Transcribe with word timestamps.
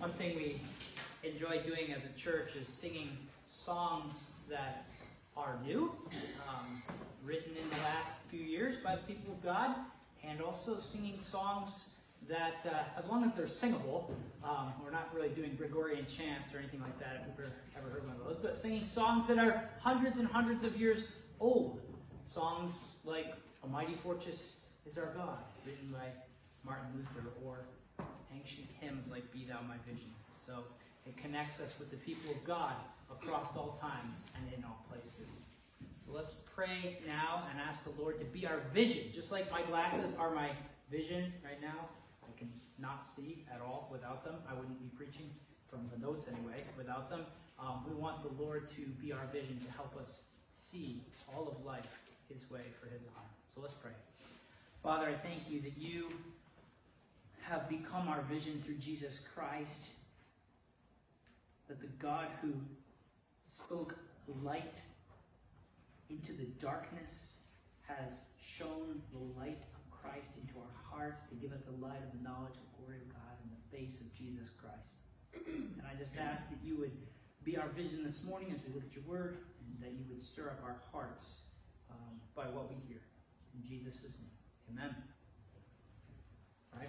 One 0.00 0.12
thing 0.12 0.34
we 0.34 0.58
enjoy 1.22 1.60
doing 1.60 1.92
as 1.92 2.00
a 2.04 2.18
church 2.18 2.56
is 2.58 2.66
singing 2.66 3.18
songs 3.46 4.30
that 4.48 4.86
are 5.36 5.58
new, 5.62 5.92
um, 6.48 6.82
written 7.22 7.54
in 7.54 7.68
the 7.68 7.76
last 7.76 8.14
few 8.30 8.40
years 8.40 8.76
by 8.82 8.96
the 8.96 9.02
people 9.02 9.34
of 9.34 9.42
God, 9.42 9.76
and 10.24 10.40
also 10.40 10.80
singing 10.80 11.18
songs 11.20 11.90
that, 12.30 12.64
uh, 12.64 12.98
as 12.98 13.10
long 13.10 13.24
as 13.24 13.34
they're 13.34 13.46
singable, 13.46 14.10
um, 14.42 14.72
we're 14.82 14.90
not 14.90 15.14
really 15.14 15.28
doing 15.28 15.54
Gregorian 15.54 16.06
chants 16.06 16.54
or 16.54 16.60
anything 16.60 16.80
like 16.80 16.98
that, 16.98 17.16
if 17.20 17.26
you've 17.26 17.46
ever, 17.46 17.52
ever 17.76 17.90
heard 17.90 18.06
one 18.06 18.16
of 18.16 18.24
those, 18.24 18.38
but 18.40 18.58
singing 18.58 18.86
songs 18.86 19.26
that 19.26 19.36
are 19.36 19.68
hundreds 19.80 20.18
and 20.18 20.26
hundreds 20.26 20.64
of 20.64 20.80
years 20.80 21.08
old. 21.40 21.78
Songs 22.26 22.72
like 23.04 23.34
A 23.64 23.66
Mighty 23.66 23.96
Fortress 23.96 24.60
is 24.86 24.96
Our 24.96 25.12
God, 25.14 25.40
written 25.66 25.92
by 25.92 26.06
Martin 26.64 26.86
Luther, 26.96 27.28
or 27.44 27.66
ancient 28.34 28.66
hymns 28.80 29.10
like 29.10 29.30
Be 29.32 29.44
Thou 29.44 29.60
My 29.66 29.76
Vision. 29.86 30.10
So 30.44 30.64
it 31.06 31.16
connects 31.16 31.60
us 31.60 31.74
with 31.78 31.90
the 31.90 31.96
people 31.98 32.30
of 32.30 32.42
God 32.44 32.74
across 33.10 33.56
all 33.56 33.78
times 33.80 34.24
and 34.36 34.52
in 34.52 34.64
all 34.64 34.84
places. 34.90 35.28
So 36.06 36.12
let's 36.12 36.34
pray 36.54 36.98
now 37.06 37.44
and 37.50 37.60
ask 37.60 37.82
the 37.84 38.00
Lord 38.00 38.18
to 38.18 38.26
be 38.26 38.46
our 38.46 38.60
vision. 38.72 39.04
Just 39.14 39.30
like 39.30 39.50
my 39.50 39.62
glasses 39.62 40.14
are 40.18 40.34
my 40.34 40.50
vision 40.90 41.32
right 41.44 41.60
now, 41.60 41.88
I 42.24 42.38
can 42.38 42.50
not 42.78 43.06
see 43.06 43.44
at 43.52 43.60
all 43.60 43.88
without 43.92 44.24
them. 44.24 44.36
I 44.50 44.54
wouldn't 44.54 44.80
be 44.80 44.96
preaching 44.96 45.30
from 45.70 45.88
the 45.92 46.04
notes 46.04 46.26
anyway 46.26 46.64
without 46.76 47.10
them. 47.10 47.24
Um, 47.58 47.84
we 47.86 47.94
want 47.94 48.22
the 48.22 48.42
Lord 48.42 48.70
to 48.76 48.82
be 49.00 49.12
our 49.12 49.26
vision 49.32 49.60
to 49.64 49.72
help 49.72 49.96
us 50.00 50.22
see 50.52 51.02
all 51.32 51.48
of 51.48 51.64
life 51.64 51.86
His 52.32 52.50
way 52.50 52.62
for 52.80 52.86
His 52.86 53.02
honor. 53.16 53.28
So 53.54 53.60
let's 53.60 53.74
pray. 53.74 53.92
Father, 54.82 55.06
I 55.06 55.14
thank 55.14 55.48
you 55.48 55.60
that 55.60 55.76
you 55.76 56.08
have 57.48 57.68
become 57.68 58.08
our 58.08 58.22
vision 58.22 58.62
through 58.64 58.76
Jesus 58.76 59.26
Christ. 59.34 59.84
That 61.68 61.80
the 61.80 61.88
God 61.98 62.26
who 62.42 62.52
spoke 63.46 63.94
light 64.42 64.80
into 66.08 66.32
the 66.32 66.46
darkness 66.60 67.34
has 67.86 68.20
shown 68.40 69.02
the 69.12 69.40
light 69.40 69.62
of 69.74 69.82
Christ 69.90 70.30
into 70.40 70.58
our 70.58 70.74
hearts 70.90 71.22
to 71.30 71.34
give 71.34 71.52
us 71.52 71.62
the 71.66 71.84
light 71.84 72.02
of 72.02 72.10
the 72.18 72.22
knowledge 72.22 72.54
of 72.54 72.64
the 72.70 72.82
glory 72.82 72.98
of 72.98 73.08
God 73.12 73.34
in 73.44 73.50
the 73.50 73.62
face 73.70 74.00
of 74.00 74.12
Jesus 74.14 74.50
Christ. 74.58 74.98
and 75.46 75.82
I 75.86 75.96
just 75.98 76.16
ask 76.18 76.42
that 76.50 76.58
you 76.64 76.76
would 76.78 76.92
be 77.44 77.56
our 77.56 77.68
vision 77.68 78.04
this 78.04 78.24
morning 78.24 78.52
as 78.54 78.60
we 78.66 78.78
at 78.80 78.92
your 78.94 79.04
word, 79.06 79.38
and 79.60 79.82
that 79.82 79.92
you 79.92 80.04
would 80.10 80.22
stir 80.22 80.50
up 80.50 80.60
our 80.64 80.76
hearts 80.92 81.40
um, 81.90 82.20
by 82.34 82.44
what 82.44 82.68
we 82.68 82.76
hear. 82.88 83.00
In 83.54 83.66
Jesus' 83.66 84.02
name, 84.02 84.30
amen. 84.76 84.94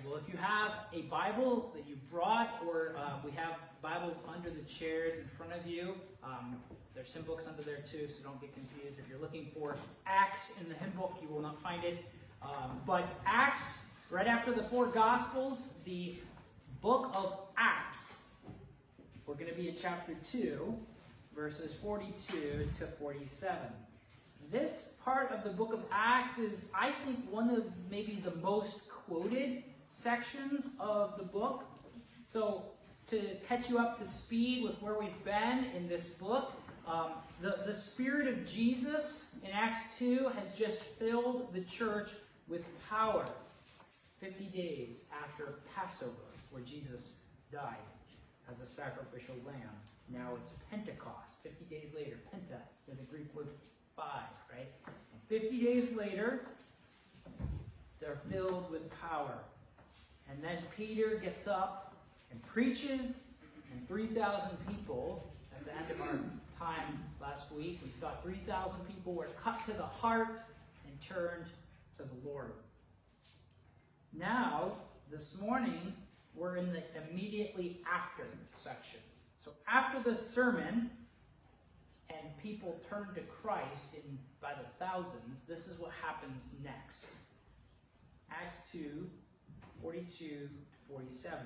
Well, 0.05 0.15
if 0.15 0.31
you 0.31 0.39
have 0.39 0.71
a 0.93 1.01
Bible 1.09 1.69
that 1.75 1.85
you 1.85 1.97
brought, 2.09 2.63
or 2.65 2.95
uh, 2.97 3.15
we 3.25 3.31
have 3.31 3.55
Bibles 3.81 4.15
under 4.33 4.49
the 4.49 4.61
chairs 4.61 5.15
in 5.15 5.27
front 5.37 5.51
of 5.51 5.67
you, 5.67 5.95
um, 6.23 6.55
there's 6.95 7.11
hymn 7.11 7.23
books 7.23 7.45
under 7.45 7.61
there 7.61 7.79
too, 7.79 8.07
so 8.07 8.23
don't 8.23 8.39
get 8.39 8.53
confused. 8.53 8.97
If 8.99 9.09
you're 9.09 9.19
looking 9.19 9.51
for 9.53 9.75
Acts 10.05 10.53
in 10.61 10.69
the 10.69 10.75
hymn 10.75 10.91
book, 10.91 11.17
you 11.21 11.27
will 11.27 11.41
not 11.41 11.61
find 11.61 11.83
it. 11.83 12.05
Um, 12.41 12.79
but 12.87 13.05
Acts, 13.25 13.83
right 14.09 14.27
after 14.27 14.53
the 14.53 14.63
four 14.63 14.85
Gospels, 14.85 15.73
the 15.83 16.15
book 16.81 17.11
of 17.13 17.39
Acts, 17.57 18.13
we're 19.25 19.35
going 19.35 19.51
to 19.51 19.57
be 19.57 19.67
in 19.67 19.75
chapter 19.75 20.13
2, 20.31 20.73
verses 21.35 21.75
42 21.75 22.69
to 22.79 22.87
47. 22.97 23.57
This 24.49 24.95
part 25.03 25.31
of 25.31 25.43
the 25.43 25.49
book 25.49 25.73
of 25.73 25.81
Acts 25.91 26.37
is, 26.37 26.65
I 26.73 26.93
think, 27.05 27.29
one 27.29 27.49
of 27.49 27.65
maybe 27.89 28.21
the 28.23 28.35
most 28.35 28.89
quoted 28.89 29.63
sections 29.91 30.69
of 30.79 31.17
the 31.17 31.23
book. 31.23 31.65
So, 32.23 32.63
to 33.07 33.19
catch 33.47 33.69
you 33.69 33.77
up 33.77 33.99
to 33.99 34.07
speed 34.07 34.63
with 34.63 34.81
where 34.81 34.97
we've 34.97 35.23
been 35.25 35.65
in 35.75 35.89
this 35.89 36.09
book, 36.11 36.53
um, 36.87 37.11
the, 37.41 37.59
the 37.65 37.75
Spirit 37.75 38.27
of 38.27 38.45
Jesus 38.45 39.35
in 39.43 39.51
Acts 39.51 39.97
2 39.99 40.29
has 40.29 40.55
just 40.57 40.81
filled 40.97 41.53
the 41.53 41.61
church 41.61 42.11
with 42.47 42.63
power 42.89 43.25
50 44.19 44.45
days 44.45 45.03
after 45.23 45.55
Passover, 45.75 46.11
where 46.51 46.63
Jesus 46.63 47.15
died 47.51 47.75
as 48.49 48.61
a 48.61 48.65
sacrificial 48.65 49.35
lamb. 49.45 49.75
Now 50.09 50.29
it's 50.41 50.53
Pentecost, 50.69 51.43
50 51.43 51.65
days 51.65 51.93
later. 51.95 52.17
Penta, 52.33 52.59
the 52.87 52.95
Greek 53.09 53.33
word 53.35 53.47
five, 53.95 54.29
right? 54.51 54.67
50 55.27 55.61
days 55.61 55.95
later, 55.95 56.41
they're 57.99 58.19
filled 58.29 58.69
with 58.71 58.89
power. 58.99 59.37
And 60.31 60.41
then 60.43 60.57
Peter 60.75 61.19
gets 61.21 61.47
up 61.47 61.93
and 62.31 62.41
preaches, 62.43 63.25
and 63.71 63.87
3,000 63.87 64.49
people, 64.67 65.29
at 65.53 65.65
the 65.65 65.75
end 65.75 65.91
of 65.91 66.01
our 66.01 66.19
time 66.57 67.03
last 67.21 67.51
week, 67.51 67.79
we 67.83 67.91
saw 67.91 68.11
3,000 68.23 68.79
people 68.87 69.13
were 69.13 69.27
cut 69.43 69.63
to 69.65 69.73
the 69.73 69.83
heart 69.83 70.43
and 70.85 71.01
turned 71.01 71.45
to 71.97 72.03
the 72.03 72.29
Lord. 72.29 72.53
Now, 74.13 74.71
this 75.11 75.37
morning, 75.41 75.93
we're 76.35 76.57
in 76.57 76.71
the 76.71 76.81
immediately 77.09 77.81
after 77.91 78.23
section. 78.51 78.99
So 79.43 79.51
after 79.67 80.01
the 80.01 80.15
sermon, 80.15 80.89
and 82.09 82.37
people 82.41 82.79
turn 82.89 83.07
to 83.15 83.21
Christ 83.21 83.95
in 83.95 84.17
by 84.41 84.53
the 84.53 84.85
thousands, 84.85 85.43
this 85.47 85.67
is 85.67 85.79
what 85.79 85.91
happens 86.01 86.53
next. 86.63 87.05
Acts 88.29 88.57
2, 88.71 89.09
42 89.81 90.49
47. 90.89 91.37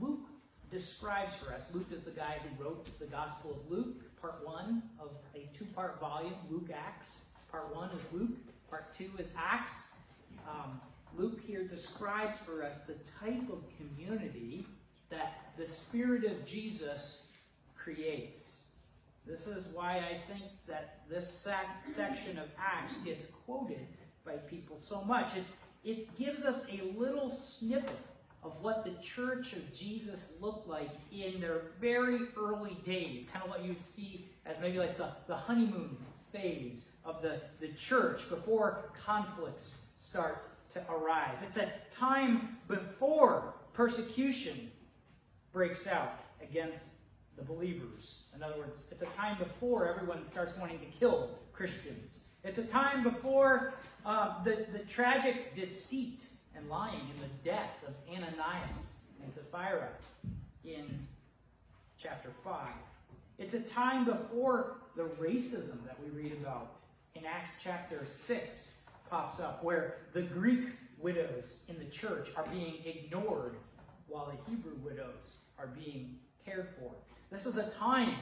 Luke 0.00 0.26
describes 0.70 1.34
for 1.36 1.52
us, 1.52 1.66
Luke 1.72 1.86
is 1.92 2.02
the 2.02 2.10
guy 2.10 2.38
who 2.42 2.64
wrote 2.64 2.98
the 2.98 3.06
Gospel 3.06 3.52
of 3.52 3.70
Luke, 3.70 3.96
part 4.20 4.44
1 4.44 4.82
of 4.98 5.10
a 5.34 5.48
two-part 5.56 6.00
volume, 6.00 6.34
Luke 6.50 6.70
Acts. 6.74 7.08
Part 7.50 7.74
1 7.74 7.90
is 7.90 8.12
Luke, 8.12 8.36
part 8.68 8.96
2 8.96 9.10
is 9.18 9.32
Acts. 9.38 9.88
Um, 10.48 10.80
Luke 11.16 11.40
here 11.46 11.64
describes 11.64 12.38
for 12.44 12.64
us 12.64 12.82
the 12.82 12.96
type 13.20 13.48
of 13.52 13.62
community 13.76 14.66
that 15.10 15.52
the 15.56 15.66
Spirit 15.66 16.24
of 16.24 16.44
Jesus 16.44 17.28
creates. 17.76 18.56
This 19.26 19.46
is 19.46 19.72
why 19.74 19.98
I 19.98 20.32
think 20.32 20.50
that 20.66 21.00
this 21.08 21.30
sec- 21.30 21.86
section 21.86 22.38
of 22.38 22.48
Acts 22.58 22.96
gets 22.98 23.26
quoted 23.46 23.86
by 24.24 24.32
people 24.32 24.78
so 24.78 25.02
much. 25.02 25.36
It's, 25.36 25.48
it 25.84 26.16
gives 26.18 26.44
us 26.44 26.68
a 26.72 26.98
little 26.98 27.30
snippet 27.30 27.98
of 28.42 28.52
what 28.60 28.84
the 28.84 28.92
church 29.02 29.54
of 29.54 29.74
Jesus 29.74 30.34
looked 30.40 30.68
like 30.68 30.90
in 31.12 31.40
their 31.40 31.62
very 31.80 32.20
early 32.36 32.76
days, 32.84 33.26
kind 33.32 33.44
of 33.44 33.50
what 33.50 33.64
you'd 33.64 33.82
see 33.82 34.26
as 34.44 34.56
maybe 34.60 34.78
like 34.78 34.98
the, 34.98 35.08
the 35.26 35.36
honeymoon 35.36 35.96
phase 36.32 36.90
of 37.04 37.22
the, 37.22 37.40
the 37.60 37.68
church 37.68 38.28
before 38.28 38.90
conflicts 39.04 39.86
start 39.96 40.50
to 40.72 40.82
arise. 40.90 41.42
It's 41.46 41.56
a 41.56 41.72
time 41.90 42.58
before 42.68 43.54
persecution 43.72 44.70
breaks 45.52 45.86
out 45.86 46.20
against 46.42 46.88
the 47.36 47.42
believers. 47.42 48.16
In 48.34 48.42
other 48.42 48.58
words, 48.58 48.82
it's 48.90 49.02
a 49.02 49.06
time 49.06 49.38
before 49.38 49.88
everyone 49.88 50.26
starts 50.26 50.56
wanting 50.58 50.80
to 50.80 50.86
kill 50.98 51.30
Christians. 51.52 52.20
It's 52.42 52.58
a 52.58 52.64
time 52.64 53.02
before 53.02 53.74
uh, 54.04 54.42
the, 54.44 54.66
the 54.72 54.80
tragic 54.80 55.54
deceit 55.54 56.26
and 56.56 56.68
lying 56.68 57.00
in 57.00 57.20
the 57.20 57.50
death 57.50 57.82
of 57.86 57.94
Ananias 58.08 58.92
and 59.22 59.32
Sapphira 59.32 59.88
in 60.64 61.06
chapter 62.00 62.30
5. 62.42 62.68
It's 63.38 63.54
a 63.54 63.60
time 63.60 64.04
before 64.04 64.76
the 64.96 65.04
racism 65.20 65.84
that 65.86 65.96
we 66.02 66.10
read 66.10 66.32
about 66.32 66.76
in 67.14 67.24
Acts 67.24 67.52
chapter 67.62 68.04
6 68.06 68.78
pops 69.08 69.40
up, 69.40 69.62
where 69.64 69.96
the 70.12 70.22
Greek 70.22 70.68
widows 70.98 71.62
in 71.68 71.78
the 71.78 71.84
church 71.86 72.28
are 72.36 72.46
being 72.52 72.74
ignored 72.84 73.56
while 74.08 74.26
the 74.26 74.50
Hebrew 74.50 74.74
widows 74.82 75.32
are 75.58 75.66
being 75.66 76.16
cared 76.44 76.68
for. 76.78 76.92
This 77.30 77.46
is 77.46 77.56
a 77.56 77.70
time 77.70 78.16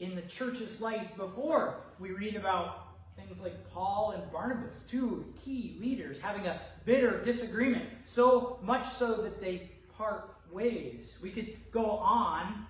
in 0.00 0.14
the 0.14 0.22
church's 0.22 0.80
life 0.80 1.08
before 1.16 1.76
we 1.98 2.10
read 2.10 2.36
about 2.36 2.87
things 3.18 3.40
like 3.40 3.70
Paul 3.72 4.12
and 4.12 4.30
Barnabas, 4.32 4.84
two 4.88 5.24
key 5.44 5.76
leaders, 5.80 6.20
having 6.20 6.46
a 6.46 6.60
bitter 6.84 7.22
disagreement, 7.22 7.84
so 8.04 8.58
much 8.62 8.88
so 8.92 9.22
that 9.22 9.40
they 9.40 9.70
part 9.96 10.36
ways. 10.52 11.16
We 11.20 11.30
could 11.30 11.56
go 11.72 11.90
on 11.90 12.66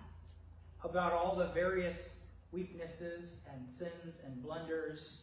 about 0.82 1.12
all 1.12 1.36
the 1.36 1.48
various 1.48 2.18
weaknesses 2.50 3.36
and 3.52 3.68
sins 3.70 4.20
and 4.24 4.42
blunders 4.42 5.22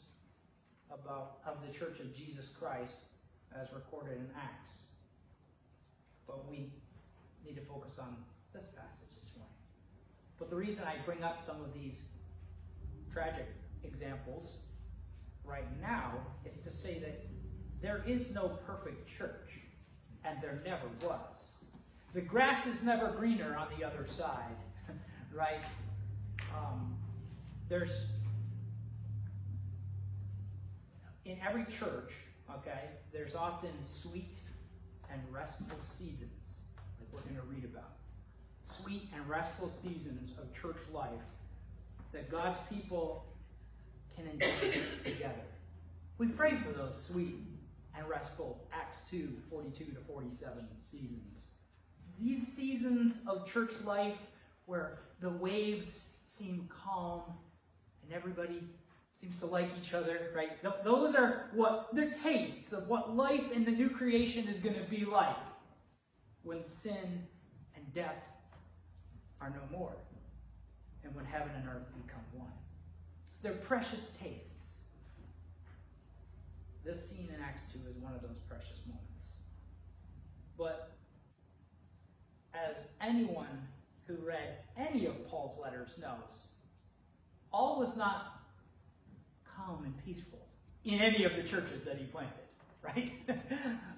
about 0.92 1.38
of 1.45 1.57
the 1.66 1.74
Church 1.77 2.00
of 2.00 2.16
Jesus 2.16 2.50
Christ 2.50 3.06
as 3.60 3.74
recorded 3.74 4.18
in 4.18 4.27
Acts. 4.38 4.88
But 6.27 6.50
we 6.50 6.72
need 7.45 7.56
to 7.56 7.62
focus 7.62 7.98
on 8.00 8.16
this 8.54 8.66
passage 8.68 9.16
this 9.19 9.31
morning. 9.36 9.56
But 10.38 10.50
the 10.50 10.56
reason 10.56 10.83
I 10.86 10.95
bring 11.06 11.24
up 11.24 11.42
some 11.42 11.62
of 11.62 11.74
these 11.74 12.04
tragic 13.12 13.48
examples 13.83 14.57
right 15.48 15.66
now 15.82 16.14
is 16.46 16.58
to 16.60 16.72
say 16.72 17.00
that 17.00 17.26
there 17.82 18.04
is 18.08 18.34
no 18.34 18.50
perfect 18.66 19.08
church, 19.18 19.52
and 20.24 20.38
there 20.42 20.62
never 20.66 20.88
was. 21.04 21.58
the 22.14 22.22
grass 22.22 22.66
is 22.66 22.82
never 22.84 23.10
greener 23.10 23.56
on 23.58 23.68
the 23.78 23.86
other 23.86 24.08
side, 24.08 24.56
right? 25.34 25.60
Um, 26.58 26.96
there's 27.68 28.06
in 31.26 31.38
every 31.46 31.66
church, 31.66 32.14
okay, 32.50 32.90
there's 33.12 33.36
often 33.36 33.72
sweet 33.84 34.38
and 35.12 35.22
restful 35.32 35.78
seasons, 35.84 36.62
like 37.00 37.10
we're 37.12 37.22
going 37.22 37.36
to 37.36 37.54
read 37.54 37.66
about. 37.66 37.92
Sweet 38.64 39.10
and 39.14 39.28
restful 39.28 39.72
seasons 39.72 40.32
of 40.40 40.54
church 40.60 40.82
life 40.94 41.10
that 42.14 42.32
God's 42.32 42.60
people 42.70 43.26
can 44.16 44.28
enjoy 44.28 44.80
together. 45.04 45.34
We 46.18 46.28
pray 46.28 46.56
for 46.56 46.72
those 46.72 47.02
sweet 47.02 47.36
and 47.98 48.08
restful 48.08 48.68
Acts 48.74 49.02
2 49.10 49.30
42 49.50 49.86
to 49.86 50.00
47 50.08 50.66
seasons. 50.80 51.48
These 52.20 52.48
seasons 52.48 53.18
of 53.28 53.46
church 53.46 53.72
life 53.84 54.18
where 54.66 55.00
the 55.20 55.30
waves 55.30 56.10
seem 56.28 56.70
calm 56.70 57.22
and 58.04 58.14
everybody 58.14 58.62
seems 59.14 59.40
to 59.40 59.46
like 59.46 59.70
each 59.82 59.94
other, 59.94 60.32
right? 60.36 60.52
Those 60.84 61.16
are 61.16 61.50
what 61.54 61.90
they're 61.94 62.12
tastes 62.12 62.74
of 62.74 62.88
what 62.88 63.16
life 63.16 63.52
in 63.52 63.66
the 63.66 63.72
new 63.72 63.90
creation 63.90 64.48
is 64.48 64.60
going 64.60 64.76
to 64.76 64.90
be 64.90 65.06
like 65.06 65.36
when 66.44 66.66
sin 66.66 67.28
and 67.76 67.94
death 67.94 68.24
are 69.42 69.50
no 69.50 69.78
more 69.78 69.94
and 71.04 71.16
when 71.16 71.26
heaven 71.26 71.50
and 71.56 71.68
earth 71.68 71.88
become 72.06 72.22
one. 72.34 72.52
They're 73.46 73.54
precious 73.54 74.18
tastes. 74.20 74.80
This 76.84 77.08
scene 77.08 77.30
in 77.32 77.40
Acts 77.44 77.62
2 77.74 77.78
is 77.88 77.96
one 77.98 78.12
of 78.16 78.24
those 78.24 78.40
precious 78.50 78.80
moments. 78.88 79.34
But 80.58 80.94
as 82.56 82.88
anyone 83.00 83.68
who 84.08 84.16
read 84.16 84.58
any 84.76 85.06
of 85.06 85.30
Paul's 85.30 85.60
letters 85.62 85.90
knows, 86.02 86.48
all 87.54 87.78
was 87.78 87.96
not 87.96 88.42
calm 89.56 89.84
and 89.86 89.94
peaceful 90.04 90.48
in 90.84 91.00
any 91.00 91.24
of 91.24 91.36
the 91.36 91.44
churches 91.44 91.84
that 91.86 92.00
he 92.00 92.06
planted, 92.06 92.34
right? 92.82 93.14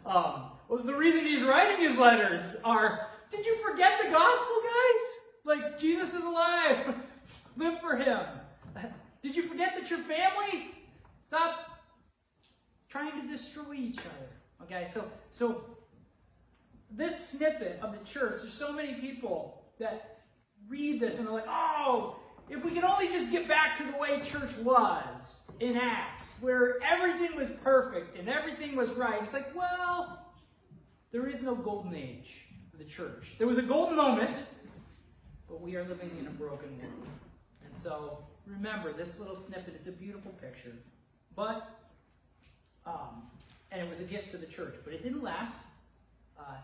um, 0.05 0.51
well, 0.67 0.83
the 0.83 0.93
reason 0.93 1.23
he's 1.23 1.43
writing 1.43 1.87
his 1.87 1.97
letters 1.97 2.57
are 2.65 3.07
did 3.31 3.45
you 3.45 3.55
forget 3.65 4.01
the 4.03 4.09
gospel, 4.09 4.55
guys? 4.61 5.05
Like, 5.45 5.79
Jesus 5.79 6.13
is 6.13 6.25
alive. 6.25 6.95
Live 7.55 7.79
for 7.79 7.95
him. 7.95 8.25
Did 9.21 9.35
you 9.35 9.43
forget 9.43 9.75
that 9.75 9.89
your 9.89 9.99
family? 9.99 10.71
Stop 11.21 11.79
trying 12.89 13.21
to 13.21 13.27
destroy 13.27 13.73
each 13.73 13.99
other. 13.99 14.63
Okay, 14.63 14.87
so 14.89 15.05
so 15.29 15.65
this 16.91 17.29
snippet 17.29 17.79
of 17.81 17.91
the 17.91 18.05
church, 18.05 18.41
there's 18.41 18.53
so 18.53 18.71
many 18.71 18.95
people 18.95 19.61
that 19.79 20.19
read 20.69 20.99
this 20.99 21.17
and 21.17 21.27
they're 21.27 21.33
like, 21.33 21.47
oh, 21.47 22.17
if 22.49 22.63
we 22.63 22.71
could 22.71 22.83
only 22.83 23.07
just 23.07 23.31
get 23.31 23.47
back 23.47 23.77
to 23.77 23.83
the 23.83 23.97
way 23.97 24.21
church 24.21 24.55
was 24.59 25.49
in 25.59 25.75
Acts, 25.75 26.37
where 26.41 26.77
everything 26.83 27.35
was 27.35 27.49
perfect 27.63 28.17
and 28.17 28.29
everything 28.29 28.75
was 28.75 28.89
right. 28.91 29.21
It's 29.21 29.33
like, 29.33 29.53
well, 29.55 30.25
there 31.11 31.27
is 31.27 31.41
no 31.41 31.55
golden 31.55 31.93
age 31.93 32.45
for 32.71 32.77
the 32.77 32.85
church. 32.85 33.35
There 33.37 33.47
was 33.47 33.57
a 33.57 33.63
golden 33.63 33.97
moment, 33.97 34.37
but 35.49 35.61
we 35.61 35.75
are 35.75 35.83
living 35.83 36.11
in 36.19 36.27
a 36.27 36.31
broken 36.31 36.69
world. 36.77 37.07
And 37.65 37.75
so 37.75 38.19
remember, 38.47 38.93
this 38.93 39.19
little 39.19 39.35
snippet, 39.35 39.75
it's 39.75 39.87
a 39.87 39.91
beautiful 39.91 40.31
picture. 40.41 40.73
But, 41.35 41.69
um, 42.85 43.23
and 43.71 43.81
it 43.81 43.89
was 43.89 43.99
a 43.99 44.03
gift 44.03 44.31
to 44.31 44.37
the 44.37 44.45
church, 44.45 44.75
but 44.83 44.93
it 44.93 45.03
didn't 45.03 45.23
last. 45.23 45.57
Uh, 46.39 46.55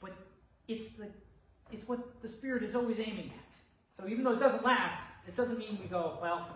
but 0.00 0.12
it's 0.68 0.90
the 0.90 1.08
it's 1.72 1.86
what 1.86 2.22
the 2.22 2.28
Spirit 2.28 2.62
is 2.62 2.74
always 2.74 2.98
aiming 2.98 3.30
at. 3.34 3.56
So 3.92 4.08
even 4.08 4.24
though 4.24 4.32
it 4.32 4.40
doesn't 4.40 4.64
last, 4.64 4.96
it 5.26 5.36
doesn't 5.36 5.58
mean 5.58 5.78
we 5.80 5.86
go, 5.86 6.18
well, 6.22 6.48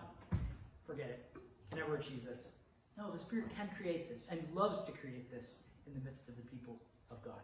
forget 0.86 1.06
it. 1.06 1.40
Can 1.70 1.80
never 1.80 1.96
achieve 1.96 2.24
this. 2.24 2.48
No, 2.96 3.10
the 3.10 3.18
Spirit 3.18 3.46
can 3.56 3.68
create 3.76 4.12
this 4.12 4.26
and 4.30 4.40
loves 4.54 4.84
to 4.84 4.92
create 4.92 5.30
this 5.30 5.64
in 5.86 5.92
the 5.94 6.00
midst 6.00 6.28
of 6.28 6.36
the 6.36 6.42
people 6.42 6.76
of 7.10 7.22
God. 7.22 7.40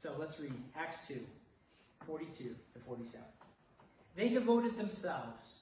So 0.00 0.14
let's 0.18 0.40
read 0.40 0.54
Acts 0.76 1.06
2, 1.08 1.18
42 2.06 2.44
to 2.44 2.54
47. 2.86 3.26
They 4.16 4.28
devoted 4.28 4.76
themselves 4.78 5.61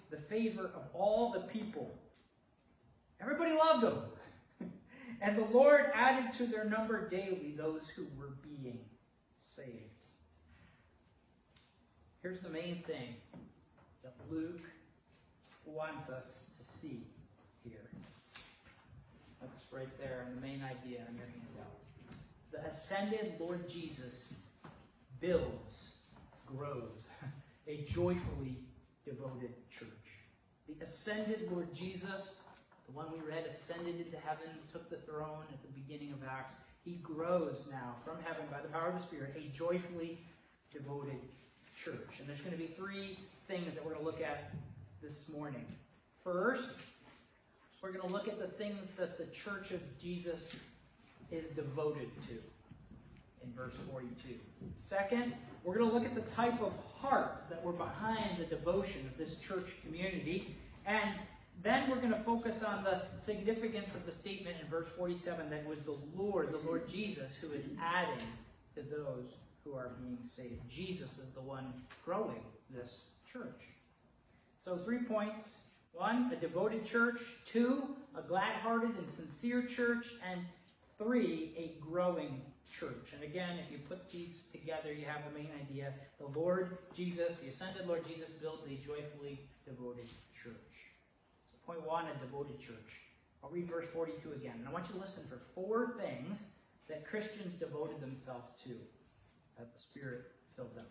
the 0.11 0.17
favor 0.17 0.69
of 0.75 0.83
all 0.93 1.31
the 1.31 1.39
people. 1.39 1.97
Everybody 3.21 3.53
loved 3.53 3.83
them. 3.83 3.99
and 5.21 5.37
the 5.37 5.45
Lord 5.45 5.91
added 5.95 6.31
to 6.33 6.45
their 6.45 6.65
number 6.65 7.09
daily 7.09 7.55
those 7.57 7.81
who 7.95 8.05
were 8.19 8.33
being 8.43 8.79
saved. 9.55 9.69
Here's 12.21 12.41
the 12.41 12.49
main 12.49 12.83
thing 12.85 13.15
that 14.03 14.13
Luke 14.29 14.61
wants 15.65 16.09
us 16.09 16.43
to 16.57 16.63
see 16.63 17.07
here. 17.63 17.89
That's 19.39 19.57
right 19.71 19.87
there, 19.97 20.25
in 20.27 20.35
the 20.35 20.41
main 20.41 20.61
idea 20.63 20.99
on 21.07 21.15
your 21.15 21.25
handout. 21.25 21.79
The 22.51 22.67
ascended 22.67 23.33
Lord 23.39 23.67
Jesus 23.69 24.33
builds, 25.19 25.95
grows 26.45 27.07
a 27.67 27.85
joyfully 27.89 28.57
devoted 29.05 29.53
church. 29.69 30.00
The 30.79 30.85
ascended 30.85 31.49
Lord 31.51 31.73
Jesus, 31.73 32.41
the 32.87 32.93
one 32.93 33.07
we 33.11 33.19
read, 33.19 33.45
ascended 33.45 33.97
into 33.97 34.17
heaven, 34.17 34.47
took 34.71 34.89
the 34.89 34.97
throne 34.97 35.43
at 35.51 35.61
the 35.61 35.81
beginning 35.81 36.13
of 36.13 36.19
Acts. 36.27 36.53
He 36.85 36.93
grows 37.03 37.67
now 37.71 37.95
from 38.05 38.15
heaven 38.23 38.45
by 38.49 38.61
the 38.61 38.67
power 38.69 38.87
of 38.87 38.95
the 38.95 39.01
Spirit, 39.01 39.35
a 39.35 39.55
joyfully 39.55 40.19
devoted 40.71 41.19
church. 41.83 42.19
And 42.19 42.27
there's 42.27 42.41
going 42.41 42.53
to 42.53 42.57
be 42.57 42.67
three 42.67 43.17
things 43.47 43.73
that 43.73 43.83
we're 43.83 43.93
going 43.93 44.05
to 44.05 44.11
look 44.11 44.21
at 44.21 44.53
this 45.01 45.27
morning. 45.29 45.65
First, 46.23 46.69
we're 47.81 47.91
going 47.91 48.07
to 48.07 48.13
look 48.13 48.27
at 48.27 48.39
the 48.39 48.47
things 48.47 48.91
that 48.91 49.17
the 49.17 49.25
church 49.25 49.71
of 49.71 49.81
Jesus 50.01 50.55
is 51.31 51.49
devoted 51.49 52.09
to 52.27 52.33
in 53.43 53.51
verse 53.53 53.73
42. 53.91 54.35
Second, 54.77 55.33
we're 55.63 55.77
going 55.77 55.89
to 55.89 55.93
look 55.93 56.05
at 56.05 56.15
the 56.15 56.31
type 56.31 56.61
of 56.61 56.73
hearts 56.99 57.43
that 57.43 57.63
were 57.63 57.73
behind 57.73 58.37
the 58.37 58.45
devotion 58.45 59.01
of 59.11 59.17
this 59.17 59.39
church 59.39 59.67
community. 59.83 60.55
And 60.85 61.15
then 61.63 61.89
we're 61.89 61.97
going 61.97 62.13
to 62.13 62.23
focus 62.23 62.63
on 62.63 62.83
the 62.83 63.01
significance 63.15 63.93
of 63.93 64.05
the 64.05 64.11
statement 64.11 64.57
in 64.61 64.67
verse 64.67 64.87
47 64.97 65.49
that 65.49 65.65
was 65.67 65.79
the 65.81 65.97
Lord, 66.15 66.51
the 66.51 66.67
Lord 66.67 66.89
Jesus, 66.89 67.35
who 67.39 67.51
is 67.51 67.65
adding 67.79 68.25
to 68.75 68.81
those 68.81 69.35
who 69.63 69.75
are 69.75 69.91
being 70.01 70.17
saved. 70.23 70.67
Jesus 70.69 71.19
is 71.19 71.31
the 71.33 71.41
one 71.41 71.73
growing 72.03 72.41
this 72.71 73.01
church. 73.31 73.61
So, 74.63 74.77
three 74.77 75.03
points. 75.03 75.61
One, 75.93 76.31
a 76.31 76.35
devoted 76.35 76.85
church. 76.85 77.21
Two, 77.45 77.83
a 78.17 78.21
glad 78.21 78.55
hearted 78.55 78.95
and 78.97 79.09
sincere 79.09 79.63
church. 79.63 80.13
And 80.31 80.41
three, 80.97 81.51
a 81.57 81.83
growing 81.83 82.41
church. 82.71 83.13
And 83.13 83.23
again, 83.23 83.59
if 83.59 83.71
you 83.71 83.77
put 83.89 84.09
these 84.09 84.45
together, 84.51 84.93
you 84.93 85.05
have 85.05 85.21
the 85.31 85.37
main 85.37 85.49
idea. 85.59 85.93
The 86.19 86.39
Lord 86.39 86.77
Jesus, 86.95 87.33
the 87.41 87.49
ascended 87.49 87.87
Lord 87.87 88.07
Jesus, 88.07 88.29
builds 88.41 88.63
a 88.65 88.75
joyfully 88.75 89.41
devoted 89.65 90.07
church. 90.33 90.70
Point 91.65 91.85
one, 91.85 92.05
a 92.05 92.25
devoted 92.25 92.59
church. 92.59 93.01
I'll 93.43 93.49
read 93.49 93.69
verse 93.69 93.85
42 93.93 94.33
again. 94.33 94.55
And 94.59 94.67
I 94.67 94.71
want 94.71 94.87
you 94.87 94.95
to 94.95 94.99
listen 94.99 95.23
for 95.27 95.39
four 95.55 95.95
things 95.99 96.43
that 96.87 97.07
Christians 97.07 97.53
devoted 97.53 98.01
themselves 98.01 98.53
to 98.63 98.71
as 99.59 99.67
the 99.67 99.79
Spirit 99.79 100.31
filled 100.55 100.75
them. 100.75 100.85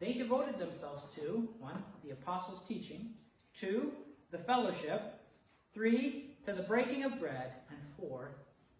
They 0.00 0.14
devoted 0.14 0.58
themselves 0.58 1.04
to 1.16 1.48
one, 1.58 1.82
the 2.04 2.10
apostles' 2.10 2.62
teaching, 2.66 3.10
two, 3.58 3.92
the 4.30 4.38
fellowship, 4.38 5.20
three, 5.74 6.30
to 6.44 6.52
the 6.52 6.62
breaking 6.62 7.04
of 7.04 7.20
bread, 7.20 7.52
and 7.70 7.78
four, 7.98 8.36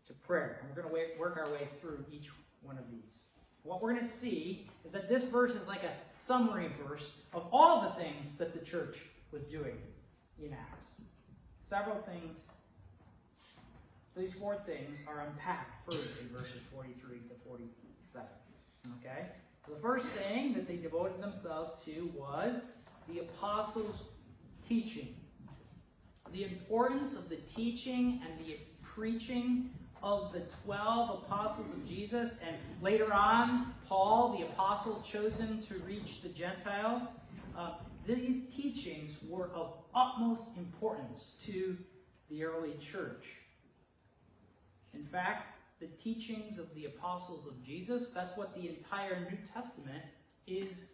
to 0.06 0.12
prayer. 0.14 0.58
And 0.60 0.68
we're 0.68 0.82
going 0.82 0.94
to 0.94 1.20
work 1.20 1.36
our 1.36 1.52
way 1.52 1.68
through 1.80 2.04
each 2.10 2.28
one 2.62 2.76
of 2.76 2.84
these. 2.90 3.22
What 3.62 3.80
we're 3.80 3.92
going 3.92 4.02
to 4.02 4.08
see 4.08 4.68
is 4.84 4.90
that 4.90 5.08
this 5.08 5.22
verse 5.24 5.52
is 5.52 5.68
like 5.68 5.84
a 5.84 5.92
summary 6.10 6.70
verse 6.84 7.12
of 7.32 7.46
all 7.52 7.82
the 7.82 8.02
things 8.02 8.32
that 8.34 8.52
the 8.52 8.64
church 8.64 8.98
was 9.30 9.44
doing 9.44 9.76
in 10.44 10.52
Acts. 10.52 10.90
Several 11.68 11.96
things, 12.02 12.38
these 14.16 14.32
four 14.34 14.56
things 14.66 14.98
are 15.06 15.26
unpacked 15.26 15.90
further 15.90 16.08
in 16.20 16.28
verses 16.28 16.60
43 16.74 17.18
to 17.18 17.34
47. 17.48 18.28
Okay? 19.00 19.26
So 19.66 19.74
the 19.74 19.80
first 19.80 20.06
thing 20.06 20.54
that 20.54 20.66
they 20.66 20.76
devoted 20.76 21.22
themselves 21.22 21.82
to 21.84 22.10
was 22.16 22.64
the 23.08 23.20
apostles' 23.20 23.96
teaching. 24.68 25.14
The 26.32 26.44
importance 26.44 27.16
of 27.16 27.28
the 27.28 27.36
teaching 27.36 28.20
and 28.26 28.46
the 28.46 28.56
preaching 28.82 29.70
of 30.02 30.32
the 30.32 30.42
12 30.64 31.22
apostles 31.22 31.70
of 31.70 31.86
Jesus, 31.86 32.40
and 32.44 32.56
later 32.82 33.12
on, 33.12 33.72
Paul, 33.88 34.36
the 34.36 34.44
apostle 34.46 35.04
chosen 35.08 35.62
to 35.62 35.74
reach 35.84 36.22
the 36.22 36.28
Gentiles. 36.30 37.02
Uh, 37.56 37.74
these 38.06 38.52
teachings 38.54 39.16
were 39.28 39.50
of 39.54 39.74
utmost 39.94 40.48
importance 40.56 41.34
to 41.46 41.76
the 42.30 42.44
early 42.44 42.74
church. 42.80 43.26
In 44.94 45.04
fact, 45.04 45.58
the 45.80 45.86
teachings 46.02 46.58
of 46.58 46.72
the 46.74 46.86
apostles 46.86 47.46
of 47.46 47.62
Jesus, 47.64 48.10
that's 48.10 48.36
what 48.36 48.54
the 48.54 48.68
entire 48.68 49.20
New 49.30 49.38
Testament 49.52 50.02
is 50.46 50.84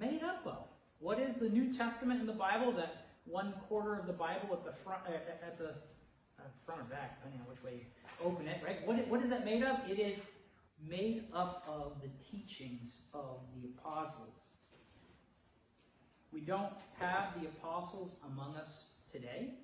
made 0.00 0.22
up 0.22 0.42
of. 0.46 0.66
What 0.98 1.18
is 1.18 1.36
the 1.36 1.48
New 1.48 1.72
Testament 1.72 2.20
in 2.20 2.26
the 2.26 2.32
Bible? 2.32 2.72
That 2.72 3.06
one 3.26 3.52
quarter 3.68 3.94
of 3.96 4.06
the 4.06 4.12
Bible 4.12 4.48
at 4.52 4.64
the 4.64 4.72
front, 4.84 5.02
uh, 5.06 5.12
at 5.46 5.58
the 5.58 5.70
uh, 5.70 6.42
front 6.64 6.80
or 6.80 6.84
back, 6.84 7.18
depending 7.18 7.40
on 7.40 7.46
which 7.48 7.62
way 7.62 7.80
you 7.80 8.26
open 8.26 8.46
it, 8.48 8.60
right? 8.64 8.86
What, 8.86 9.06
what 9.08 9.22
is 9.22 9.30
that 9.30 9.44
made 9.44 9.62
of? 9.62 9.78
It 9.88 9.98
is 9.98 10.22
made 10.88 11.24
up 11.32 11.64
of 11.68 12.00
the 12.02 12.08
teachings 12.30 12.98
of 13.12 13.40
the 13.54 13.68
apostles. 13.78 14.53
We 16.34 16.40
don't 16.40 16.72
have 16.98 17.40
the 17.40 17.46
apostles 17.46 18.16
among 18.26 18.56
us 18.56 18.88
today, 19.12 19.54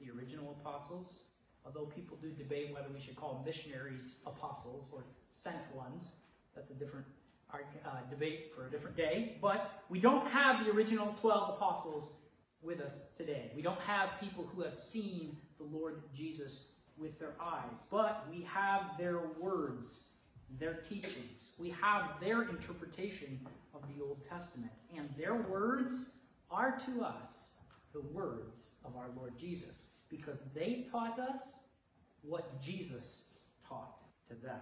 the 0.00 0.10
original 0.10 0.56
apostles, 0.60 1.24
although 1.64 1.84
people 1.84 2.16
do 2.22 2.30
debate 2.30 2.72
whether 2.72 2.88
we 2.92 3.00
should 3.00 3.16
call 3.16 3.42
missionaries 3.44 4.16
apostles 4.26 4.86
or 4.92 5.04
sent 5.34 5.56
ones. 5.74 6.04
That's 6.54 6.70
a 6.70 6.74
different 6.74 7.04
uh, 7.52 7.58
debate 8.10 8.52
for 8.56 8.66
a 8.66 8.70
different 8.70 8.96
day. 8.96 9.36
But 9.42 9.82
we 9.90 10.00
don't 10.00 10.26
have 10.28 10.64
the 10.64 10.72
original 10.72 11.14
12 11.20 11.56
apostles 11.56 12.12
with 12.62 12.80
us 12.80 13.08
today. 13.16 13.52
We 13.54 13.60
don't 13.60 13.80
have 13.80 14.10
people 14.18 14.48
who 14.54 14.62
have 14.62 14.74
seen 14.74 15.36
the 15.58 15.64
Lord 15.64 16.02
Jesus 16.16 16.68
with 16.96 17.18
their 17.18 17.34
eyes, 17.40 17.76
but 17.90 18.26
we 18.30 18.42
have 18.44 18.96
their 18.98 19.20
words, 19.38 20.04
their 20.58 20.74
teachings. 20.74 21.52
We 21.58 21.70
have 21.70 22.20
their 22.20 22.42
interpretation 22.42 23.40
of 23.74 23.82
the 23.94 24.02
Old 24.02 24.18
Testament. 24.28 24.72
And 24.96 25.08
their 25.18 25.34
words 25.34 26.12
are 26.50 26.78
to 26.86 27.02
us 27.02 27.52
the 27.92 28.00
words 28.00 28.70
of 28.84 28.96
our 28.96 29.08
Lord 29.16 29.32
Jesus 29.38 29.88
because 30.08 30.38
they 30.54 30.86
taught 30.90 31.18
us 31.18 31.54
what 32.22 32.60
Jesus 32.62 33.24
taught 33.68 33.98
to 34.28 34.34
them. 34.34 34.60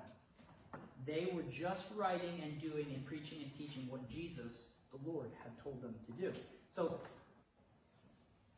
They 1.07 1.29
were 1.33 1.43
just 1.50 1.85
writing 1.97 2.41
and 2.43 2.61
doing 2.61 2.87
and 2.95 3.05
preaching 3.05 3.38
and 3.43 3.53
teaching 3.57 3.87
what 3.88 4.09
Jesus, 4.09 4.69
the 4.91 5.11
Lord, 5.11 5.29
had 5.43 5.53
told 5.62 5.83
them 5.83 5.95
to 6.07 6.12
do. 6.12 6.33
So 6.75 7.00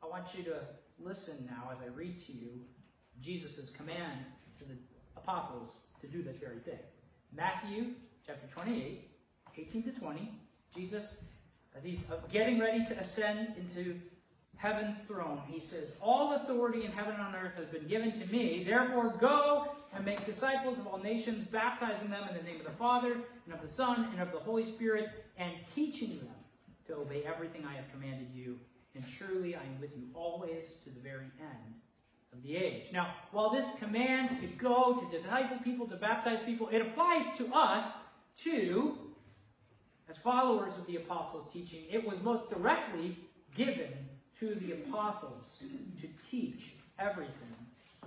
I 0.02 0.06
want 0.06 0.26
you 0.36 0.44
to 0.44 0.60
listen 0.98 1.48
now 1.48 1.70
as 1.72 1.80
I 1.80 1.86
read 1.86 2.24
to 2.26 2.32
you 2.32 2.48
Jesus' 3.20 3.70
command 3.70 4.20
to 4.58 4.64
the 4.64 4.74
apostles 5.16 5.80
to 6.00 6.06
do 6.06 6.22
this 6.22 6.36
very 6.36 6.58
thing. 6.58 6.78
Matthew 7.34 7.94
chapter 8.26 8.46
28, 8.48 9.08
18 9.56 9.82
to 9.84 9.90
20. 9.92 10.30
Jesus, 10.74 11.24
as 11.76 11.84
he's 11.84 12.04
getting 12.30 12.58
ready 12.58 12.84
to 12.84 12.98
ascend 12.98 13.54
into 13.58 13.98
heaven's 14.56 14.98
throne. 15.00 15.40
He 15.48 15.60
says, 15.60 15.92
All 16.00 16.34
authority 16.34 16.84
in 16.84 16.92
heaven 16.92 17.14
and 17.14 17.22
on 17.22 17.34
earth 17.34 17.56
has 17.56 17.66
been 17.66 17.86
given 17.86 18.12
to 18.12 18.26
me. 18.32 18.64
Therefore, 18.64 19.14
go 19.18 19.68
and 19.94 20.04
make 20.04 20.24
disciples 20.26 20.78
of 20.78 20.86
all 20.86 20.98
nations, 20.98 21.46
baptizing 21.48 22.10
them 22.10 22.28
in 22.28 22.36
the 22.36 22.42
name 22.42 22.60
of 22.60 22.66
the 22.66 22.72
Father, 22.72 23.12
and 23.12 23.54
of 23.54 23.62
the 23.62 23.68
Son, 23.68 24.08
and 24.12 24.20
of 24.20 24.32
the 24.32 24.38
Holy 24.38 24.64
Spirit, 24.64 25.08
and 25.38 25.52
teaching 25.74 26.18
them 26.18 26.34
to 26.86 26.96
obey 26.96 27.24
everything 27.24 27.64
I 27.64 27.74
have 27.74 27.90
commanded 27.92 28.28
you. 28.34 28.58
And 28.94 29.04
surely 29.18 29.54
I 29.54 29.60
am 29.60 29.80
with 29.80 29.96
you 29.96 30.04
always 30.14 30.78
to 30.84 30.90
the 30.90 31.00
very 31.00 31.26
end 31.40 31.74
of 32.36 32.42
the 32.42 32.56
age. 32.56 32.92
Now, 32.92 33.14
while 33.32 33.50
this 33.50 33.78
command 33.78 34.40
to 34.40 34.46
go, 34.46 34.94
to 35.00 35.18
disciple 35.18 35.58
people, 35.62 35.86
to 35.88 35.96
baptize 35.96 36.38
people, 36.44 36.68
it 36.68 36.82
applies 36.82 37.24
to 37.38 37.52
us 37.54 37.98
too, 38.36 38.98
as 40.08 40.16
followers 40.16 40.74
of 40.76 40.86
the 40.86 40.96
apostles' 40.96 41.50
teaching, 41.52 41.84
it 41.90 42.06
was 42.06 42.20
most 42.22 42.48
directly 42.50 43.16
given 43.54 43.92
to 44.38 44.54
the 44.56 44.72
apostles 44.72 45.62
to 46.00 46.08
teach 46.28 46.74
everything 46.98 47.54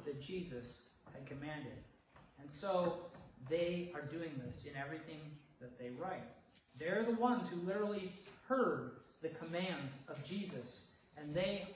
that 0.05 0.21
Jesus 0.21 0.83
had 1.11 1.25
commanded. 1.25 1.73
And 2.39 2.49
so 2.51 2.99
they 3.49 3.91
are 3.95 4.01
doing 4.01 4.31
this 4.45 4.65
in 4.65 4.75
everything 4.75 5.19
that 5.59 5.77
they 5.79 5.89
write. 5.89 6.23
They're 6.79 7.03
the 7.03 7.19
ones 7.19 7.49
who 7.49 7.57
literally 7.67 8.13
heard 8.47 8.91
the 9.21 9.29
commands 9.29 9.97
of 10.07 10.23
Jesus, 10.23 10.91
and 11.17 11.33
they 11.33 11.67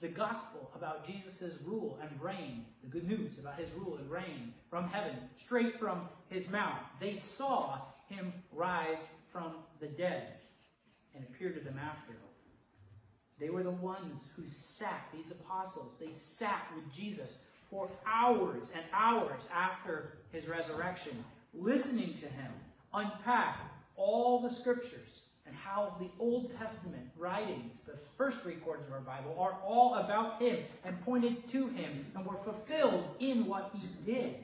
the 0.00 0.08
gospel 0.08 0.70
about 0.74 1.06
Jesus' 1.06 1.58
rule 1.64 1.98
and 2.00 2.10
reign, 2.22 2.64
the 2.82 2.88
good 2.88 3.06
news 3.06 3.38
about 3.38 3.58
his 3.58 3.68
rule 3.76 3.96
and 3.98 4.10
reign 4.10 4.54
from 4.70 4.88
heaven, 4.88 5.16
straight 5.38 5.78
from 5.78 6.08
his 6.28 6.48
mouth. 6.48 6.78
They 6.98 7.14
saw 7.14 7.80
him 8.08 8.32
rise 8.52 9.00
from 9.30 9.52
the 9.78 9.88
dead 9.88 10.32
and 11.14 11.24
appear 11.24 11.50
to 11.50 11.60
them 11.60 11.78
after. 11.78 12.14
They 13.38 13.50
were 13.50 13.62
the 13.62 13.70
ones 13.70 14.28
who 14.36 14.42
sat, 14.48 15.06
these 15.14 15.30
apostles, 15.30 15.94
they 15.98 16.12
sat 16.12 16.66
with 16.74 16.92
Jesus 16.92 17.42
for 17.70 17.88
hours 18.06 18.70
and 18.74 18.84
hours 18.92 19.40
after 19.54 20.18
his 20.32 20.46
resurrection, 20.46 21.24
listening 21.54 22.14
to 22.14 22.26
him 22.26 22.52
unpack 22.92 23.60
all 23.96 24.40
the 24.40 24.50
scriptures 24.50 25.22
and 25.50 25.58
how 25.58 25.96
the 25.98 26.08
Old 26.20 26.56
Testament 26.56 27.10
writings, 27.18 27.82
the 27.82 27.98
first 28.16 28.38
quarters 28.62 28.86
of 28.86 28.92
our 28.92 29.00
Bible, 29.00 29.34
are 29.36 29.58
all 29.66 29.96
about 29.96 30.40
him 30.40 30.58
and 30.84 31.04
pointed 31.04 31.48
to 31.50 31.66
him 31.66 32.06
and 32.14 32.24
were 32.24 32.38
fulfilled 32.44 33.04
in 33.18 33.46
what 33.46 33.72
he 33.74 33.88
did. 34.06 34.34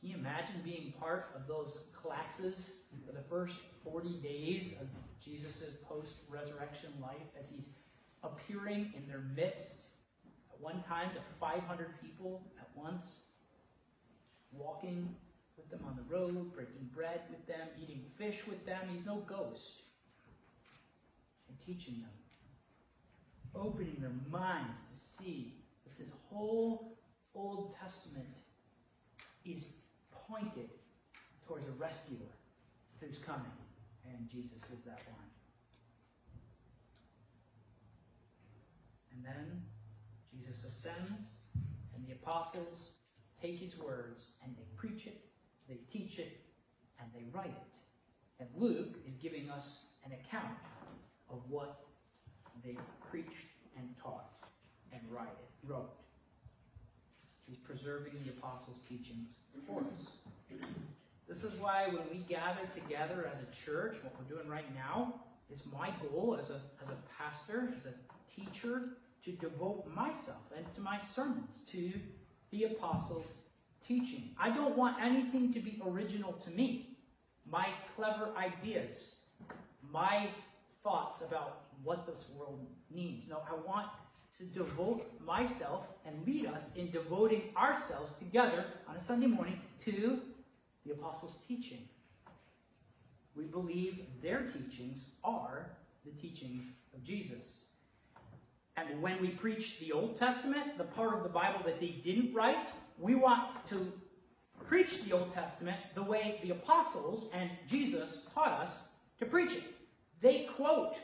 Can 0.00 0.10
you 0.10 0.16
imagine 0.16 0.56
being 0.62 0.92
part 1.00 1.30
of 1.34 1.48
those 1.48 1.86
classes 1.94 2.74
for 3.06 3.12
the 3.12 3.22
first 3.22 3.60
40 3.82 4.20
days 4.22 4.74
of 4.82 4.86
Jesus' 5.24 5.78
post-resurrection 5.88 6.90
life 7.00 7.16
as 7.40 7.48
he's 7.48 7.70
appearing 8.22 8.92
in 8.94 9.08
their 9.08 9.22
midst 9.34 9.78
at 10.52 10.60
one 10.60 10.82
time 10.86 11.08
to 11.14 11.20
500 11.40 11.88
people 12.02 12.42
at 12.60 12.68
once, 12.76 13.20
walking 14.52 15.08
them 15.70 15.80
on 15.86 15.96
the 15.96 16.14
road, 16.14 16.52
breaking 16.54 16.88
bread 16.94 17.20
with 17.30 17.46
them, 17.46 17.68
eating 17.82 18.04
fish 18.16 18.46
with 18.46 18.64
them. 18.66 18.80
He's 18.92 19.04
no 19.04 19.16
ghost. 19.26 19.82
And 21.48 21.56
teaching 21.64 22.00
them, 22.00 22.10
opening 23.54 23.96
their 24.00 24.12
minds 24.30 24.80
to 24.90 24.94
see 24.94 25.54
that 25.84 25.98
this 25.98 26.12
whole 26.28 26.98
Old 27.34 27.74
Testament 27.80 28.26
is 29.44 29.66
pointed 30.28 30.70
towards 31.46 31.66
a 31.66 31.72
rescuer 31.72 32.28
who's 33.00 33.18
coming 33.18 33.52
and 34.04 34.28
Jesus 34.28 34.62
is 34.70 34.84
that 34.84 35.00
one. 35.06 35.28
And 39.12 39.24
then 39.24 39.62
Jesus 40.30 40.64
ascends, 40.64 41.46
and 41.94 42.06
the 42.06 42.12
apostles 42.12 42.92
take 43.40 43.58
his 43.58 43.78
words 43.78 44.32
and 44.44 44.54
they 44.56 44.64
preach 44.76 45.06
it, 45.06 45.27
they 45.68 45.78
teach 45.92 46.18
it, 46.18 46.40
and 47.00 47.08
they 47.14 47.24
write 47.32 47.46
it. 47.46 47.78
And 48.40 48.48
Luke 48.56 48.96
is 49.06 49.16
giving 49.16 49.50
us 49.50 49.80
an 50.04 50.12
account 50.12 50.56
of 51.30 51.38
what 51.48 51.80
they 52.64 52.76
preached 53.10 53.48
and 53.76 53.88
taught 54.02 54.30
and 54.92 55.00
write 55.10 55.26
it, 55.28 55.68
wrote. 55.68 55.90
He's 57.46 57.58
preserving 57.58 58.12
the 58.24 58.32
apostles' 58.32 58.78
teachings 58.88 59.28
for 59.66 59.80
us. 59.80 60.06
This 61.28 61.44
is 61.44 61.52
why 61.60 61.88
when 61.88 62.08
we 62.10 62.18
gather 62.28 62.66
together 62.74 63.30
as 63.32 63.42
a 63.42 63.64
church, 63.64 63.96
what 64.02 64.14
we're 64.18 64.34
doing 64.34 64.48
right 64.48 64.74
now, 64.74 65.14
is 65.52 65.60
my 65.72 65.90
goal 66.02 66.38
as 66.40 66.50
a, 66.50 66.60
as 66.82 66.88
a 66.88 66.96
pastor, 67.18 67.72
as 67.76 67.86
a 67.86 67.94
teacher, 68.34 68.96
to 69.24 69.32
devote 69.32 69.86
myself 69.94 70.42
and 70.56 70.64
to 70.74 70.80
my 70.80 70.98
sermons 71.14 71.58
to 71.70 71.92
the 72.50 72.64
apostles' 72.64 73.34
teaching. 73.86 74.30
I 74.38 74.50
don't 74.50 74.76
want 74.76 74.96
anything 75.02 75.52
to 75.52 75.60
be 75.60 75.80
original 75.86 76.32
to 76.44 76.50
me. 76.50 76.96
My 77.50 77.68
clever 77.96 78.28
ideas, 78.36 79.18
my 79.90 80.28
thoughts 80.82 81.22
about 81.22 81.62
what 81.82 82.06
this 82.06 82.28
world 82.36 82.66
needs. 82.90 83.28
No, 83.28 83.40
I 83.48 83.54
want 83.66 83.86
to 84.38 84.44
devote 84.44 85.04
myself 85.24 85.86
and 86.06 86.14
lead 86.26 86.46
us 86.46 86.74
in 86.76 86.90
devoting 86.90 87.42
ourselves 87.56 88.14
together 88.14 88.64
on 88.88 88.96
a 88.96 89.00
Sunday 89.00 89.26
morning 89.26 89.60
to 89.84 90.20
the 90.86 90.92
apostles' 90.92 91.38
teaching. 91.48 91.88
We 93.34 93.44
believe 93.44 94.00
their 94.22 94.42
teachings 94.42 95.06
are 95.24 95.70
the 96.04 96.12
teachings 96.20 96.64
of 96.94 97.02
Jesus. 97.04 97.64
And 98.76 99.02
when 99.02 99.20
we 99.20 99.28
preach 99.28 99.78
the 99.80 99.92
Old 99.92 100.18
Testament, 100.18 100.78
the 100.78 100.84
part 100.84 101.14
of 101.14 101.22
the 101.22 101.28
Bible 101.28 101.60
that 101.64 101.80
they 101.80 102.00
didn't 102.04 102.32
write, 102.32 102.68
we 103.00 103.14
want 103.14 103.66
to 103.68 103.92
preach 104.66 105.02
the 105.04 105.12
Old 105.12 105.32
Testament 105.32 105.76
the 105.94 106.02
way 106.02 106.40
the 106.42 106.50
apostles 106.50 107.30
and 107.32 107.50
Jesus 107.68 108.28
taught 108.34 108.52
us 108.52 108.92
to 109.18 109.26
preach 109.26 109.52
it. 109.52 109.64
They 110.20 110.48
quote 110.56 110.94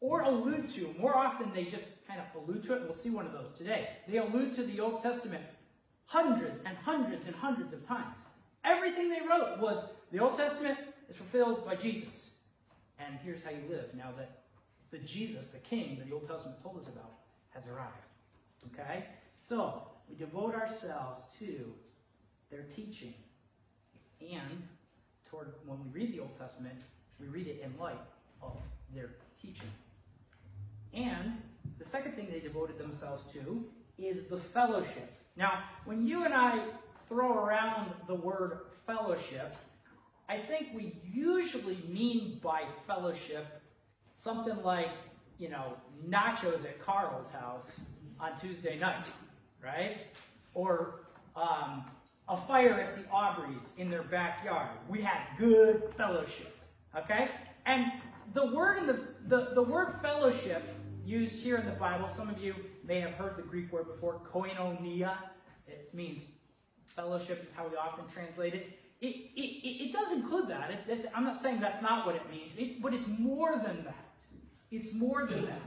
or 0.00 0.22
allude 0.22 0.68
to, 0.70 0.94
more 0.98 1.16
often 1.16 1.52
they 1.54 1.64
just 1.64 1.86
kind 2.06 2.20
of 2.20 2.42
allude 2.42 2.64
to 2.64 2.74
it. 2.74 2.82
We'll 2.82 2.94
see 2.94 3.10
one 3.10 3.26
of 3.26 3.32
those 3.32 3.52
today. 3.56 3.88
They 4.08 4.18
allude 4.18 4.54
to 4.56 4.64
the 4.64 4.80
Old 4.80 5.02
Testament 5.02 5.44
hundreds 6.06 6.62
and 6.64 6.76
hundreds 6.78 7.26
and 7.26 7.34
hundreds 7.34 7.72
of 7.72 7.86
times. 7.86 8.24
Everything 8.64 9.08
they 9.08 9.20
wrote 9.28 9.58
was 9.58 9.84
the 10.12 10.18
Old 10.18 10.36
Testament 10.36 10.78
is 11.08 11.16
fulfilled 11.16 11.64
by 11.64 11.76
Jesus. 11.76 12.36
And 12.98 13.18
here's 13.24 13.42
how 13.42 13.50
you 13.50 13.62
live 13.68 13.94
now 13.94 14.10
that 14.16 14.42
the 14.90 14.98
Jesus, 14.98 15.48
the 15.48 15.58
King 15.58 15.96
that 15.98 16.08
the 16.08 16.14
Old 16.14 16.28
Testament 16.28 16.62
told 16.62 16.78
us 16.78 16.86
about, 16.88 17.12
has 17.50 17.66
arrived. 17.66 17.92
Okay? 18.72 19.04
So, 19.38 19.82
we 20.08 20.16
devote 20.16 20.54
ourselves 20.54 21.22
to 21.38 21.72
their 22.50 22.64
teaching. 22.74 23.14
And 24.20 24.62
toward 25.30 25.52
when 25.66 25.78
we 25.84 26.00
read 26.00 26.14
the 26.14 26.20
Old 26.20 26.38
Testament, 26.38 26.80
we 27.20 27.26
read 27.26 27.46
it 27.46 27.60
in 27.62 27.76
light 27.78 28.00
of 28.42 28.56
their 28.94 29.10
teaching. 29.40 29.70
And 30.94 31.32
the 31.78 31.84
second 31.84 32.12
thing 32.12 32.28
they 32.30 32.40
devoted 32.40 32.78
themselves 32.78 33.24
to 33.32 33.64
is 33.98 34.26
the 34.26 34.38
fellowship. 34.38 35.12
Now, 35.36 35.64
when 35.84 36.06
you 36.06 36.24
and 36.24 36.32
I 36.32 36.64
throw 37.08 37.44
around 37.44 37.92
the 38.06 38.14
word 38.14 38.60
fellowship, 38.86 39.54
I 40.28 40.38
think 40.38 40.68
we 40.74 40.98
usually 41.04 41.78
mean 41.88 42.40
by 42.42 42.64
fellowship 42.86 43.46
something 44.14 44.62
like, 44.62 44.90
you 45.38 45.48
know, 45.48 45.74
nachos 46.08 46.64
at 46.64 46.80
Carl's 46.84 47.30
house 47.30 47.82
on 48.18 48.38
Tuesday 48.40 48.78
night, 48.78 49.04
right? 49.66 49.98
Or 50.54 51.00
um, 51.34 51.84
a 52.28 52.36
fire 52.36 52.80
at 52.80 52.96
the 52.96 53.02
Aubreys 53.10 53.66
in 53.78 53.90
their 53.90 54.02
backyard. 54.04 54.70
We 54.88 55.02
had 55.02 55.18
good 55.38 55.82
fellowship, 55.96 56.56
okay? 56.96 57.28
And 57.66 57.92
the 58.32 58.46
word 58.46 58.78
in 58.78 58.86
the, 58.86 59.00
the, 59.26 59.50
the 59.54 59.62
word 59.62 59.96
fellowship 60.02 60.62
used 61.04 61.42
here 61.42 61.56
in 61.56 61.66
the 61.66 61.72
Bible, 61.72 62.08
some 62.16 62.28
of 62.28 62.38
you 62.38 62.54
may 62.84 63.00
have 63.00 63.12
heard 63.12 63.36
the 63.36 63.42
Greek 63.42 63.72
word 63.72 63.86
before, 63.86 64.20
koinonia. 64.32 65.16
It 65.68 65.92
means 65.92 66.22
fellowship 66.86 67.44
is 67.44 67.52
how 67.54 67.68
we 67.68 67.76
often 67.76 68.04
translate 68.12 68.54
it. 68.54 68.78
It, 69.00 69.14
it, 69.36 69.88
it 69.88 69.92
does 69.92 70.12
include 70.12 70.48
that. 70.48 70.70
It, 70.88 71.10
I'm 71.14 71.24
not 71.24 71.40
saying 71.40 71.60
that's 71.60 71.82
not 71.82 72.06
what 72.06 72.16
it 72.16 72.22
means, 72.30 72.78
but 72.80 72.94
it's 72.94 73.06
more 73.18 73.52
than 73.52 73.84
that. 73.84 74.04
It's 74.70 74.94
more 74.94 75.26
than 75.26 75.44
that. 75.46 75.60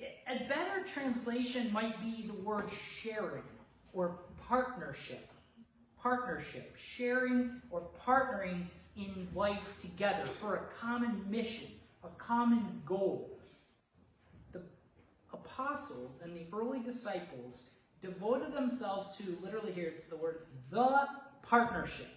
A 0.00 0.38
better 0.48 0.84
translation 0.92 1.72
might 1.72 2.00
be 2.00 2.26
the 2.26 2.34
word 2.42 2.70
sharing 3.02 3.42
or 3.92 4.20
partnership. 4.46 5.28
Partnership, 6.00 6.76
sharing 6.76 7.60
or 7.70 7.88
partnering 8.06 8.66
in 8.96 9.28
life 9.34 9.62
together 9.80 10.24
for 10.40 10.56
a 10.56 10.80
common 10.80 11.24
mission, 11.28 11.66
a 12.04 12.08
common 12.18 12.80
goal. 12.86 13.38
The 14.52 14.62
apostles 15.32 16.20
and 16.22 16.36
the 16.36 16.46
early 16.52 16.80
disciples 16.80 17.70
devoted 18.00 18.52
themselves 18.52 19.16
to, 19.18 19.36
literally 19.42 19.72
here 19.72 19.92
it's 19.94 20.04
the 20.04 20.16
word, 20.16 20.42
the 20.70 21.08
partnership, 21.42 22.08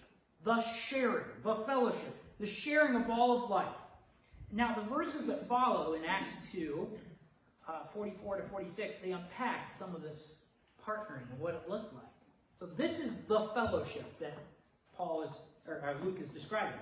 the 0.44 0.62
sharing, 0.62 1.24
the 1.42 1.56
fellowship, 1.66 2.16
the 2.38 2.46
sharing 2.46 2.94
of 2.94 3.10
all 3.10 3.42
of 3.42 3.50
life. 3.50 3.74
Now, 4.52 4.74
the 4.74 4.94
verses 4.94 5.26
that 5.26 5.48
follow 5.48 5.94
in 5.94 6.04
Acts 6.04 6.36
2, 6.52 6.88
uh, 7.68 7.84
44 7.92 8.38
to 8.38 8.42
46, 8.44 8.96
they 8.96 9.12
unpack 9.12 9.72
some 9.72 9.94
of 9.94 10.02
this 10.02 10.36
partnering 10.86 11.30
and 11.30 11.38
what 11.38 11.54
it 11.54 11.68
looked 11.68 11.94
like. 11.94 12.04
So 12.58 12.66
this 12.66 13.00
is 13.00 13.18
the 13.24 13.48
fellowship 13.54 14.18
that 14.20 14.36
Paul 14.96 15.22
is, 15.22 15.30
or, 15.66 15.74
or 15.74 15.96
Luke 16.04 16.18
is 16.20 16.28
describing. 16.28 16.78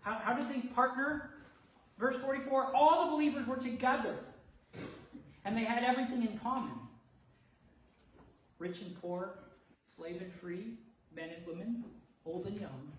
How, 0.00 0.14
how 0.22 0.34
did 0.34 0.48
they 0.48 0.66
partner? 0.68 1.30
Verse 1.98 2.16
44, 2.16 2.74
all 2.74 3.06
the 3.06 3.12
believers 3.12 3.46
were 3.46 3.56
together, 3.56 4.16
and 5.44 5.56
they 5.56 5.64
had 5.64 5.84
everything 5.84 6.22
in 6.22 6.38
common. 6.38 6.72
Rich 8.58 8.82
and 8.82 9.00
poor, 9.00 9.38
slave 9.86 10.20
and 10.20 10.32
free, 10.32 10.74
men 11.14 11.30
and 11.36 11.46
women, 11.46 11.84
old 12.24 12.46
and 12.46 12.60
young, 12.60 12.92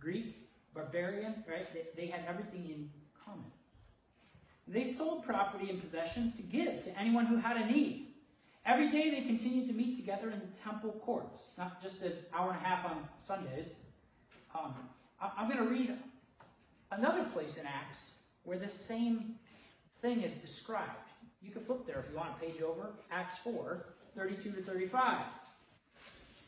Greek, 0.00 0.48
barbarian, 0.74 1.44
right? 1.48 1.72
They, 1.74 2.02
they 2.02 2.06
had 2.08 2.24
everything 2.26 2.64
in 2.64 2.90
common. 3.24 3.44
They 4.72 4.84
sold 4.84 5.26
property 5.26 5.68
and 5.68 5.82
possessions 5.82 6.34
to 6.36 6.42
give 6.42 6.84
to 6.84 6.98
anyone 6.98 7.26
who 7.26 7.36
had 7.36 7.58
a 7.58 7.66
need. 7.66 8.08
Every 8.64 8.90
day 8.90 9.10
they 9.10 9.20
continued 9.20 9.68
to 9.68 9.74
meet 9.74 9.96
together 9.96 10.30
in 10.30 10.40
the 10.40 10.58
temple 10.64 10.92
courts, 11.04 11.48
not 11.58 11.82
just 11.82 12.00
an 12.02 12.12
hour 12.32 12.52
and 12.52 12.58
a 12.58 12.66
half 12.66 12.86
on 12.86 13.06
Sundays. 13.20 13.74
Um, 14.58 14.74
I, 15.20 15.42
am 15.42 15.48
going 15.50 15.62
to 15.62 15.70
read 15.70 15.94
another 16.90 17.24
place 17.24 17.58
in 17.58 17.66
Acts 17.66 18.12
where 18.44 18.58
the 18.58 18.68
same 18.68 19.34
thing 20.00 20.22
is 20.22 20.34
described. 20.36 20.88
You 21.42 21.50
can 21.50 21.64
flip 21.64 21.86
there 21.86 21.98
if 21.98 22.10
you 22.10 22.16
want 22.16 22.30
a 22.30 22.40
page 22.40 22.62
over. 22.62 22.92
Acts 23.10 23.36
4, 23.38 23.84
32 24.16 24.52
to 24.52 24.62
35. 24.62 25.18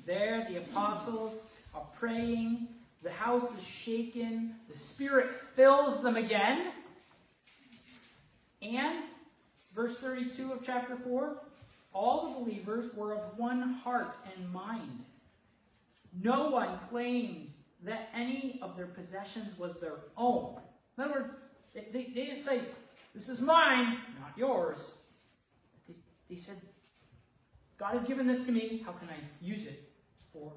There 0.06 0.46
the 0.48 0.58
apostles 0.58 1.48
are 1.74 1.86
praying. 1.98 2.68
The 3.02 3.10
house 3.10 3.54
is 3.54 3.62
shaken. 3.62 4.54
The 4.68 4.76
Spirit 4.76 5.30
fills 5.54 6.02
them 6.02 6.16
again. 6.16 6.72
And, 8.64 9.04
verse 9.74 9.98
32 9.98 10.52
of 10.52 10.64
chapter 10.64 10.96
4, 10.96 11.36
all 11.92 12.28
the 12.28 12.44
believers 12.44 12.92
were 12.94 13.14
of 13.14 13.38
one 13.38 13.74
heart 13.74 14.16
and 14.34 14.52
mind. 14.52 15.04
No 16.22 16.48
one 16.50 16.78
claimed 16.90 17.50
that 17.82 18.08
any 18.14 18.58
of 18.62 18.76
their 18.76 18.86
possessions 18.86 19.58
was 19.58 19.78
their 19.80 19.98
own. 20.16 20.56
In 20.96 21.04
other 21.04 21.14
words, 21.14 21.34
they, 21.74 21.88
they, 21.92 22.04
they 22.04 22.24
didn't 22.26 22.40
say, 22.40 22.60
This 23.14 23.28
is 23.28 23.40
mine, 23.40 23.98
not 24.20 24.32
yours. 24.36 24.78
They, 25.86 25.94
they 26.30 26.36
said, 26.36 26.56
God 27.76 27.94
has 27.94 28.04
given 28.04 28.26
this 28.26 28.46
to 28.46 28.52
me. 28.52 28.82
How 28.84 28.92
can 28.92 29.08
I 29.08 29.16
use 29.40 29.66
it 29.66 29.90
for 30.32 30.52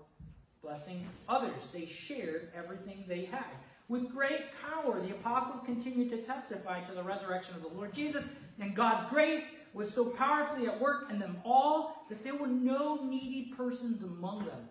blessing 0.61 1.05
others? 1.27 1.67
They 1.73 1.85
shared 1.85 2.51
everything 2.55 3.03
they 3.07 3.25
had. 3.25 3.45
With 3.89 4.11
great 4.11 4.41
power, 4.65 4.99
the 4.99 5.11
apostles 5.11 5.61
continued 5.65 6.09
to 6.09 6.17
testify 6.17 6.81
to 6.81 6.93
the 6.93 7.03
resurrection 7.03 7.55
of 7.55 7.61
the 7.61 7.69
Lord 7.69 7.93
Jesus, 7.93 8.27
and 8.59 8.75
God's 8.75 9.09
grace 9.09 9.59
was 9.73 9.93
so 9.93 10.05
powerfully 10.05 10.67
at 10.67 10.79
work 10.81 11.09
in 11.09 11.19
them 11.19 11.37
all 11.45 12.05
that 12.09 12.21
there 12.23 12.35
were 12.35 12.47
no 12.47 13.05
needy 13.05 13.53
persons 13.55 14.03
among 14.03 14.39
them. 14.39 14.67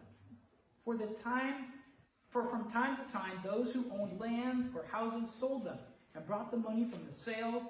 For 0.85 0.99
the 0.99 1.07
time, 1.07 1.67
for 2.29 2.45
from 2.45 2.71
time 2.71 2.99
to 2.99 3.13
time, 3.13 3.41
those 3.43 3.73
who 3.73 3.87
owned 3.91 4.21
lands 4.21 4.69
or 4.75 4.85
houses 4.91 5.31
sold 5.31 5.65
them 5.65 5.79
and 6.15 6.27
brought 6.27 6.51
the 6.51 6.59
money 6.59 6.85
from 6.85 7.01
the 7.07 7.15
sales 7.15 7.63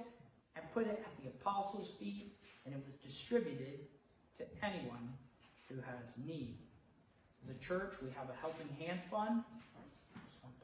and 0.57 0.65
put 0.75 0.87
it 0.87 1.05
at 1.05 1.23
the 1.23 1.31
apostles' 1.31 1.91
feet, 2.01 2.37
and 2.65 2.75
it 2.75 2.83
was 2.85 2.97
distributed 2.97 3.79
to 4.37 4.45
anyone 4.65 5.13
who 5.69 5.77
has 5.77 6.17
need. 6.27 6.57
As 7.45 7.55
a 7.55 7.59
church, 7.61 7.95
we 8.03 8.09
have 8.17 8.29
a 8.29 8.41
helping 8.41 8.69
hand 8.81 8.99
fund 9.09 9.43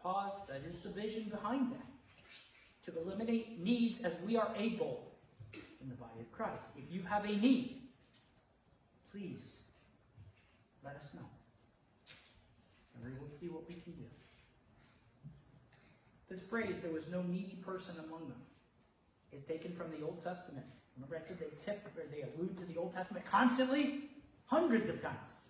pause. 0.02 0.46
That 0.48 0.62
is 0.66 0.80
the 0.80 0.88
vision 0.88 1.24
behind 1.30 1.72
that. 1.72 2.92
To 2.92 3.00
eliminate 3.00 3.60
needs 3.60 4.02
as 4.02 4.12
we 4.26 4.36
are 4.36 4.52
able 4.58 5.12
in 5.54 5.88
the 5.88 5.94
body 5.94 6.20
of 6.20 6.30
Christ. 6.32 6.72
If 6.76 6.92
you 6.92 7.02
have 7.02 7.24
a 7.24 7.28
need, 7.36 7.82
please 9.12 9.58
let 10.84 10.96
us 10.96 11.12
know. 11.14 11.26
And 12.94 13.12
we 13.12 13.18
will 13.18 13.30
see 13.30 13.46
what 13.46 13.68
we 13.68 13.74
can 13.74 13.92
do. 13.92 14.04
This 16.28 16.42
phrase, 16.42 16.76
there 16.82 16.92
was 16.92 17.04
no 17.10 17.22
needy 17.22 17.58
person 17.64 17.94
among 18.06 18.28
them, 18.28 18.40
is 19.32 19.44
taken 19.44 19.72
from 19.74 19.90
the 19.90 20.04
Old 20.04 20.24
Testament. 20.24 20.66
Remember 20.96 21.16
I 21.16 21.20
said 21.20 21.38
they 21.38 21.46
tip 21.64 21.86
or 21.96 22.02
they 22.10 22.22
allude 22.22 22.56
to 22.58 22.64
the 22.64 22.78
Old 22.78 22.94
Testament 22.94 23.24
constantly? 23.30 24.10
Hundreds 24.46 24.88
of 24.88 25.00
times. 25.02 25.48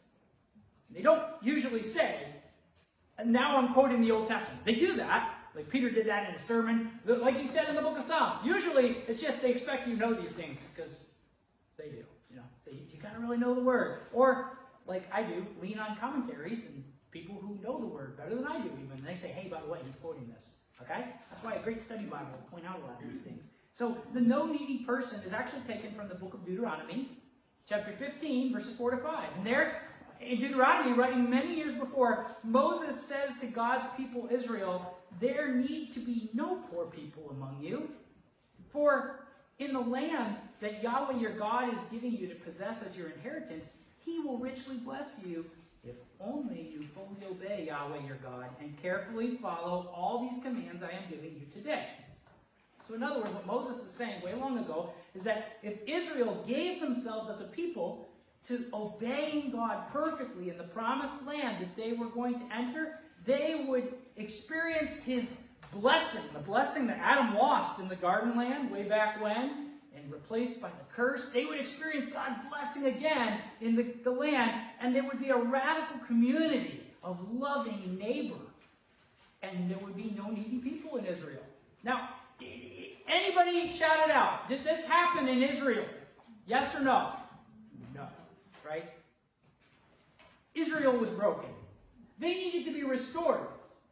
They 0.91 1.03
don't 1.03 1.23
usually 1.43 1.83
say 1.83 2.27
and 3.19 3.33
now 3.33 3.59
I'm 3.59 3.73
quoting 3.73 4.01
the 4.01 4.11
Old 4.11 4.27
Testament. 4.27 4.65
They 4.65 4.75
do 4.75 4.95
that. 4.95 5.35
Like 5.55 5.69
Peter 5.69 5.91
did 5.91 6.07
that 6.07 6.29
in 6.29 6.35
a 6.35 6.39
sermon. 6.39 6.91
Like 7.05 7.39
he 7.39 7.47
said 7.47 7.69
in 7.69 7.75
the 7.75 7.83
book 7.83 7.99
of 7.99 8.05
Psalms. 8.05 8.41
Usually, 8.45 8.99
it's 9.07 9.21
just 9.21 9.43
they 9.43 9.51
expect 9.51 9.87
you 9.87 9.95
to 9.95 10.01
know 10.01 10.15
these 10.15 10.31
things 10.31 10.73
because 10.75 11.11
they 11.77 11.89
do. 11.89 12.05
You 12.31 12.37
know, 12.37 12.45
so 12.61 12.71
you, 12.71 12.79
you 12.91 13.01
got 13.01 13.15
to 13.15 13.21
really 13.21 13.37
know 13.37 13.55
the 13.55 13.61
word. 13.61 14.01
Or, 14.13 14.57
like 14.87 15.05
I 15.13 15.23
do, 15.23 15.47
lean 15.61 15.79
on 15.79 15.97
commentaries 15.97 16.67
and 16.67 16.83
people 17.11 17.37
who 17.37 17.59
know 17.63 17.79
the 17.79 17.87
word 17.87 18.17
better 18.17 18.35
than 18.35 18.47
I 18.47 18.59
do 18.59 18.71
even. 18.83 19.05
They 19.05 19.15
say, 19.15 19.29
hey, 19.29 19.49
by 19.49 19.61
the 19.61 19.69
way, 19.69 19.81
he's 19.85 19.97
quoting 19.97 20.33
this. 20.35 20.53
Okay? 20.81 21.05
That's 21.31 21.45
why 21.45 21.55
a 21.55 21.63
great 21.63 21.83
study 21.83 22.05
Bible 22.05 22.31
will 22.33 22.51
point 22.51 22.67
out 22.67 22.79
a 22.79 22.87
lot 22.87 23.01
of 23.01 23.07
these 23.07 23.19
mm-hmm. 23.19 23.31
things. 23.31 23.45
So 23.75 23.97
the 24.15 24.21
no 24.21 24.47
needy 24.47 24.79
person 24.79 25.21
is 25.27 25.33
actually 25.33 25.63
taken 25.63 25.93
from 25.93 26.09
the 26.09 26.15
book 26.15 26.35
of 26.35 26.45
Deuteronomy, 26.45 27.09
chapter 27.69 27.93
15, 27.93 28.53
verses 28.53 28.77
4 28.77 28.93
to 28.93 28.97
5. 28.99 29.29
And 29.37 29.47
there, 29.47 29.83
in 30.25 30.41
Deuteronomy, 30.41 30.93
writing 30.93 31.29
many 31.29 31.55
years 31.55 31.75
before, 31.75 32.27
Moses 32.43 33.01
says 33.01 33.39
to 33.41 33.47
God's 33.47 33.87
people 33.97 34.29
Israel, 34.31 34.97
There 35.21 35.55
need 35.55 35.93
to 35.95 36.01
be 36.01 36.31
no 36.35 36.57
poor 36.71 36.87
people 36.87 37.31
among 37.31 37.59
you. 37.61 37.89
For 38.71 39.27
in 39.59 39.73
the 39.73 39.81
land 39.81 40.37
that 40.61 40.83
Yahweh 40.83 41.19
your 41.19 41.37
God 41.37 41.73
is 41.73 41.81
giving 41.91 42.13
you 42.13 42.27
to 42.29 42.35
possess 42.35 42.85
as 42.85 42.97
your 42.97 43.09
inheritance, 43.11 43.67
he 44.05 44.21
will 44.21 44.39
richly 44.39 44.77
bless 44.77 45.21
you 45.25 45.45
if 45.85 45.97
only 46.21 46.71
you 46.73 46.87
fully 46.95 47.27
obey 47.29 47.67
Yahweh 47.67 48.07
your 48.07 48.17
God 48.17 48.47
and 48.61 48.81
carefully 48.81 49.37
follow 49.43 49.91
all 49.95 50.29
these 50.29 50.43
commands 50.43 50.83
I 50.83 50.91
am 50.91 51.03
giving 51.11 51.33
you 51.35 51.47
today. 51.53 51.89
So, 52.87 52.95
in 52.95 53.03
other 53.03 53.21
words, 53.21 53.33
what 53.35 53.47
Moses 53.47 53.83
is 53.83 53.91
saying 53.91 54.23
way 54.23 54.35
long 54.35 54.59
ago 54.59 54.91
is 55.15 55.23
that 55.25 55.59
if 55.63 55.79
Israel 55.87 56.45
gave 56.47 56.81
themselves 56.81 57.29
as 57.29 57.41
a 57.41 57.45
people 57.45 58.09
to 58.49 58.65
obeying 58.73 59.51
God 59.51 59.91
perfectly 59.93 60.51
in 60.51 60.59
the 60.59 60.65
promised 60.65 61.27
land 61.27 61.63
that 61.63 61.77
they 61.77 61.93
were 61.93 62.07
going 62.07 62.39
to 62.41 62.55
enter, 62.55 62.99
they 63.25 63.65
would 63.69 63.95
experience 64.17 64.97
his 64.97 65.37
blessing, 65.73 66.23
the 66.33 66.41
blessing 66.41 66.87
that 66.89 66.99
Adam 66.99 67.35
lost 67.35 67.79
in 67.79 67.89
the 67.89 67.97
garden 67.97 68.37
land 68.37 68.71
way 68.71 68.83
back 68.83 69.23
when, 69.23 69.71
and 69.95 70.11
replaced 70.11 70.61
by 70.61 70.69
the 70.69 70.95
curse. 70.95 71.31
They 71.31 71.45
would 71.45 71.59
experience 71.61 72.09
God's 72.09 72.37
blessing 72.51 72.87
again 72.87 73.39
in 73.61 73.77
the, 73.77 73.87
the 74.03 74.11
land, 74.11 74.61
and 74.81 74.95
there 74.95 75.05
would 75.05 75.21
be 75.21 75.29
a 75.29 75.39
radical 75.39 75.99
community 76.07 76.83
of 77.03 77.19
loving 77.33 77.97
neighbor. 77.99 78.37
And 79.43 79.71
there 79.71 79.79
would 79.79 79.97
be 79.97 80.15
no 80.17 80.31
needy 80.31 80.59
people 80.59 80.99
in 80.99 81.05
Israel. 81.05 81.43
Now, 81.83 82.11
anybody 83.09 83.69
shout 83.71 83.99
it 84.05 84.11
out. 84.11 84.49
Did 84.49 84.65
this 84.65 84.87
happen 84.87 85.29
in 85.29 85.43
Israel? 85.43 85.85
Yes 86.47 86.75
or 86.75 86.81
no? 86.81 86.85
No. 86.85 87.22
Right? 88.67 88.85
Israel 90.55 90.97
was 90.97 91.11
broken. 91.11 91.49
They 92.19 92.35
needed 92.35 92.65
to 92.67 92.73
be 92.73 92.85
restored 92.85 93.41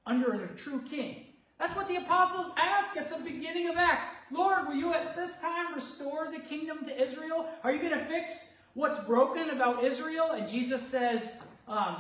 under 0.07 0.45
a 0.45 0.49
true 0.57 0.83
king. 0.89 1.27
That's 1.59 1.77
what 1.77 1.89
the 1.89 1.97
apostles 1.97 2.53
ask 2.57 2.97
at 2.97 3.11
the 3.11 3.23
beginning 3.23 3.69
of 3.69 3.77
Acts. 3.77 4.07
Lord, 4.31 4.67
will 4.67 4.75
you 4.75 4.95
at 4.95 5.15
this 5.15 5.41
time 5.41 5.75
restore 5.75 6.31
the 6.33 6.41
kingdom 6.41 6.87
to 6.87 7.03
Israel? 7.03 7.49
Are 7.63 7.73
you 7.73 7.79
going 7.79 7.99
to 7.99 8.05
fix 8.07 8.59
what's 8.75 8.99
broken 9.05 9.51
about 9.51 9.85
Israel? 9.85 10.33
And 10.33 10.49
Jesus 10.49 10.87
says, 10.87 11.43
um, 11.69 11.97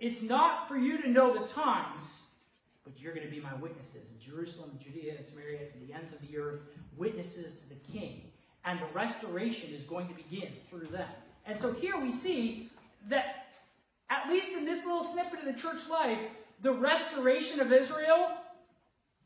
it's 0.00 0.22
not 0.22 0.68
for 0.68 0.76
you 0.76 1.00
to 1.00 1.08
know 1.08 1.32
the 1.32 1.46
times, 1.46 2.22
but 2.82 2.92
you're 2.98 3.14
going 3.14 3.26
to 3.26 3.32
be 3.32 3.40
my 3.40 3.54
witnesses 3.54 4.10
in 4.10 4.32
Jerusalem, 4.32 4.78
Judea, 4.82 5.14
and 5.16 5.26
Samaria, 5.26 5.70
to 5.70 5.78
the 5.86 5.92
ends 5.92 6.12
of 6.12 6.26
the 6.28 6.36
earth, 6.36 6.60
witnesses 6.96 7.60
to 7.60 7.68
the 7.68 7.98
king. 7.98 8.22
And 8.64 8.80
the 8.80 8.92
restoration 8.92 9.72
is 9.72 9.84
going 9.84 10.08
to 10.08 10.14
begin 10.14 10.48
through 10.68 10.88
them. 10.88 11.08
And 11.46 11.60
so 11.60 11.72
here 11.72 11.98
we 11.98 12.10
see 12.10 12.70
that, 13.08 13.46
at 14.10 14.30
least 14.30 14.56
in 14.56 14.64
this 14.64 14.86
little 14.86 15.04
snippet 15.04 15.40
of 15.40 15.44
the 15.44 15.60
church 15.60 15.88
life, 15.90 16.18
the 16.62 16.72
restoration 16.72 17.60
of 17.60 17.72
Israel 17.72 18.32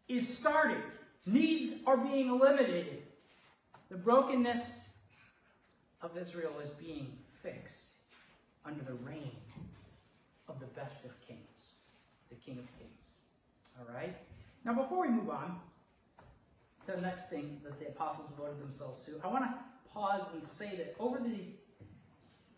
is 0.08 0.26
starting. 0.26 0.82
Needs 1.26 1.74
are 1.86 1.96
being 1.96 2.28
eliminated. 2.28 3.02
The 3.90 3.96
brokenness 3.96 4.80
of 6.02 6.16
Israel 6.16 6.54
is 6.62 6.70
being 6.70 7.12
fixed 7.42 7.86
under 8.64 8.82
the 8.82 8.94
reign 8.94 9.32
of 10.48 10.58
the 10.60 10.66
best 10.66 11.04
of 11.04 11.10
kings, 11.26 11.74
the 12.30 12.36
King 12.36 12.58
of 12.58 12.66
Kings. 12.78 12.90
All 13.78 13.94
right? 13.94 14.16
Now, 14.64 14.74
before 14.74 15.02
we 15.02 15.08
move 15.08 15.30
on 15.30 15.60
to 16.86 16.92
the 16.92 17.00
next 17.00 17.30
thing 17.30 17.60
that 17.64 17.78
the 17.78 17.88
apostles 17.88 18.28
devoted 18.28 18.60
themselves 18.60 19.00
to, 19.06 19.20
I 19.22 19.28
want 19.28 19.44
to 19.44 19.54
pause 19.92 20.24
and 20.34 20.42
say 20.42 20.76
that 20.76 20.96
over 20.98 21.18
these 21.18 21.58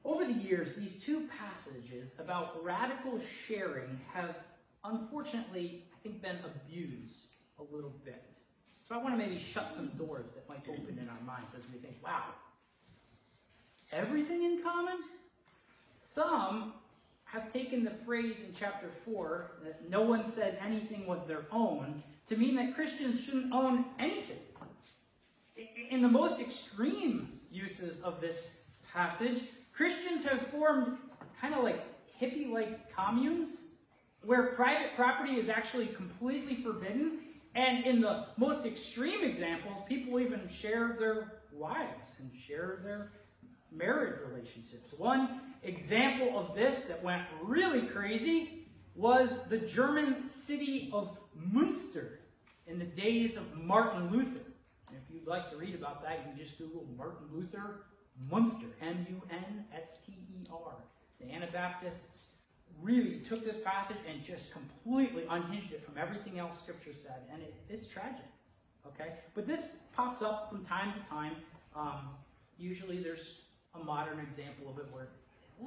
over 0.05 0.25
the 0.25 0.33
years, 0.33 0.75
these 0.77 1.03
two 1.03 1.29
passages 1.39 2.15
about 2.19 2.65
radical 2.65 3.21
sharing 3.47 4.01
have 4.13 4.37
unfortunately, 4.85 5.85
I 5.95 6.03
think, 6.03 6.23
been 6.23 6.39
abused 6.45 7.37
a 7.59 7.75
little 7.75 7.93
bit. 8.05 8.25
So 8.89 8.95
I 8.95 8.99
want 8.99 9.15
to 9.15 9.19
maybe 9.19 9.39
shut 9.39 9.71
some 9.71 9.89
doors 9.99 10.27
that 10.35 10.49
might 10.49 10.67
open 10.69 10.99
in 11.01 11.09
our 11.09 11.21
minds 11.27 11.55
as 11.57 11.65
we 11.73 11.79
think, 11.79 11.97
wow, 12.03 12.25
everything 13.93 14.43
in 14.43 14.63
common? 14.63 14.99
Some 15.97 16.75
have 17.25 17.53
taken 17.53 17.85
the 17.85 17.93
phrase 18.05 18.41
in 18.41 18.53
chapter 18.59 18.89
4 19.05 19.53
that 19.65 19.89
no 19.89 20.03
one 20.03 20.25
said 20.25 20.59
anything 20.65 21.07
was 21.07 21.27
their 21.27 21.45
own 21.53 22.03
to 22.27 22.37
mean 22.37 22.57
that 22.57 22.75
Christians 22.75 23.23
shouldn't 23.23 23.53
own 23.53 23.85
anything. 23.99 24.39
In 25.91 26.03
the 26.03 26.09
most 26.09 26.41
extreme 26.41 27.39
uses 27.53 28.01
of 28.01 28.21
this 28.21 28.63
passage, 28.93 29.43
Christians 29.81 30.27
have 30.27 30.47
formed 30.49 30.99
kind 31.41 31.55
of 31.55 31.65
like 31.65 31.83
hippie 32.21 32.53
like 32.53 32.95
communes 32.95 33.69
where 34.23 34.49
private 34.49 34.95
property 34.95 35.37
is 35.37 35.49
actually 35.49 35.87
completely 35.87 36.57
forbidden 36.57 37.21
and 37.55 37.87
in 37.87 38.03
the 38.03 38.27
most 38.37 38.67
extreme 38.67 39.25
examples, 39.25 39.79
people 39.89 40.21
even 40.21 40.47
share 40.51 40.99
their 41.01 41.41
wives 41.55 42.11
and 42.19 42.31
share 42.31 42.81
their 42.85 43.13
marriage 43.73 44.21
relationships. 44.29 44.93
One 44.99 45.41
example 45.63 46.39
of 46.39 46.55
this 46.55 46.85
that 46.85 47.03
went 47.03 47.23
really 47.43 47.87
crazy 47.87 48.67
was 48.95 49.45
the 49.45 49.57
German 49.57 50.29
city 50.29 50.91
of 50.93 51.17
Munster 51.35 52.21
in 52.67 52.79
the 52.79 52.85
days 52.85 53.39
of 53.39 53.57
Martin 53.57 54.11
Luther. 54.11 54.43
If 54.91 55.11
you'd 55.11 55.27
like 55.27 55.51
to 55.51 55.57
read 55.57 55.75
about 55.75 56.03
that, 56.03 56.19
you 56.19 56.33
can 56.33 56.39
just 56.39 56.59
Google 56.59 56.87
Martin 56.99 57.29
Luther 57.33 57.87
Munster, 58.29 58.67
M-U-N-S-T-E-R. 58.83 59.23
The 61.21 61.33
Anabaptists 61.33 62.31
really 62.83 63.19
took 63.21 63.45
this 63.45 63.57
passage 63.65 63.97
and 64.11 64.25
just 64.25 64.53
completely 64.53 65.25
unhinged 65.29 65.73
it 65.73 65.85
from 65.85 65.99
everything 65.99 66.39
else 66.39 66.61
Scripture 66.61 66.93
said, 66.95 67.23
and 67.33 67.43
it, 67.43 67.55
it's 67.69 67.87
tragic. 67.87 68.25
Okay, 68.87 69.13
but 69.35 69.47
this 69.47 69.77
pops 69.95 70.23
up 70.23 70.51
from 70.51 70.65
time 70.65 70.93
to 70.93 71.01
time. 71.09 71.37
Um, 71.77 72.09
usually, 72.59 72.99
there's 73.03 73.43
a 73.75 73.85
modern 73.85 74.19
example 74.21 74.71
of 74.71 74.79
it 74.79 74.87
where 74.91 75.09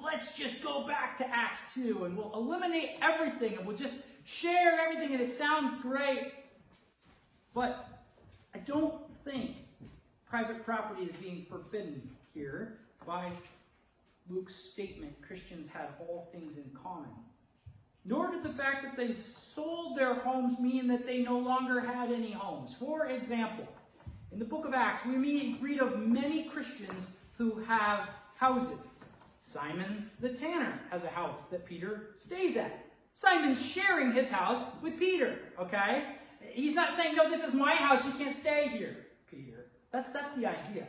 let's 0.01 0.35
just 0.35 0.63
go 0.63 0.87
back 0.87 1.17
to 1.19 1.27
Acts 1.27 1.73
2 1.75 2.05
and 2.05 2.17
we'll 2.17 2.33
eliminate 2.33 2.97
everything 3.01 3.57
and 3.57 3.65
we'll 3.65 3.77
just 3.77 4.05
share 4.25 4.79
everything 4.79 5.13
and 5.13 5.21
it 5.21 5.31
sounds 5.31 5.79
great. 5.81 6.33
But 7.53 7.87
I 8.55 8.57
don't 8.59 8.95
think 9.23 9.57
private 10.27 10.65
property 10.65 11.03
is 11.03 11.15
being 11.17 11.45
forbidden 11.47 12.01
here 12.33 12.79
by 13.05 13.31
Luke's 14.29 14.55
statement, 14.55 15.13
Christians 15.21 15.69
had 15.69 15.89
all 15.99 16.29
things 16.31 16.57
in 16.57 16.69
common. 16.81 17.09
Nor 18.05 18.31
did 18.31 18.43
the 18.43 18.53
fact 18.53 18.83
that 18.83 18.97
they 18.97 19.11
sold 19.13 19.97
their 19.97 20.15
homes 20.15 20.59
mean 20.59 20.87
that 20.87 21.05
they 21.05 21.21
no 21.21 21.37
longer 21.37 21.79
had 21.79 22.11
any 22.11 22.31
homes. 22.31 22.73
For 22.73 23.07
example, 23.07 23.67
in 24.31 24.39
the 24.39 24.45
book 24.45 24.65
of 24.65 24.73
Acts, 24.73 25.05
we 25.05 25.57
read 25.61 25.79
of 25.79 25.99
many 25.99 26.45
Christians 26.45 27.07
who 27.37 27.59
have 27.59 28.09
houses. 28.35 28.99
Simon 29.37 30.09
the 30.19 30.29
tanner 30.29 30.79
has 30.89 31.03
a 31.03 31.09
house 31.09 31.41
that 31.51 31.65
Peter 31.65 32.09
stays 32.17 32.57
at. 32.57 32.85
Simon's 33.13 33.63
sharing 33.63 34.11
his 34.11 34.29
house 34.31 34.63
with 34.81 34.97
Peter, 34.97 35.37
okay? 35.59 36.03
He's 36.41 36.73
not 36.73 36.95
saying, 36.95 37.15
no, 37.15 37.29
this 37.29 37.43
is 37.43 37.53
my 37.53 37.75
house, 37.75 38.03
you 38.05 38.11
can't 38.13 38.35
stay 38.35 38.69
here, 38.69 38.97
Peter. 39.29 39.67
That's, 39.91 40.09
that's 40.09 40.35
the 40.35 40.47
idea, 40.47 40.87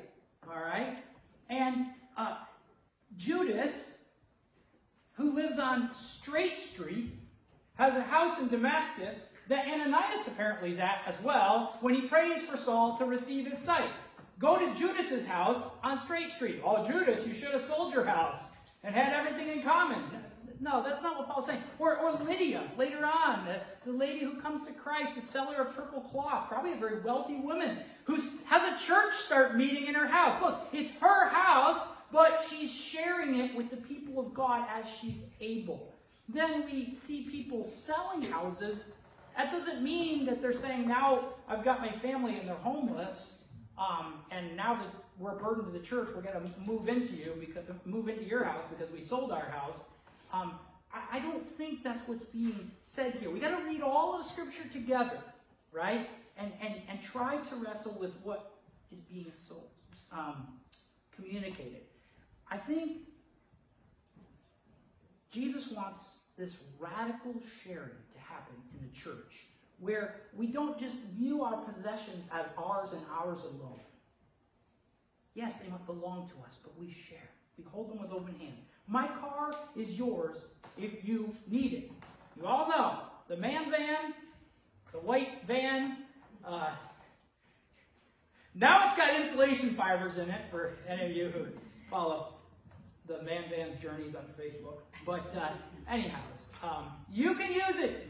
all 0.48 0.60
right? 0.60 0.98
And 1.48 1.86
uh, 2.16 2.36
Judas, 3.16 4.04
who 5.12 5.34
lives 5.34 5.58
on 5.58 5.92
Straight 5.94 6.58
Street, 6.58 7.12
has 7.74 7.96
a 7.96 8.02
house 8.02 8.40
in 8.40 8.48
Damascus 8.48 9.36
that 9.48 9.66
Ananias 9.66 10.26
apparently 10.28 10.70
is 10.70 10.78
at 10.78 11.02
as 11.06 11.20
well 11.22 11.76
when 11.80 11.94
he 11.94 12.08
prays 12.08 12.42
for 12.42 12.56
Saul 12.56 12.96
to 12.98 13.04
receive 13.04 13.46
his 13.46 13.58
sight. 13.58 13.90
Go 14.38 14.58
to 14.58 14.74
Judas's 14.74 15.26
house 15.26 15.68
on 15.82 15.98
Straight 15.98 16.30
Street. 16.30 16.60
Oh, 16.64 16.86
Judas, 16.86 17.26
you 17.26 17.34
should 17.34 17.52
have 17.52 17.64
sold 17.64 17.92
your 17.92 18.04
house 18.04 18.50
and 18.82 18.94
had 18.94 19.12
everything 19.12 19.48
in 19.48 19.62
common. 19.62 20.02
No, 20.64 20.82
that's 20.82 21.02
not 21.02 21.18
what 21.18 21.28
Paul's 21.28 21.44
saying. 21.44 21.62
Or, 21.78 21.98
or 21.98 22.12
Lydia, 22.24 22.62
later 22.78 23.04
on, 23.04 23.44
the, 23.44 23.60
the 23.84 23.92
lady 23.92 24.20
who 24.20 24.40
comes 24.40 24.66
to 24.66 24.72
Christ, 24.72 25.14
the 25.14 25.20
seller 25.20 25.56
of 25.56 25.76
purple 25.76 26.00
cloth, 26.00 26.48
probably 26.48 26.72
a 26.72 26.76
very 26.76 27.02
wealthy 27.02 27.36
woman, 27.36 27.80
who 28.04 28.14
has 28.46 28.62
a 28.62 28.82
church 28.82 29.12
start 29.12 29.58
meeting 29.58 29.88
in 29.88 29.94
her 29.94 30.06
house. 30.06 30.40
Look, 30.40 30.66
it's 30.72 30.90
her 31.00 31.28
house, 31.28 31.88
but 32.10 32.42
she's 32.48 32.72
sharing 32.72 33.40
it 33.40 33.54
with 33.54 33.68
the 33.68 33.76
people 33.76 34.18
of 34.18 34.32
God 34.32 34.66
as 34.74 34.86
she's 34.88 35.24
able. 35.38 35.92
Then 36.30 36.64
we 36.64 36.94
see 36.94 37.28
people 37.30 37.66
selling 37.66 38.22
houses. 38.22 38.88
That 39.36 39.52
doesn't 39.52 39.82
mean 39.82 40.24
that 40.24 40.40
they're 40.40 40.54
saying, 40.54 40.88
now 40.88 41.34
I've 41.46 41.62
got 41.62 41.82
my 41.82 41.92
family 41.98 42.38
and 42.38 42.48
they're 42.48 42.54
homeless, 42.54 43.44
um, 43.76 44.14
and 44.30 44.56
now 44.56 44.76
that 44.76 44.88
we're 45.18 45.36
a 45.36 45.38
burden 45.38 45.66
to 45.66 45.70
the 45.70 45.84
church, 45.84 46.08
we're 46.16 46.22
going 46.22 46.42
to 46.42 46.50
move 46.64 46.88
into 46.88 47.16
you, 47.16 47.34
because 47.38 47.64
move 47.84 48.08
into 48.08 48.24
your 48.24 48.44
house 48.44 48.64
because 48.70 48.90
we 48.94 49.04
sold 49.04 49.30
our 49.30 49.50
house. 49.50 49.76
Um, 50.34 50.58
I, 50.92 51.18
I 51.18 51.20
don't 51.20 51.48
think 51.48 51.84
that's 51.84 52.06
what's 52.08 52.24
being 52.24 52.70
said 52.82 53.14
here. 53.14 53.30
We 53.30 53.38
got 53.38 53.56
to 53.56 53.64
read 53.64 53.82
all 53.82 54.18
of 54.18 54.26
Scripture 54.26 54.68
together, 54.72 55.18
right? 55.72 56.08
And, 56.36 56.52
and, 56.60 56.74
and 56.88 56.98
try 57.02 57.36
to 57.36 57.56
wrestle 57.56 57.96
with 58.00 58.12
what 58.24 58.52
is 58.90 58.98
being 59.00 59.30
so, 59.30 59.62
um, 60.10 60.48
communicated. 61.14 61.82
I 62.50 62.56
think 62.56 63.02
Jesus 65.30 65.70
wants 65.70 66.00
this 66.36 66.56
radical 66.78 67.34
sharing 67.62 67.90
to 68.12 68.18
happen 68.18 68.54
in 68.72 68.88
the 68.88 68.92
church 68.94 69.46
where 69.78 70.16
we 70.36 70.46
don't 70.48 70.78
just 70.78 71.06
view 71.10 71.44
our 71.44 71.58
possessions 71.58 72.26
as 72.32 72.46
ours 72.58 72.92
and 72.92 73.02
ours 73.12 73.40
alone. 73.42 73.80
Yes, 75.34 75.56
they 75.56 75.68
might 75.68 75.84
belong 75.86 76.28
to 76.28 76.46
us, 76.46 76.58
but 76.62 76.72
we 76.78 76.92
share. 76.92 77.28
We 77.58 77.64
hold 77.70 77.90
them 77.90 78.00
with 78.00 78.10
open 78.10 78.34
hands. 78.38 78.60
My 78.86 79.08
car 79.08 79.52
is 79.76 79.90
yours 79.98 80.38
if 80.76 81.04
you 81.04 81.32
need 81.48 81.72
it. 81.72 81.90
You 82.36 82.46
all 82.46 82.68
know 82.68 83.00
the 83.28 83.36
man 83.36 83.70
van, 83.70 84.14
the 84.92 84.98
white 84.98 85.46
van. 85.46 85.98
Uh, 86.46 86.70
now 88.54 88.86
it's 88.86 88.96
got 88.96 89.18
insulation 89.18 89.70
fibers 89.70 90.18
in 90.18 90.30
it 90.30 90.42
for 90.50 90.74
any 90.88 91.06
of 91.06 91.16
you 91.16 91.28
who 91.28 91.46
follow 91.90 92.34
the 93.06 93.22
man 93.22 93.44
van's 93.50 93.80
journeys 93.80 94.14
on 94.14 94.24
Facebook. 94.40 94.78
But 95.04 95.34
uh, 95.36 95.50
anyhow, 95.90 96.20
um, 96.62 96.86
you 97.10 97.34
can 97.34 97.52
use 97.52 97.78
it 97.78 98.08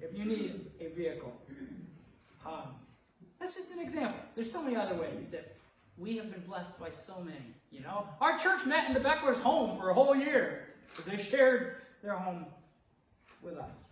if 0.00 0.16
you 0.16 0.24
need 0.24 0.66
a 0.80 0.88
vehicle. 0.88 1.32
Um, 2.46 2.74
that's 3.38 3.54
just 3.54 3.70
an 3.70 3.80
example. 3.80 4.18
There's 4.34 4.50
so 4.50 4.62
many 4.62 4.76
other 4.76 4.94
ways 4.94 5.28
that 5.30 5.56
we 6.00 6.16
have 6.16 6.32
been 6.32 6.42
blessed 6.48 6.80
by 6.80 6.90
so 6.90 7.20
many. 7.22 7.54
You 7.70 7.82
know, 7.82 8.08
our 8.20 8.38
church 8.38 8.64
met 8.64 8.88
in 8.88 8.94
the 8.94 9.00
Beckler's 9.00 9.38
home 9.38 9.78
for 9.78 9.90
a 9.90 9.94
whole 9.94 10.16
year 10.16 10.68
because 10.96 11.10
they 11.10 11.22
shared 11.22 11.76
their 12.02 12.14
home 12.14 12.46
with 13.42 13.58
us. 13.58 13.84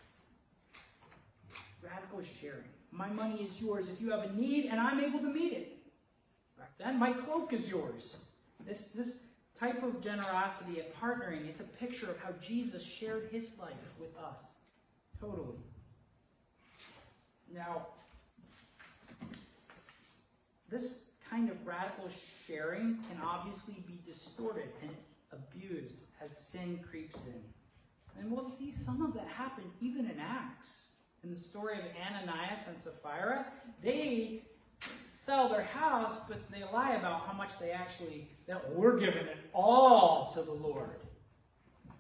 Radical 1.82 2.22
sharing. 2.40 2.64
My 2.90 3.08
money 3.08 3.42
is 3.42 3.60
yours 3.60 3.90
if 3.90 4.00
you 4.00 4.10
have 4.10 4.24
a 4.24 4.32
need 4.32 4.66
and 4.66 4.80
I'm 4.80 5.00
able 5.00 5.18
to 5.20 5.28
meet 5.28 5.52
it. 5.52 5.76
Back 6.58 6.70
then, 6.78 6.98
my 6.98 7.12
cloak 7.12 7.52
is 7.52 7.68
yours. 7.68 8.16
This, 8.66 8.86
this 8.94 9.20
type 9.60 9.82
of 9.82 10.02
generosity 10.02 10.80
and 10.80 10.88
partnering, 11.00 11.46
it's 11.46 11.60
a 11.60 11.64
picture 11.64 12.10
of 12.10 12.18
how 12.18 12.30
Jesus 12.40 12.82
shared 12.82 13.28
his 13.30 13.50
life 13.60 13.74
with 14.00 14.16
us. 14.16 14.54
Totally. 15.20 15.58
Now, 17.54 17.86
this 20.70 21.00
kind 21.28 21.50
of 21.50 21.56
radical 21.66 22.08
sharing 22.46 22.98
can 23.08 23.20
obviously 23.24 23.76
be 23.86 24.00
distorted 24.06 24.68
and 24.82 24.90
abused 25.32 26.02
as 26.24 26.36
sin 26.36 26.80
creeps 26.88 27.20
in. 27.26 27.42
And 28.18 28.30
we'll 28.30 28.48
see 28.48 28.70
some 28.70 29.02
of 29.02 29.14
that 29.14 29.26
happen 29.26 29.64
even 29.80 30.06
in 30.06 30.18
Acts. 30.18 30.86
In 31.24 31.34
the 31.34 31.38
story 31.38 31.78
of 31.78 31.84
Ananias 32.06 32.66
and 32.68 32.78
Sapphira, 32.78 33.46
they 33.82 34.42
sell 35.04 35.48
their 35.48 35.64
house, 35.64 36.20
but 36.28 36.38
they 36.50 36.62
lie 36.72 36.92
about 36.92 37.26
how 37.26 37.32
much 37.32 37.58
they 37.58 37.70
actually, 37.70 38.28
that 38.46 38.74
we're 38.74 38.98
giving 38.98 39.26
it 39.26 39.36
all 39.52 40.30
to 40.34 40.42
the 40.42 40.52
Lord. 40.52 41.00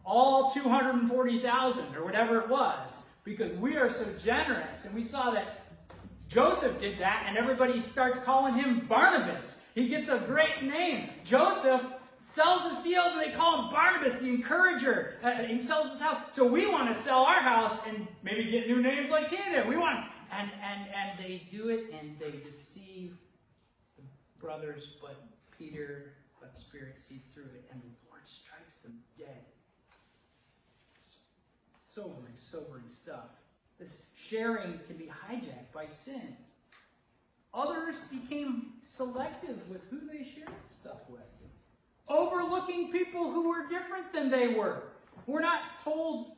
All 0.04 0.52
240,000 0.52 1.96
or 1.96 2.04
whatever 2.04 2.40
it 2.40 2.48
was, 2.48 3.06
because 3.24 3.52
we 3.58 3.76
are 3.76 3.90
so 3.90 4.06
generous. 4.18 4.86
And 4.86 4.94
we 4.94 5.04
saw 5.04 5.30
that 5.32 5.57
Joseph 6.28 6.78
did 6.78 6.98
that, 6.98 7.24
and 7.26 7.38
everybody 7.38 7.80
starts 7.80 8.20
calling 8.20 8.54
him 8.54 8.80
Barnabas. 8.86 9.64
He 9.74 9.88
gets 9.88 10.10
a 10.10 10.18
great 10.18 10.62
name. 10.62 11.08
Joseph 11.24 11.82
sells 12.20 12.70
his 12.70 12.78
field, 12.80 13.12
and 13.12 13.20
they 13.20 13.30
call 13.30 13.62
him 13.62 13.70
Barnabas, 13.70 14.18
the 14.18 14.28
encourager. 14.28 15.16
Uh, 15.22 15.44
he 15.44 15.58
sells 15.58 15.90
his 15.90 16.00
house. 16.00 16.20
So 16.32 16.46
we 16.46 16.66
want 16.66 16.94
to 16.94 16.94
sell 16.94 17.22
our 17.22 17.40
house 17.40 17.80
and 17.86 18.06
maybe 18.22 18.50
get 18.50 18.66
new 18.66 18.82
names 18.82 19.10
like 19.10 19.30
he 19.30 19.36
did. 19.36 19.66
We 19.66 19.76
want, 19.76 20.04
and 20.30 20.50
and 20.62 20.88
and 20.94 21.18
they 21.18 21.48
do 21.50 21.70
it, 21.70 21.86
and 21.98 22.14
they 22.18 22.38
deceive 22.38 23.16
the 23.96 24.02
brothers. 24.38 24.96
But 25.00 25.16
Peter, 25.58 26.12
but 26.40 26.54
the 26.54 26.60
Spirit 26.60 27.00
sees 27.00 27.24
through 27.34 27.44
it, 27.44 27.64
and 27.72 27.80
the 27.80 27.88
Lord 28.10 28.22
strikes 28.26 28.76
them 28.76 28.98
dead. 29.18 29.46
Sobering, 31.80 32.36
sobering 32.36 32.88
stuff. 32.88 33.30
This 33.78 34.02
sharing 34.16 34.78
can 34.86 34.96
be 34.96 35.04
hijacked 35.04 35.72
by 35.72 35.86
sin. 35.86 36.36
Others 37.54 38.00
became 38.10 38.72
selective 38.82 39.56
with 39.70 39.80
who 39.90 40.00
they 40.06 40.24
shared 40.24 40.50
stuff 40.68 41.08
with, 41.08 41.20
overlooking 42.08 42.92
people 42.92 43.30
who 43.30 43.48
were 43.48 43.68
different 43.68 44.12
than 44.12 44.30
they 44.30 44.48
were. 44.48 44.82
We're 45.26 45.40
not 45.40 45.82
told, 45.82 46.32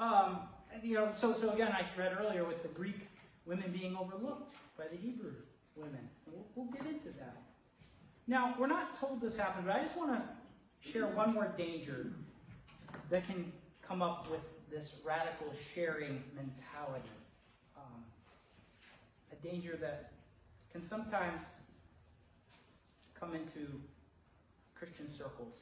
um, 0.00 0.38
you 0.82 0.94
know, 0.94 1.12
so, 1.16 1.32
so 1.32 1.50
again, 1.52 1.72
I 1.72 1.84
read 1.98 2.16
earlier 2.18 2.44
with 2.44 2.62
the 2.62 2.68
Greek 2.68 3.06
women 3.46 3.70
being 3.72 3.96
overlooked 3.96 4.54
by 4.76 4.84
the 4.90 4.96
Hebrew 4.96 5.32
women. 5.76 6.08
We'll, 6.26 6.44
we'll 6.54 6.72
get 6.72 6.86
into 6.86 7.10
that. 7.18 7.36
Now, 8.26 8.54
we're 8.58 8.66
not 8.66 8.98
told 8.98 9.20
this 9.20 9.36
happened, 9.36 9.66
but 9.66 9.76
I 9.76 9.82
just 9.82 9.96
want 9.96 10.12
to 10.12 10.90
share 10.90 11.06
one 11.08 11.32
more 11.34 11.52
danger 11.56 12.12
that 13.10 13.26
can 13.26 13.52
come 13.86 14.02
up 14.02 14.30
with 14.30 14.40
this 14.74 14.96
radical 15.04 15.54
sharing 15.72 16.20
mentality. 16.34 17.08
Um, 17.76 18.02
a 19.30 19.36
danger 19.46 19.78
that 19.80 20.10
can 20.72 20.84
sometimes 20.84 21.46
come 23.18 23.34
into 23.34 23.80
Christian 24.74 25.08
circles. 25.16 25.54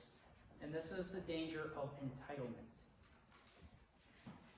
And 0.63 0.73
this 0.73 0.93
is 0.93 1.09
the 1.09 1.21
danger 1.21 1.73
of 1.77 1.91
entitlement. 2.01 2.69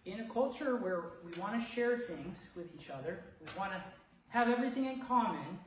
In 0.05 0.21
a 0.21 0.33
culture 0.33 0.77
where 0.77 1.05
we 1.25 1.33
want 1.41 1.61
to 1.61 1.67
share 1.75 1.99
things 1.99 2.37
with 2.55 2.67
each 2.79 2.91
other, 2.91 3.25
we 3.41 3.47
want 3.59 3.73
to 3.73 3.83
have 4.29 4.49
everything 4.49 4.85
in 4.85 5.01
common, 5.01 5.59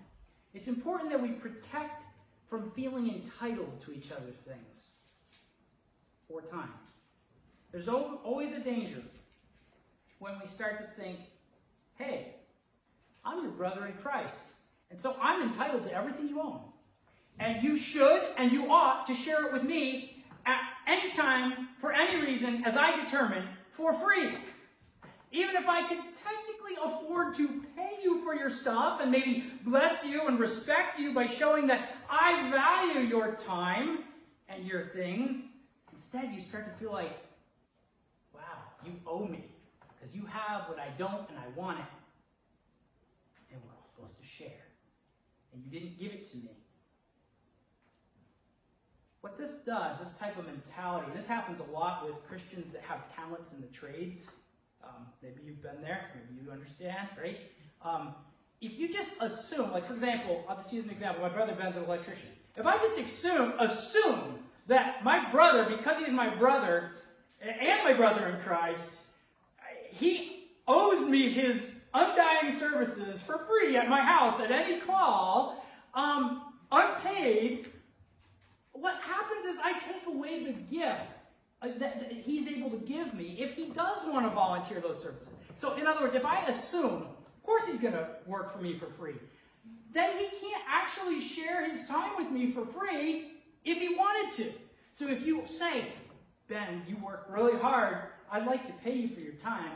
it's 0.54 0.68
important 0.68 1.10
that 1.10 1.22
we 1.22 1.30
protect 1.30 2.04
from 2.50 2.72
feeling 2.72 3.10
entitled 3.10 3.82
to 3.82 3.92
each 3.92 4.12
other's 4.12 4.38
things 4.46 4.92
or 6.30 6.42
time. 6.44 6.72
There's 7.72 7.88
always 7.88 8.54
a 8.54 8.60
danger 8.60 9.02
when 10.20 10.34
we 10.42 10.48
start 10.48 10.80
to 10.80 11.02
think, 11.02 11.20
hey, 11.96 12.36
I'm 13.26 13.44
your 13.44 13.52
brother 13.52 13.86
in 13.86 13.94
Christ. 13.94 14.38
And 14.90 15.00
so 15.00 15.16
I'm 15.22 15.42
entitled 15.44 15.84
to 15.84 15.94
everything 15.94 16.28
you 16.30 16.42
own. 16.42 16.62
And 17.40 17.62
you 17.64 17.76
should 17.76 18.22
and 18.38 18.52
you 18.52 18.72
ought 18.72 19.06
to 19.08 19.14
share 19.14 19.46
it 19.46 19.54
with 19.54 19.64
me 19.64 20.24
at 20.46 20.62
any 20.88 21.12
time, 21.12 21.68
for 21.80 21.92
any 21.92 22.22
reason, 22.22 22.64
as 22.66 22.78
I 22.78 23.04
determine, 23.04 23.44
for 23.74 23.94
free. 23.94 24.30
Even 25.34 25.58
if 25.58 25.68
I 25.68 25.86
could 25.88 25.98
technically 25.98 26.78
afford 26.82 27.36
to 27.36 27.66
pay 27.76 27.98
you 28.02 28.24
for 28.24 28.34
your 28.34 28.50
stuff 28.50 29.02
and 29.02 29.12
maybe 29.12 29.52
bless 29.66 30.06
you 30.06 30.26
and 30.28 30.40
respect 30.40 30.98
you 30.98 31.14
by 31.14 31.28
showing 31.28 31.68
that 31.68 31.98
I 32.10 32.50
value 32.50 33.06
your 33.08 33.36
time 33.36 34.00
and 34.48 34.66
your 34.66 34.86
things, 34.88 35.52
instead 35.92 36.34
you 36.34 36.40
start 36.40 36.72
to 36.72 36.80
feel 36.80 36.94
like, 36.94 37.12
you 38.86 38.94
owe 39.06 39.26
me 39.26 39.46
because 39.94 40.16
you 40.16 40.26
have 40.26 40.70
what 40.70 40.80
I 40.80 40.90
don't 40.98 41.28
and 41.30 41.38
I 41.38 41.48
want 41.60 41.80
it. 41.80 41.86
And 43.52 43.62
we're 43.64 43.72
all 43.72 43.88
supposed 43.96 44.20
to 44.20 44.26
share. 44.26 44.66
And 45.54 45.64
you 45.64 45.72
didn't 45.72 46.00
give 46.00 46.12
it 46.12 46.30
to 46.32 46.38
me. 46.38 46.52
What 49.22 49.38
this 49.38 49.56
does, 49.66 50.00
this 50.00 50.14
type 50.14 50.38
of 50.38 50.46
mentality, 50.46 51.08
and 51.10 51.20
this 51.20 51.28
happens 51.28 51.60
a 51.60 51.72
lot 51.72 52.06
with 52.06 52.16
Christians 52.28 52.72
that 52.72 52.82
have 52.84 53.14
talents 53.14 53.54
in 53.54 53.62
the 53.62 53.68
trades. 53.68 54.32
Um, 54.84 55.08
maybe 55.22 55.42
you've 55.46 55.62
been 55.62 55.82
there, 55.82 56.12
maybe 56.14 56.46
you 56.46 56.52
understand, 56.52 57.10
right? 57.22 57.40
Um, 57.82 58.14
if 58.62 58.80
you 58.80 58.92
just 58.92 59.12
assume, 59.20 59.72
like 59.72 59.86
for 59.86 59.94
example, 59.94 60.46
I'll 60.48 60.56
just 60.56 60.72
use 60.72 60.86
an 60.86 60.92
example. 60.92 61.22
My 61.22 61.30
brother 61.30 61.54
Ben's 61.54 61.76
an 61.76 61.84
electrician. 61.84 62.30
If 62.56 62.66
I 62.66 62.78
just 62.78 62.98
assume, 62.98 63.54
assume 63.60 64.40
that 64.68 65.04
my 65.04 65.30
brother, 65.32 65.66
because 65.66 66.00
he's 66.00 66.14
my 66.14 66.34
brother, 66.36 66.92
and 67.42 67.84
my 67.84 67.94
brother 67.94 68.28
in 68.28 68.40
Christ, 68.42 68.98
he 69.92 70.50
owes 70.68 71.08
me 71.10 71.30
his 71.30 71.76
undying 71.94 72.58
services 72.58 73.22
for 73.22 73.46
free 73.46 73.76
at 73.78 73.90
my 73.90 74.02
house 74.02 74.40
at 74.40 74.52
any 74.52 74.80
call, 74.82 75.66
um, 75.94 76.54
unpaid. 76.72 77.68
What 78.74 78.96
happens 79.02 79.46
is 79.46 79.60
I 79.64 79.80
take 79.80 80.06
away 80.08 80.44
the 80.44 80.54
gift 80.54 81.02
uh, 81.62 81.70
that, 81.78 82.00
that 82.00 82.12
he's 82.12 82.48
able 82.48 82.70
to 82.70 82.78
give 82.78 83.14
me 83.14 83.38
if 83.40 83.56
he 83.56 83.70
does 83.70 84.06
want 84.06 84.26
to 84.26 84.30
volunteer 84.30 84.80
those 84.80 85.02
services. 85.02 85.34
So, 85.56 85.76
in 85.76 85.88
other 85.88 86.02
words, 86.02 86.14
if 86.14 86.26
I 86.26 86.46
assume, 86.46 87.04
of 87.04 87.44
course 87.44 87.66
he's 87.66 87.82
going 87.82 87.96
to 87.96 88.08
work 88.28 88.56
for 88.56 88.62
me 88.62 88.78
for 88.78 88.86
free, 88.86 89.16
then 89.94 90.18
he 90.18 90.26
can't 90.26 90.64
actually 90.70 91.22
share 91.22 91.70
his 91.70 91.88
time 91.88 92.12
with 92.18 92.30
me 92.30 92.52
for 92.52 92.66
free 92.66 93.32
if 93.66 93.80
he 93.80 93.96
wanted 93.96 94.36
to. 94.44 94.54
So 94.94 95.08
if 95.08 95.26
you 95.26 95.44
say, 95.48 95.86
Ben, 96.48 96.84
you 96.88 96.96
work 97.04 97.28
really 97.30 97.58
hard. 97.60 97.98
I'd 98.32 98.46
like 98.46 98.66
to 98.68 98.74
pay 98.84 98.94
you 98.94 99.10
for 99.10 99.20
your 99.20 99.34
time 99.34 99.72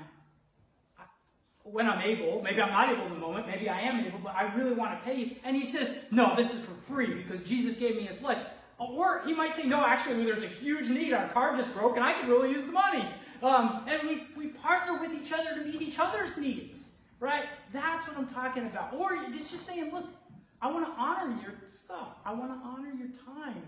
when 1.63 1.88
I'm 1.88 2.01
able. 2.01 2.41
Maybe 2.41 2.62
I'm 2.62 2.71
not 2.71 2.89
able 2.89 3.05
in 3.05 3.13
the 3.13 3.19
moment. 3.19 3.47
Maybe 3.47 3.69
I 3.69 3.81
am 3.81 4.05
able, 4.05 4.19
but 4.19 4.36
I 4.36 4.53
really 4.55 4.73
want 4.73 4.97
to 4.97 5.05
pay 5.05 5.15
you. 5.19 5.36
And 5.43 5.55
he 5.55 5.65
says, 5.65 5.95
No, 6.12 6.36
this 6.36 6.53
is 6.53 6.63
for 6.63 6.73
free 6.91 7.13
because 7.13 7.41
Jesus 7.47 7.75
gave 7.75 7.95
me 7.95 8.03
his 8.03 8.21
life. 8.21 8.45
Or 8.79 9.21
he 9.25 9.34
might 9.34 9.53
say, 9.53 9.67
No, 9.67 9.86
actually, 9.86 10.23
there's 10.23 10.43
a 10.43 10.47
huge 10.47 10.89
need. 10.89 11.13
Our 11.13 11.27
car 11.29 11.55
just 11.57 11.73
broke 11.73 11.95
and 11.97 12.05
I 12.05 12.13
could 12.13 12.29
really 12.29 12.51
use 12.51 12.65
the 12.65 12.71
money. 12.71 13.05
Um, 13.43 13.86
and 13.88 14.07
we, 14.07 14.23
we 14.36 14.47
partner 14.51 14.99
with 14.99 15.13
each 15.13 15.31
other 15.31 15.55
to 15.55 15.65
meet 15.65 15.81
each 15.81 15.99
other's 15.99 16.38
needs. 16.38 16.93
Right? 17.19 17.45
That's 17.71 18.07
what 18.07 18.17
I'm 18.17 18.27
talking 18.27 18.65
about. 18.65 18.93
Or 18.93 19.15
just, 19.31 19.51
just 19.51 19.65
saying, 19.65 19.91
Look, 19.93 20.05
I 20.62 20.71
want 20.71 20.86
to 20.86 20.91
honor 20.99 21.38
your 21.41 21.53
stuff. 21.69 22.17
I 22.25 22.34
want 22.34 22.51
to 22.51 22.67
honor 22.67 22.93
your 22.97 23.10
time 23.25 23.62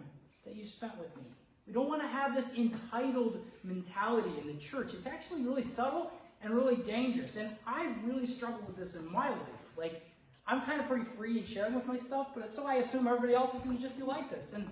that 0.45 0.55
you 0.55 0.65
spent 0.65 0.97
with 0.97 1.15
me. 1.17 1.23
We 1.67 1.73
don't 1.73 1.87
want 1.87 2.01
to 2.01 2.07
have 2.07 2.35
this 2.35 2.57
entitled 2.57 3.39
mentality 3.63 4.31
in 4.41 4.47
the 4.47 4.61
church. 4.61 4.93
It's 4.93 5.07
actually 5.07 5.43
really 5.43 5.63
subtle 5.63 6.11
and 6.41 6.53
really 6.53 6.75
dangerous. 6.75 7.37
And 7.37 7.49
I've 7.65 8.03
really 8.03 8.25
struggled 8.25 8.67
with 8.67 8.75
this 8.75 8.95
in 8.95 9.09
my 9.11 9.29
life. 9.29 9.39
Like, 9.77 10.01
I'm 10.45 10.61
kind 10.61 10.81
of 10.81 10.87
pretty 10.87 11.05
free 11.17 11.39
in 11.39 11.45
sharing 11.45 11.73
with 11.73 11.85
my 11.85 11.95
stuff, 11.95 12.27
but 12.35 12.53
so 12.53 12.67
I 12.67 12.75
assume 12.75 13.07
everybody 13.07 13.33
else 13.33 13.53
is 13.53 13.61
going 13.61 13.77
to 13.77 13.81
just 13.81 13.97
be 13.97 14.03
like 14.03 14.29
this. 14.29 14.53
And, 14.53 14.67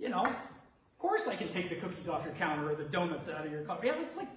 you 0.00 0.08
know, 0.08 0.24
of 0.24 0.98
course 0.98 1.28
I 1.28 1.36
can 1.36 1.48
take 1.48 1.68
the 1.68 1.76
cookies 1.76 2.08
off 2.08 2.24
your 2.24 2.34
counter 2.34 2.70
or 2.70 2.74
the 2.74 2.84
donuts 2.84 3.28
out 3.28 3.46
of 3.46 3.52
your 3.52 3.62
cup. 3.62 3.84
Yeah, 3.84 4.00
it's 4.00 4.16
like, 4.16 4.28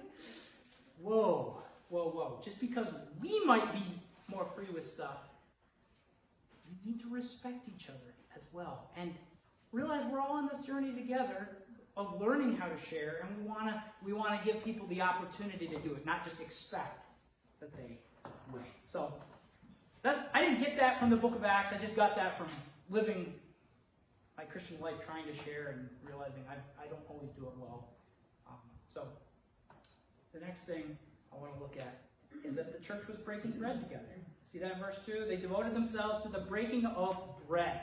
whoa, 1.02 1.60
whoa, 1.88 2.10
whoa. 2.10 2.40
Just 2.44 2.60
because 2.60 2.86
we 3.20 3.44
might 3.44 3.72
be 3.72 3.82
more 4.28 4.46
free 4.54 4.66
with 4.72 4.88
stuff, 4.88 5.18
we 6.68 6.92
need 6.92 7.00
to 7.00 7.10
respect 7.10 7.68
each 7.68 7.88
other 7.88 8.14
as 8.36 8.42
well. 8.52 8.90
And 8.96 9.12
realize 9.72 10.04
we're 10.10 10.20
all 10.20 10.36
on 10.36 10.48
this 10.52 10.60
journey 10.60 10.92
together 10.92 11.48
of 11.96 12.20
learning 12.20 12.56
how 12.56 12.66
to 12.66 12.78
share, 12.90 13.20
and 13.22 13.36
we 13.38 13.48
want 13.48 13.68
to 13.68 13.82
we 14.04 14.12
want 14.12 14.38
to 14.38 14.46
give 14.46 14.62
people 14.62 14.86
the 14.88 15.00
opportunity 15.00 15.66
to 15.66 15.78
do 15.80 15.94
it, 15.94 16.04
not 16.04 16.24
just 16.24 16.40
expect 16.40 17.04
that 17.60 17.74
they 17.76 17.98
will. 18.52 18.60
So 18.92 19.14
that's 20.02 20.20
I 20.34 20.42
didn't 20.42 20.60
get 20.60 20.76
that 20.78 20.98
from 21.00 21.10
the 21.10 21.16
Book 21.16 21.34
of 21.34 21.44
Acts. 21.44 21.72
I 21.72 21.78
just 21.78 21.96
got 21.96 22.14
that 22.16 22.36
from 22.36 22.48
living 22.90 23.32
my 24.36 24.44
Christian 24.44 24.78
life, 24.80 24.96
trying 25.06 25.24
to 25.24 25.34
share 25.44 25.74
and 25.74 25.88
realizing 26.06 26.44
I, 26.50 26.54
I 26.82 26.86
don't 26.86 27.02
always 27.08 27.30
do 27.30 27.46
it 27.46 27.52
well. 27.58 27.88
Um, 28.46 28.58
so 28.92 29.04
the 30.34 30.40
next 30.40 30.60
thing 30.62 30.98
I 31.32 31.36
want 31.36 31.54
to 31.54 31.60
look 31.60 31.76
at 31.78 32.02
is 32.44 32.56
that 32.56 32.78
the 32.78 32.84
church 32.84 33.08
was 33.08 33.16
breaking 33.16 33.52
bread 33.52 33.80
together. 33.80 34.04
See 34.52 34.58
that 34.58 34.74
in 34.74 34.78
verse 34.78 34.98
2? 35.06 35.24
They 35.26 35.36
devoted 35.36 35.74
themselves 35.74 36.24
to 36.24 36.30
the 36.30 36.40
breaking 36.40 36.84
of 36.84 37.16
bread 37.48 37.80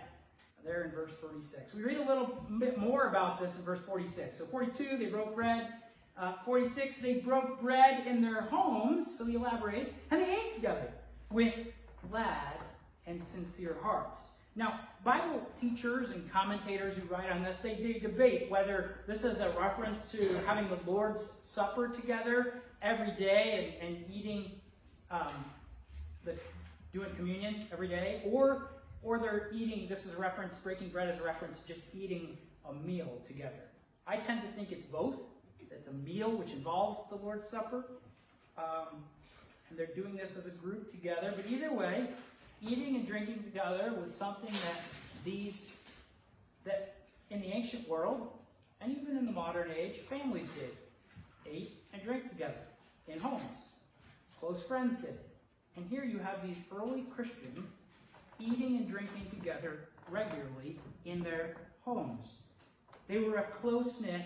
there 0.63 0.83
in 0.83 0.91
verse 0.91 1.11
46. 1.21 1.73
We 1.73 1.83
read 1.83 1.97
a 1.97 2.05
little 2.05 2.45
bit 2.59 2.77
more 2.77 3.07
about 3.07 3.39
this 3.39 3.57
in 3.57 3.63
verse 3.63 3.79
46. 3.85 4.37
So 4.37 4.45
42, 4.45 4.97
they 4.97 5.05
broke 5.05 5.35
bread. 5.35 5.73
Uh, 6.17 6.33
46, 6.45 6.99
they 6.99 7.15
broke 7.15 7.61
bread 7.61 8.05
in 8.05 8.21
their 8.21 8.41
homes, 8.41 9.17
so 9.17 9.25
he 9.25 9.35
elaborates, 9.35 9.93
and 10.11 10.21
they 10.21 10.31
ate 10.31 10.55
together 10.55 10.91
with 11.31 11.53
glad 12.09 12.57
and 13.07 13.21
sincere 13.21 13.75
hearts. 13.81 14.27
Now, 14.55 14.79
Bible 15.03 15.41
teachers 15.59 16.11
and 16.11 16.31
commentators 16.31 16.95
who 16.95 17.07
write 17.11 17.31
on 17.31 17.43
this, 17.43 17.57
they, 17.57 17.73
they 17.75 17.93
debate 17.93 18.51
whether 18.51 18.99
this 19.07 19.23
is 19.23 19.39
a 19.39 19.49
reference 19.59 20.11
to 20.11 20.39
having 20.45 20.69
the 20.69 20.77
Lord's 20.89 21.33
Supper 21.41 21.87
together 21.87 22.61
every 22.83 23.11
day 23.17 23.75
and, 23.81 23.95
and 23.95 24.05
eating, 24.13 24.51
um, 25.09 25.33
the, 26.23 26.35
doing 26.93 27.09
communion 27.15 27.65
every 27.71 27.87
day, 27.87 28.21
or 28.25 28.67
or 29.03 29.19
they're 29.19 29.49
eating, 29.53 29.87
this 29.87 30.05
is 30.05 30.15
a 30.15 30.17
reference, 30.17 30.55
breaking 30.55 30.89
bread 30.89 31.13
is 31.13 31.19
a 31.19 31.23
reference, 31.23 31.59
just 31.67 31.81
eating 31.93 32.37
a 32.69 32.73
meal 32.73 33.19
together. 33.27 33.63
I 34.07 34.17
tend 34.17 34.41
to 34.41 34.47
think 34.49 34.71
it's 34.71 34.85
both. 34.85 35.15
It's 35.71 35.87
a 35.87 35.93
meal 35.93 36.31
which 36.31 36.51
involves 36.51 36.99
the 37.09 37.15
Lord's 37.15 37.47
Supper. 37.47 37.85
Um, 38.57 39.03
and 39.69 39.79
they're 39.79 39.95
doing 39.95 40.15
this 40.15 40.37
as 40.37 40.45
a 40.45 40.51
group 40.51 40.91
together. 40.91 41.33
But 41.35 41.49
either 41.49 41.73
way, 41.73 42.07
eating 42.61 42.95
and 42.95 43.07
drinking 43.07 43.43
together 43.43 43.93
was 43.99 44.13
something 44.13 44.51
that 44.51 44.81
these, 45.25 45.79
that 46.63 46.95
in 47.31 47.41
the 47.41 47.47
ancient 47.47 47.87
world, 47.89 48.29
and 48.81 48.95
even 48.95 49.17
in 49.17 49.25
the 49.25 49.31
modern 49.31 49.71
age, 49.75 49.97
families 50.09 50.47
did. 50.59 50.69
Ate 51.51 51.77
and 51.91 52.03
drank 52.03 52.29
together 52.29 52.61
in 53.07 53.19
homes. 53.19 53.41
Close 54.39 54.61
friends 54.63 54.95
did. 54.97 55.17
And 55.75 55.85
here 55.89 56.03
you 56.03 56.19
have 56.19 56.45
these 56.45 56.57
early 56.75 57.03
Christians 57.15 57.65
eating 58.43 58.77
and 58.77 58.89
drinking 58.89 59.27
together 59.29 59.89
regularly 60.09 60.79
in 61.05 61.23
their 61.23 61.55
homes. 61.81 62.39
They 63.07 63.19
were 63.19 63.37
a 63.37 63.43
close 63.43 63.99
knit 64.01 64.25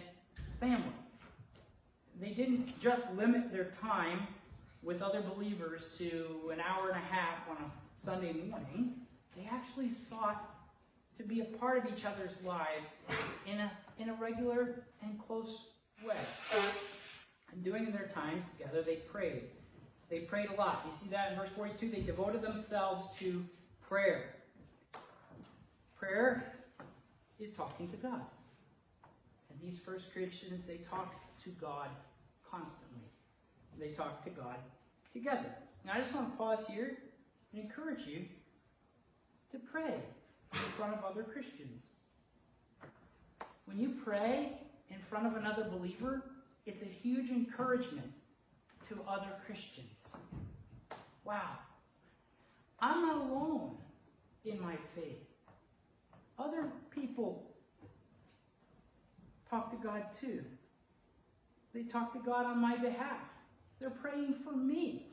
family. 0.60 0.93
They 2.19 2.30
didn't 2.30 2.80
just 2.80 3.13
limit 3.15 3.51
their 3.51 3.71
time 3.82 4.27
with 4.82 5.01
other 5.01 5.21
believers 5.21 5.95
to 5.97 6.51
an 6.51 6.60
hour 6.60 6.89
and 6.89 6.97
a 6.97 7.13
half 7.13 7.47
on 7.49 7.58
a 7.58 8.03
Sunday 8.03 8.34
morning. 8.34 8.93
They 9.36 9.47
actually 9.51 9.91
sought 9.91 10.58
to 11.17 11.23
be 11.23 11.41
a 11.41 11.45
part 11.45 11.77
of 11.77 11.91
each 11.91 12.06
other's 12.06 12.41
lives 12.43 12.89
in 13.45 13.60
a, 13.60 13.71
in 13.99 14.10
a 14.10 14.13
regular 14.13 14.86
and 15.03 15.19
close 15.27 15.69
way. 16.06 16.15
And 17.51 17.63
during 17.63 17.91
their 17.91 18.10
times 18.13 18.43
together, 18.58 18.82
they 18.84 18.97
prayed. 18.97 19.43
They 20.10 20.19
prayed 20.19 20.49
a 20.49 20.53
lot. 20.53 20.84
You 20.86 20.93
see 20.93 21.10
that 21.10 21.32
in 21.32 21.38
verse 21.38 21.49
42? 21.56 21.89
They 21.89 22.01
devoted 22.01 22.41
themselves 22.41 23.08
to 23.19 23.43
Prayer. 23.88 24.36
Prayer 25.97 26.54
is 27.39 27.52
talking 27.54 27.89
to 27.89 27.97
God. 27.97 28.21
And 29.50 29.60
these 29.62 29.80
first 29.80 30.12
Christians, 30.12 30.67
they 30.67 30.78
talk 30.78 31.15
to 31.43 31.50
God 31.52 31.88
constantly. 32.50 33.08
They 33.80 33.89
talk 33.89 34.23
to 34.26 34.30
God 34.30 34.58
together. 35.13 35.56
Now, 35.86 35.93
I 35.95 36.00
just 36.00 36.13
want 36.13 36.32
to 36.32 36.38
pause 36.38 36.67
here 36.67 36.97
and 37.54 37.63
encourage 37.63 38.06
you 38.06 38.26
to 39.52 39.60
pray 39.71 39.95
in 40.54 40.60
front 40.78 40.93
of 40.93 41.06
other 41.06 41.23
Christians. 41.23 41.82
When 43.65 43.80
you 43.80 43.95
pray 44.04 44.52
in 44.89 44.97
front 45.10 45.28
of 45.28 45.36
another 45.36 45.63
believer, 45.63 46.23
it's 46.65 46.82
a 46.82 46.86
huge 46.86 47.30
encouragement 47.30 48.12
to 48.89 49.00
other 49.08 49.32
Christians. 49.45 50.13
Wow, 51.23 51.58
I'm 52.80 53.02
not 53.02 53.18
alone 53.18 53.78
in 54.46 54.62
my 54.62 54.76
faith. 54.96 55.24
Other 56.38 56.70
people 56.92 57.52
talk 59.50 59.72
to 59.72 59.88
God 59.88 60.04
too. 60.20 60.44
They 61.74 61.84
talk 61.84 62.13
to 62.13 62.20
God 62.20 62.46
on 62.46 62.60
my 62.62 62.78
behalf. 62.78 63.22
They're 63.80 63.90
praying 63.90 64.36
for 64.44 64.52
me. 64.56 65.08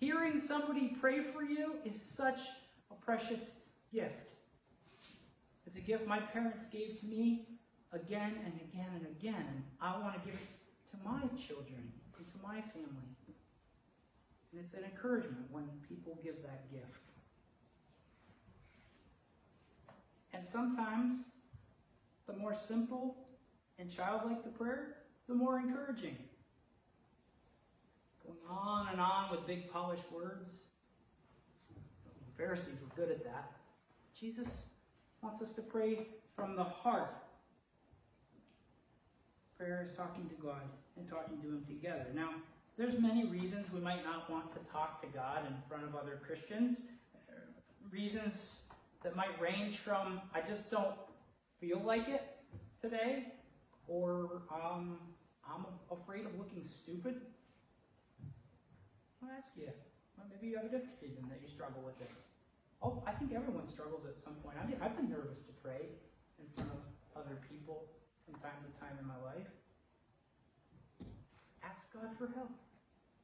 Hearing 0.00 0.38
somebody 0.38 0.96
pray 1.00 1.22
for 1.22 1.42
you 1.42 1.74
is 1.84 2.00
such 2.00 2.40
a 2.90 2.94
precious 2.94 3.60
gift. 3.92 4.30
It's 5.66 5.76
a 5.76 5.80
gift 5.80 6.06
my 6.06 6.18
parents 6.18 6.68
gave 6.68 6.98
to 7.00 7.06
me 7.06 7.46
again 7.92 8.34
and 8.44 8.54
again 8.72 8.88
and 8.94 9.06
again. 9.06 9.64
I 9.80 9.98
want 9.98 10.14
to 10.14 10.20
give 10.20 10.34
it 10.34 10.48
to 10.92 10.96
my 11.04 11.20
children 11.36 11.92
and 12.16 12.26
to 12.26 12.38
my 12.42 12.60
family. 12.72 13.10
It's 14.52 14.74
an 14.74 14.84
encouragement 14.84 15.46
when 15.50 15.64
people 15.88 16.18
give 16.24 16.42
that 16.42 16.70
gift. 16.72 16.84
And 20.32 20.46
sometimes, 20.46 21.24
the 22.26 22.32
more 22.32 22.54
simple 22.54 23.16
and 23.78 23.90
childlike 23.90 24.42
the 24.44 24.50
prayer, 24.50 24.96
the 25.28 25.34
more 25.34 25.58
encouraging. 25.58 26.16
Going 28.24 28.38
on 28.48 28.88
and 28.92 29.00
on 29.00 29.30
with 29.30 29.46
big 29.46 29.70
polished 29.72 30.10
words. 30.12 30.50
The 31.74 32.42
Pharisees 32.42 32.74
were 32.80 33.04
good 33.04 33.10
at 33.10 33.24
that. 33.24 33.52
Jesus 34.18 34.48
wants 35.22 35.42
us 35.42 35.52
to 35.52 35.62
pray 35.62 36.06
from 36.34 36.56
the 36.56 36.64
heart. 36.64 37.14
Prayer 39.58 39.86
is 39.86 39.94
talking 39.94 40.28
to 40.28 40.34
God 40.42 40.62
and 40.96 41.08
talking 41.08 41.40
to 41.42 41.48
Him 41.48 41.64
together. 41.66 42.06
Now, 42.14 42.30
there's 42.80 42.98
many 42.98 43.26
reasons 43.26 43.66
we 43.74 43.78
might 43.78 44.02
not 44.06 44.30
want 44.30 44.50
to 44.54 44.72
talk 44.72 45.02
to 45.02 45.08
God 45.08 45.44
in 45.46 45.52
front 45.68 45.84
of 45.84 45.94
other 45.94 46.18
Christians. 46.24 46.80
Reasons 47.92 48.60
that 49.04 49.14
might 49.14 49.38
range 49.38 49.76
from 49.84 50.22
I 50.34 50.40
just 50.40 50.70
don't 50.70 50.96
feel 51.60 51.78
like 51.84 52.08
it 52.08 52.24
today, 52.80 53.34
or 53.86 54.44
um, 54.48 54.96
I'm 55.44 55.66
afraid 55.92 56.24
of 56.24 56.32
looking 56.38 56.64
stupid. 56.64 57.20
I'll 59.22 59.28
ask 59.36 59.52
you. 59.58 59.68
Well, 60.16 60.28
maybe 60.32 60.48
you 60.48 60.56
have 60.56 60.64
a 60.64 60.72
different 60.72 60.96
reason 61.02 61.28
that 61.28 61.40
you 61.44 61.52
struggle 61.52 61.82
with 61.84 62.00
it. 62.00 62.08
Oh, 62.80 63.04
I 63.06 63.12
think 63.12 63.34
everyone 63.36 63.68
struggles 63.68 64.06
at 64.08 64.16
some 64.24 64.40
point. 64.40 64.56
I've 64.56 64.96
been 64.96 65.10
nervous 65.10 65.42
to 65.42 65.52
pray 65.62 65.84
in 66.40 66.48
front 66.56 66.70
of 66.72 66.80
other 67.12 67.36
people 67.52 67.92
from 68.24 68.40
time 68.40 68.56
to 68.64 68.72
time 68.80 68.96
in 68.98 69.06
my 69.06 69.20
life. 69.20 69.52
Ask 71.62 71.84
God 71.92 72.16
for 72.16 72.32
help. 72.34 72.56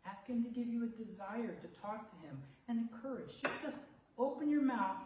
Ask 0.09 0.27
Him 0.27 0.42
to 0.45 0.51
give 0.51 0.66
you 0.69 0.85
a 0.85 1.05
desire 1.05 1.55
to 1.61 1.81
talk 1.81 2.11
to 2.11 2.27
Him 2.27 2.38
and 2.69 2.79
encourage. 2.79 3.42
Just 3.42 3.62
to 3.62 3.73
open 4.19 4.51
your 4.51 4.62
mouth 4.62 5.03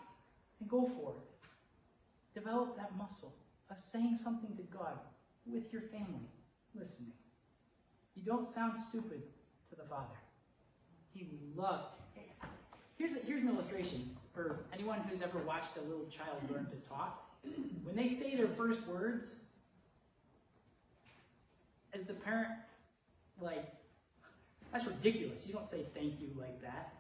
and 0.61 0.69
go 0.69 0.87
for 0.87 1.13
it. 1.13 2.39
Develop 2.39 2.77
that 2.77 2.97
muscle 2.97 3.35
of 3.71 3.77
saying 3.93 4.17
something 4.17 4.57
to 4.57 4.63
God 4.77 4.99
with 5.47 5.73
your 5.73 5.83
family, 5.83 6.29
listening. 6.75 7.13
You 8.15 8.23
don't 8.25 8.49
sound 8.49 8.79
stupid 8.79 9.23
to 9.71 9.77
the 9.77 9.85
Father. 9.89 10.07
He 11.15 11.27
loves. 11.57 11.87
Here's, 12.99 13.17
a, 13.17 13.21
here's 13.21 13.43
an 13.43 13.49
illustration 13.49 14.15
for 14.35 14.61
anyone 14.75 15.01
who's 15.09 15.23
ever 15.23 15.39
watched 15.39 15.77
a 15.79 15.81
little 15.81 16.07
child 16.07 16.39
learn 16.51 16.67
to 16.67 16.89
talk. 16.89 17.27
When 17.85 17.97
they 17.97 18.13
say 18.13 18.37
their 18.37 18.49
first 18.49 18.87
words, 18.87 19.37
as 21.95 22.05
the 22.05 22.13
parent, 22.13 22.51
like, 23.41 23.65
that's 24.73 24.87
ridiculous. 24.87 25.47
You 25.47 25.55
don't 25.55 25.67
say 25.67 25.85
thank 25.95 26.21
you 26.21 26.29
like 26.39 26.61
that. 26.63 26.93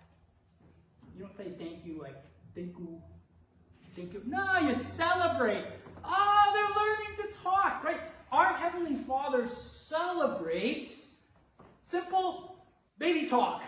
You 1.16 1.22
don't 1.22 1.36
say 1.36 1.52
thank 1.58 1.84
you 1.84 2.00
like 2.00 2.16
thank 2.54 2.78
you. 2.78 3.00
Thank 3.96 4.14
you. 4.14 4.22
No, 4.26 4.58
you 4.58 4.74
celebrate. 4.74 5.64
Oh, 6.04 6.50
they're 6.54 6.82
learning 6.82 7.32
to 7.32 7.38
talk, 7.38 7.82
right? 7.84 8.00
Our 8.32 8.52
Heavenly 8.52 8.94
Father 8.94 9.48
celebrates 9.48 11.16
simple 11.82 12.64
baby 12.98 13.26
talk. 13.28 13.62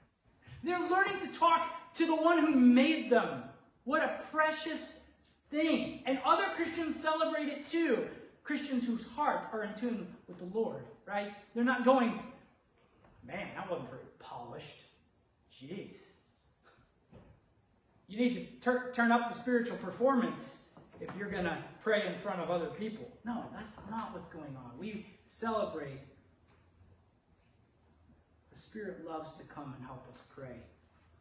They're 0.64 0.88
learning 0.88 1.20
to 1.20 1.38
talk 1.38 1.94
to 1.96 2.06
the 2.06 2.16
one 2.16 2.38
who 2.38 2.54
made 2.54 3.10
them. 3.10 3.42
What 3.84 4.02
a 4.02 4.20
precious 4.32 5.10
thing. 5.50 6.02
And 6.06 6.18
other 6.24 6.46
Christians 6.56 7.00
celebrate 7.00 7.48
it 7.48 7.64
too. 7.64 8.06
Christians 8.42 8.86
whose 8.86 9.06
hearts 9.14 9.48
are 9.52 9.64
in 9.64 9.74
tune 9.74 10.06
with 10.26 10.38
the 10.38 10.58
Lord, 10.58 10.84
right? 11.06 11.32
They're 11.54 11.64
not 11.64 11.84
going, 11.84 12.18
man, 13.28 13.48
that 13.54 13.70
wasn't 13.70 13.90
very 13.90 14.02
polished. 14.18 14.82
Jeez. 15.54 15.96
You 18.08 18.18
need 18.18 18.34
to 18.34 18.64
tur- 18.64 18.92
turn 18.94 19.12
up 19.12 19.30
the 19.30 19.38
spiritual 19.38 19.76
performance 19.76 20.68
if 21.00 21.10
you're 21.16 21.30
going 21.30 21.44
to 21.44 21.58
pray 21.82 22.06
in 22.06 22.18
front 22.18 22.40
of 22.40 22.50
other 22.50 22.66
people. 22.66 23.06
No, 23.24 23.44
that's 23.54 23.88
not 23.90 24.14
what's 24.14 24.28
going 24.28 24.56
on. 24.56 24.72
We 24.78 25.06
celebrate. 25.26 26.00
The 28.50 28.58
Spirit 28.58 29.06
loves 29.06 29.34
to 29.34 29.44
come 29.44 29.74
and 29.76 29.84
help 29.84 30.08
us 30.10 30.22
pray. 30.34 30.56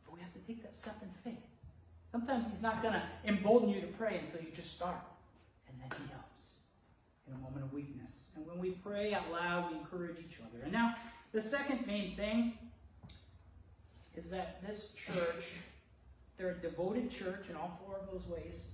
But 0.05 0.15
we 0.15 0.21
have 0.21 0.33
to 0.33 0.39
take 0.47 0.63
that 0.63 0.73
step 0.73 0.97
in 1.01 1.09
faith. 1.29 1.43
Sometimes 2.11 2.45
He's 2.49 2.61
not 2.61 2.81
going 2.81 2.93
to 2.93 3.03
embolden 3.25 3.69
you 3.69 3.81
to 3.81 3.87
pray 3.87 4.21
until 4.25 4.47
you 4.47 4.55
just 4.55 4.73
start. 4.73 4.95
And 5.67 5.77
then 5.79 5.89
He 5.99 6.13
helps 6.13 6.27
in 7.27 7.33
a 7.33 7.37
moment 7.37 7.65
of 7.65 7.73
weakness. 7.73 8.27
And 8.35 8.47
when 8.47 8.57
we 8.59 8.71
pray 8.71 9.13
out 9.13 9.29
loud, 9.31 9.71
we 9.71 9.77
encourage 9.77 10.17
each 10.19 10.39
other. 10.39 10.63
And 10.63 10.71
now, 10.71 10.95
the 11.37 11.43
second 11.43 11.85
main 11.85 12.15
thing 12.15 12.53
is 14.15 14.25
that 14.31 14.59
this 14.65 14.87
church, 14.95 15.45
they're 16.35 16.49
a 16.49 16.53
devoted 16.55 17.11
church 17.11 17.45
in 17.47 17.55
all 17.55 17.79
four 17.85 17.95
of 17.95 18.07
those 18.11 18.27
ways, 18.27 18.69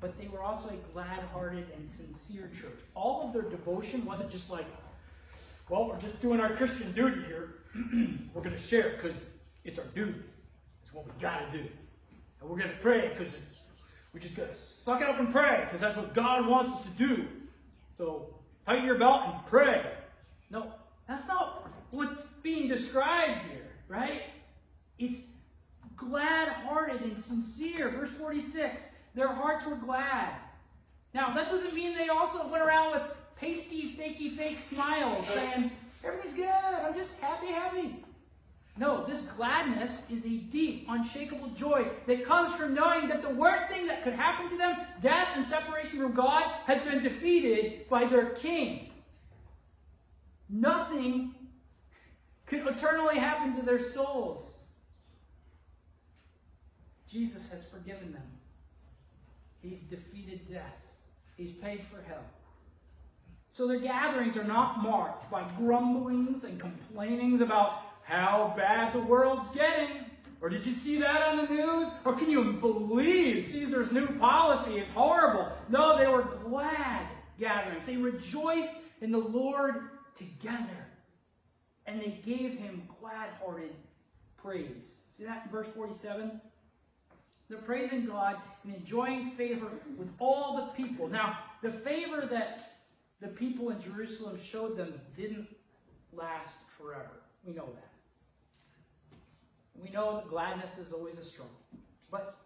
but 0.00 0.18
they 0.18 0.26
were 0.28 0.40
also 0.40 0.70
a 0.70 0.92
glad 0.94 1.20
hearted 1.34 1.66
and 1.76 1.86
sincere 1.86 2.50
church. 2.58 2.78
All 2.94 3.26
of 3.26 3.34
their 3.34 3.42
devotion 3.42 4.06
wasn't 4.06 4.30
just 4.30 4.48
like, 4.48 4.64
well, 5.68 5.86
we're 5.86 6.00
just 6.00 6.22
doing 6.22 6.40
our 6.40 6.56
Christian 6.56 6.92
duty 6.92 7.20
here. 7.26 7.56
we're 8.32 8.40
going 8.40 8.56
to 8.56 8.62
share 8.62 8.98
because 9.02 9.18
it's 9.66 9.78
our 9.78 9.84
duty. 9.94 10.14
It's 10.82 10.94
what 10.94 11.04
we 11.04 11.12
got 11.20 11.52
to 11.52 11.58
do. 11.58 11.68
And 12.40 12.48
we're 12.48 12.56
going 12.56 12.70
to 12.70 12.76
pray 12.78 13.10
because 13.10 13.58
we 14.14 14.20
just 14.20 14.34
got 14.34 14.50
to 14.50 14.58
suck 14.58 15.02
it 15.02 15.08
up 15.08 15.18
and 15.18 15.30
pray 15.30 15.64
because 15.66 15.82
that's 15.82 15.98
what 15.98 16.14
God 16.14 16.46
wants 16.46 16.72
us 16.72 16.84
to 16.84 17.06
do. 17.06 17.26
So 17.98 18.34
tighten 18.64 18.86
your 18.86 18.96
belt 18.96 19.24
and 19.26 19.34
pray. 19.46 19.84
No, 20.50 20.72
that's 21.08 21.26
not 21.26 21.67
what's 21.90 22.24
being 22.42 22.68
described 22.68 23.40
here, 23.50 23.68
right? 23.88 24.22
It's 24.98 25.28
glad 25.96 26.48
hearted 26.48 27.02
and 27.02 27.16
sincere. 27.16 27.90
Verse 27.90 28.10
46 28.10 28.92
their 29.14 29.32
hearts 29.32 29.66
were 29.66 29.74
glad. 29.74 30.34
Now, 31.12 31.34
that 31.34 31.50
doesn't 31.50 31.74
mean 31.74 31.96
they 31.96 32.08
also 32.08 32.46
went 32.48 32.62
around 32.62 32.92
with 32.92 33.02
pasty, 33.34 33.96
fakey, 33.98 34.36
fake 34.36 34.60
smiles 34.60 35.26
saying, 35.26 35.72
everything's 36.04 36.34
good, 36.34 36.46
I'm 36.46 36.94
just 36.94 37.18
happy, 37.20 37.48
happy. 37.48 37.96
No, 38.76 39.04
this 39.04 39.26
gladness 39.32 40.08
is 40.08 40.24
a 40.24 40.36
deep, 40.36 40.86
unshakable 40.88 41.48
joy 41.48 41.88
that 42.06 42.24
comes 42.24 42.54
from 42.54 42.74
knowing 42.74 43.08
that 43.08 43.22
the 43.22 43.30
worst 43.30 43.66
thing 43.66 43.88
that 43.88 44.04
could 44.04 44.12
happen 44.12 44.48
to 44.50 44.56
them, 44.56 44.76
death 45.02 45.30
and 45.34 45.44
separation 45.44 45.98
from 45.98 46.12
God, 46.12 46.44
has 46.66 46.80
been 46.82 47.02
defeated 47.02 47.88
by 47.88 48.04
their 48.04 48.26
King. 48.26 48.90
Nothing 50.48 51.34
could 52.48 52.66
eternally 52.66 53.18
happen 53.18 53.54
to 53.56 53.62
their 53.62 53.80
souls. 53.80 54.52
Jesus 57.08 57.50
has 57.50 57.64
forgiven 57.64 58.12
them. 58.12 58.22
He's 59.62 59.80
defeated 59.80 60.40
death. 60.50 60.76
He's 61.36 61.52
paid 61.52 61.82
for 61.90 62.02
hell. 62.06 62.24
So 63.52 63.66
their 63.66 63.80
gatherings 63.80 64.36
are 64.36 64.44
not 64.44 64.82
marked 64.82 65.30
by 65.30 65.48
grumblings 65.56 66.44
and 66.44 66.60
complainings 66.60 67.40
about 67.40 67.80
how 68.02 68.54
bad 68.56 68.92
the 68.92 69.00
world's 69.00 69.50
getting. 69.50 70.04
Or 70.40 70.48
did 70.48 70.64
you 70.64 70.72
see 70.72 70.98
that 71.00 71.22
on 71.22 71.38
the 71.38 71.52
news? 71.52 71.88
Or 72.04 72.14
can 72.14 72.30
you 72.30 72.52
believe 72.52 73.44
Caesar's 73.44 73.90
new 73.90 74.06
policy? 74.18 74.78
It's 74.78 74.92
horrible. 74.92 75.50
No, 75.68 75.98
they 75.98 76.06
were 76.06 76.22
glad 76.44 77.06
gatherings. 77.38 77.84
They 77.86 77.96
rejoiced 77.96 78.76
in 79.00 79.10
the 79.10 79.18
Lord 79.18 79.90
together. 80.14 80.87
And 81.88 82.00
they 82.00 82.20
gave 82.24 82.58
him 82.58 82.82
glad 83.00 83.30
hearted 83.42 83.72
praise. 84.36 84.98
See 85.16 85.24
that 85.24 85.46
in 85.46 85.50
verse 85.50 85.68
47? 85.74 86.38
They're 87.48 87.58
praising 87.58 88.04
God 88.04 88.36
and 88.62 88.74
enjoying 88.74 89.30
favor 89.30 89.70
with 89.96 90.10
all 90.18 90.56
the 90.56 90.82
people. 90.82 91.08
Now, 91.08 91.38
the 91.62 91.72
favor 91.72 92.28
that 92.30 92.74
the 93.22 93.28
people 93.28 93.70
in 93.70 93.80
Jerusalem 93.80 94.38
showed 94.40 94.76
them 94.76 94.92
didn't 95.16 95.48
last 96.12 96.58
forever. 96.76 97.22
We 97.42 97.54
know 97.54 97.68
that. 97.74 97.88
We 99.82 99.90
know 99.90 100.16
that 100.16 100.28
gladness 100.28 100.76
is 100.76 100.92
always 100.92 101.16
a 101.16 101.24
struggle. 101.24 101.56
But 102.10 102.36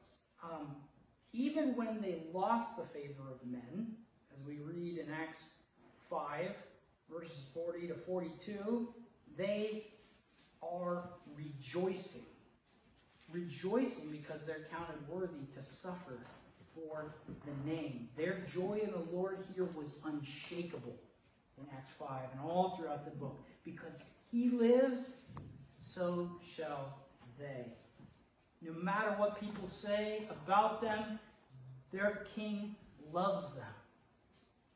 um, 0.45 0.76
even 1.32 1.74
when 1.74 2.01
they 2.01 2.22
lost 2.32 2.76
the 2.76 2.84
favor 2.84 3.24
of 3.30 3.45
men, 3.45 3.97
as 4.32 4.47
we 4.47 4.59
read 4.59 4.99
in 4.99 5.12
Acts 5.12 5.55
5, 6.09 6.53
verses 7.12 7.45
40 7.53 7.88
to 7.88 7.95
42, 7.95 8.88
they 9.37 9.87
are 10.62 11.05
rejoicing 11.37 12.22
rejoicing 13.33 14.11
because 14.11 14.43
they're 14.43 14.66
counted 14.70 14.97
worthy 15.09 15.47
to 15.55 15.62
suffer 15.62 16.18
for 16.74 17.14
the 17.47 17.70
name. 17.70 18.09
Their 18.16 18.41
joy 18.53 18.80
in 18.83 18.91
the 18.91 19.16
Lord 19.16 19.45
here 19.55 19.68
was 19.74 19.95
unshakable 20.05 20.97
in 21.59 21.66
Acts 21.76 21.91
5 21.99 22.09
and 22.33 22.41
all 22.43 22.76
throughout 22.76 23.05
the 23.05 23.16
book. 23.16 23.43
Because 23.64 24.03
he 24.30 24.51
lives, 24.51 25.16
so 25.78 26.30
shall 26.45 26.99
they. 27.39 27.66
No 28.62 28.72
matter 28.72 29.14
what 29.16 29.41
people 29.41 29.68
say 29.68 30.28
about 30.30 30.80
them, 30.80 31.18
their 31.93 32.26
king 32.35 32.76
loves 33.12 33.53
them, 33.55 33.64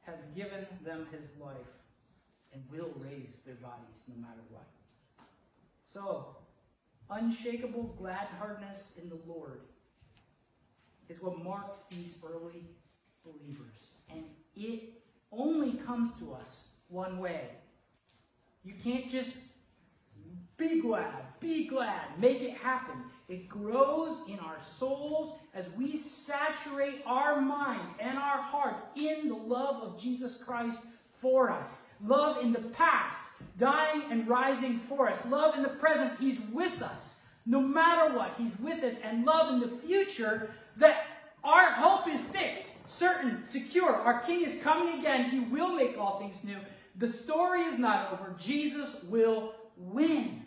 has 0.02 0.18
given 0.34 0.66
them 0.84 1.07
his 1.12 1.30
life, 1.40 1.57
and 2.57 2.78
will 2.78 2.92
raise 2.98 3.40
their 3.44 3.57
bodies 3.57 4.04
no 4.09 4.20
matter 4.20 4.40
what. 4.50 4.64
So, 5.84 6.36
unshakable 7.11 7.96
gladheartedness 8.00 8.98
in 9.00 9.09
the 9.09 9.18
Lord 9.26 9.61
is 11.09 11.20
what 11.20 11.42
marked 11.42 11.90
these 11.90 12.14
early 12.24 12.64
believers. 13.24 13.76
And 14.11 14.24
it 14.57 14.94
only 15.30 15.72
comes 15.72 16.14
to 16.18 16.32
us 16.32 16.68
one 16.88 17.18
way. 17.18 17.50
You 18.64 18.74
can't 18.82 19.09
just 19.09 19.38
be 20.57 20.80
glad, 20.80 21.14
be 21.38 21.66
glad, 21.66 22.18
make 22.18 22.40
it 22.40 22.54
happen. 22.54 22.96
It 23.28 23.48
grows 23.48 24.22
in 24.28 24.38
our 24.38 24.62
souls 24.62 25.38
as 25.54 25.66
we 25.76 25.96
saturate 25.96 27.02
our 27.04 27.40
minds 27.40 27.92
and 28.00 28.16
our 28.16 28.40
hearts 28.40 28.82
in 28.96 29.28
the 29.28 29.34
love 29.34 29.82
of 29.82 30.00
Jesus 30.00 30.42
Christ 30.42 30.86
for 31.20 31.50
us. 31.50 31.94
Love 32.04 32.42
in 32.42 32.52
the 32.52 32.60
past, 32.60 33.32
dying 33.58 34.02
and 34.10 34.28
rising 34.28 34.78
for 34.80 35.08
us. 35.08 35.24
Love 35.26 35.54
in 35.54 35.62
the 35.62 35.68
present, 35.68 36.12
He's 36.18 36.38
with 36.52 36.82
us. 36.82 37.22
No 37.46 37.60
matter 37.60 38.16
what, 38.16 38.34
He's 38.38 38.58
with 38.58 38.82
us. 38.82 38.98
And 39.02 39.24
love 39.24 39.52
in 39.52 39.60
the 39.60 39.76
future, 39.86 40.50
that 40.76 41.06
our 41.44 41.70
hope 41.70 42.08
is 42.08 42.20
fixed, 42.20 42.68
certain, 42.88 43.44
secure. 43.46 43.90
Our 43.90 44.20
King 44.20 44.44
is 44.44 44.60
coming 44.62 44.98
again. 44.98 45.30
He 45.30 45.40
will 45.40 45.72
make 45.72 45.96
all 45.98 46.18
things 46.18 46.44
new. 46.44 46.56
The 46.96 47.08
story 47.08 47.62
is 47.62 47.78
not 47.78 48.12
over. 48.12 48.34
Jesus 48.38 49.04
will 49.04 49.54
win. 49.76 50.42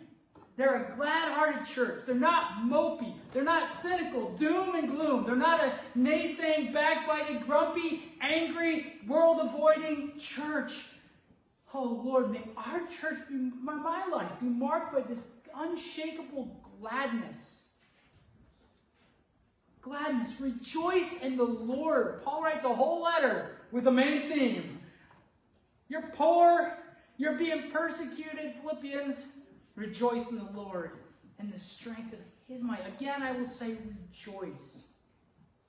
They're 0.56 0.92
a 0.92 0.96
glad 0.96 1.32
hearted 1.32 1.66
church. 1.66 2.02
They're 2.06 2.14
not 2.14 2.64
mopey. 2.64 3.14
They're 3.32 3.44
not 3.44 3.72
cynical, 3.72 4.30
doom 4.32 4.74
and 4.74 4.90
gloom. 4.90 5.24
They're 5.24 5.36
not 5.36 5.60
a 5.62 5.74
naysaying, 5.96 6.72
backbiting, 6.72 7.40
grumpy, 7.46 8.12
angry, 8.20 8.94
world 9.06 9.38
avoiding 9.40 10.18
church. 10.18 10.86
Oh 11.72 12.02
Lord, 12.04 12.32
may 12.32 12.42
our 12.56 12.80
church 12.88 13.18
be, 13.28 13.50
my, 13.62 14.06
life, 14.06 14.32
be 14.40 14.46
marked 14.46 14.92
by 14.92 15.02
this 15.02 15.28
unshakable 15.56 16.60
gladness. 16.80 17.68
Gladness. 19.80 20.40
Rejoice 20.40 21.22
in 21.22 21.36
the 21.36 21.44
Lord. 21.44 22.22
Paul 22.22 22.42
writes 22.42 22.64
a 22.64 22.74
whole 22.74 23.02
letter 23.02 23.58
with 23.70 23.84
the 23.84 23.92
main 23.92 24.28
theme. 24.28 24.78
You're 25.88 26.10
poor. 26.14 26.76
You're 27.16 27.38
being 27.38 27.70
persecuted, 27.70 28.54
Philippians. 28.60 29.36
Rejoice 29.76 30.30
in 30.32 30.38
the 30.38 30.50
Lord 30.54 30.90
and 31.38 31.52
the 31.52 31.58
strength 31.58 32.12
of 32.12 32.18
his 32.50 32.62
might. 32.62 32.86
Again, 32.86 33.22
I 33.22 33.32
will 33.32 33.48
say 33.48 33.76
rejoice. 34.10 34.82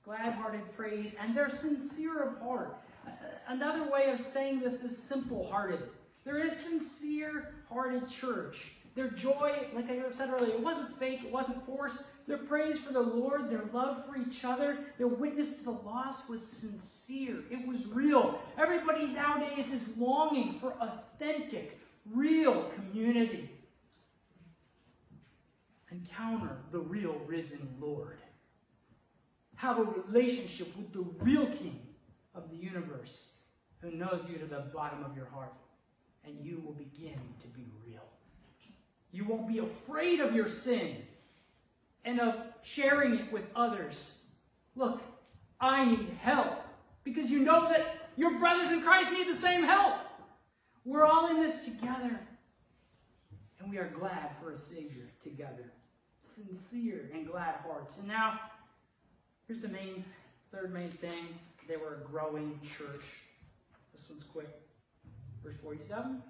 Glad 0.04 0.32
hearted 0.32 0.62
praise, 0.76 1.14
and 1.20 1.36
they're 1.36 1.48
sincere 1.48 2.22
of 2.24 2.38
heart. 2.40 2.76
Another 3.46 3.88
way 3.90 4.10
of 4.10 4.18
saying 4.18 4.60
this 4.60 4.82
is 4.82 4.96
simple 4.96 5.48
hearted. 5.48 5.80
There 6.24 6.38
is 6.38 6.56
sincere 6.56 7.54
hearted 7.68 8.08
church. 8.08 8.72
Their 8.94 9.10
joy, 9.10 9.68
like 9.74 9.88
I 9.90 9.98
said 10.10 10.30
earlier, 10.30 10.54
it 10.54 10.60
wasn't 10.60 10.98
fake, 10.98 11.20
it 11.24 11.32
wasn't 11.32 11.64
forced. 11.64 12.02
Their 12.26 12.38
praise 12.38 12.78
for 12.78 12.92
the 12.92 13.00
Lord, 13.00 13.48
their 13.48 13.64
love 13.72 14.04
for 14.06 14.16
each 14.16 14.44
other, 14.44 14.78
their 14.98 15.06
witness 15.06 15.56
to 15.58 15.64
the 15.64 15.70
lost 15.70 16.28
was 16.28 16.46
sincere. 16.46 17.38
It 17.50 17.66
was 17.66 17.86
real. 17.86 18.40
Everybody 18.58 19.06
nowadays 19.06 19.72
is 19.72 19.96
longing 19.96 20.58
for 20.60 20.74
authentic, 20.80 21.80
real 22.12 22.70
community 22.74 23.51
encounter 25.92 26.56
the 26.70 26.78
real 26.78 27.20
risen 27.26 27.68
Lord. 27.80 28.18
Have 29.56 29.78
a 29.78 29.84
relationship 29.84 30.74
with 30.76 30.92
the 30.92 31.04
real 31.22 31.46
King 31.46 31.80
of 32.34 32.50
the 32.50 32.56
universe. 32.56 33.38
who 33.80 33.90
knows 33.90 34.24
you 34.30 34.38
to 34.38 34.46
the 34.46 34.60
bottom 34.72 35.02
of 35.02 35.16
your 35.16 35.26
heart, 35.26 35.52
and 36.24 36.36
you 36.40 36.62
will 36.64 36.72
begin 36.72 37.18
to 37.40 37.48
be 37.48 37.66
real. 37.84 38.04
You 39.10 39.24
won't 39.24 39.48
be 39.48 39.58
afraid 39.58 40.20
of 40.20 40.34
your 40.34 40.48
sin 40.48 40.98
and 42.04 42.20
of 42.20 42.36
sharing 42.62 43.16
it 43.16 43.32
with 43.32 43.42
others. 43.56 44.22
Look, 44.76 45.02
I 45.60 45.84
need 45.84 46.16
help 46.20 46.64
because 47.02 47.28
you 47.28 47.40
know 47.40 47.68
that 47.68 48.08
your 48.16 48.38
brothers 48.38 48.70
in 48.70 48.82
Christ 48.82 49.12
need 49.12 49.26
the 49.26 49.34
same 49.34 49.64
help. 49.64 49.96
We're 50.84 51.04
all 51.04 51.28
in 51.30 51.40
this 51.40 51.64
together. 51.64 52.20
And 53.58 53.70
we 53.70 53.78
are 53.78 53.92
glad 53.98 54.30
for 54.40 54.52
a 54.52 54.58
Savior 54.58 55.08
together. 55.22 55.72
Sincere 56.32 57.10
and 57.12 57.26
glad 57.26 57.56
hearts. 57.66 57.98
And 57.98 58.08
now, 58.08 58.40
here's 59.46 59.60
the 59.60 59.68
main, 59.68 60.02
third 60.50 60.72
main 60.72 60.90
thing. 60.90 61.26
They 61.68 61.76
were 61.76 62.02
a 62.02 62.08
growing 62.08 62.58
church. 62.62 63.04
This 63.92 64.08
one's 64.08 64.24
quick. 64.24 64.48
Verse 65.44 65.56
47. 65.62 66.22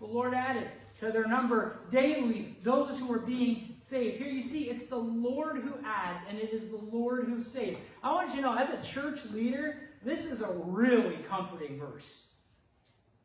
The 0.00 0.06
Lord 0.06 0.34
added 0.34 0.68
to 1.00 1.10
their 1.10 1.26
number 1.26 1.78
daily 1.90 2.56
those 2.62 2.98
who 2.98 3.06
were 3.06 3.20
being 3.20 3.74
saved. 3.78 4.18
Here 4.18 4.28
you 4.28 4.42
see, 4.42 4.64
it's 4.64 4.86
the 4.86 4.96
Lord 4.96 5.56
who 5.62 5.72
adds, 5.84 6.22
and 6.28 6.38
it 6.38 6.52
is 6.52 6.68
the 6.70 6.76
Lord 6.76 7.24
who 7.24 7.42
saves. 7.42 7.78
I 8.02 8.12
want 8.12 8.30
you 8.30 8.36
to 8.36 8.42
know, 8.42 8.56
as 8.56 8.70
a 8.70 8.82
church 8.82 9.24
leader, 9.32 9.78
this 10.04 10.30
is 10.30 10.42
a 10.42 10.52
really 10.52 11.18
comforting 11.28 11.78
verse. 11.78 12.28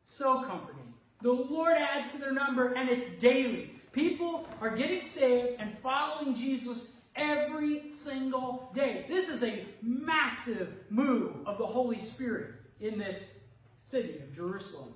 So 0.04 0.42
comforting. 0.42 0.94
The 1.22 1.32
Lord 1.32 1.76
adds 1.76 2.10
to 2.12 2.18
their 2.18 2.32
number, 2.32 2.72
and 2.72 2.88
it's 2.88 3.06
daily. 3.20 3.73
People 3.94 4.44
are 4.60 4.74
getting 4.74 5.00
saved 5.00 5.60
and 5.60 5.78
following 5.78 6.34
Jesus 6.34 6.96
every 7.14 7.86
single 7.86 8.72
day. 8.74 9.06
This 9.08 9.28
is 9.28 9.44
a 9.44 9.64
massive 9.82 10.68
move 10.90 11.36
of 11.46 11.58
the 11.58 11.66
Holy 11.66 12.00
Spirit 12.00 12.54
in 12.80 12.98
this 12.98 13.38
city 13.86 14.18
of 14.18 14.34
Jerusalem. 14.34 14.94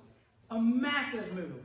A 0.51 0.59
massive 0.59 1.33
move. 1.33 1.63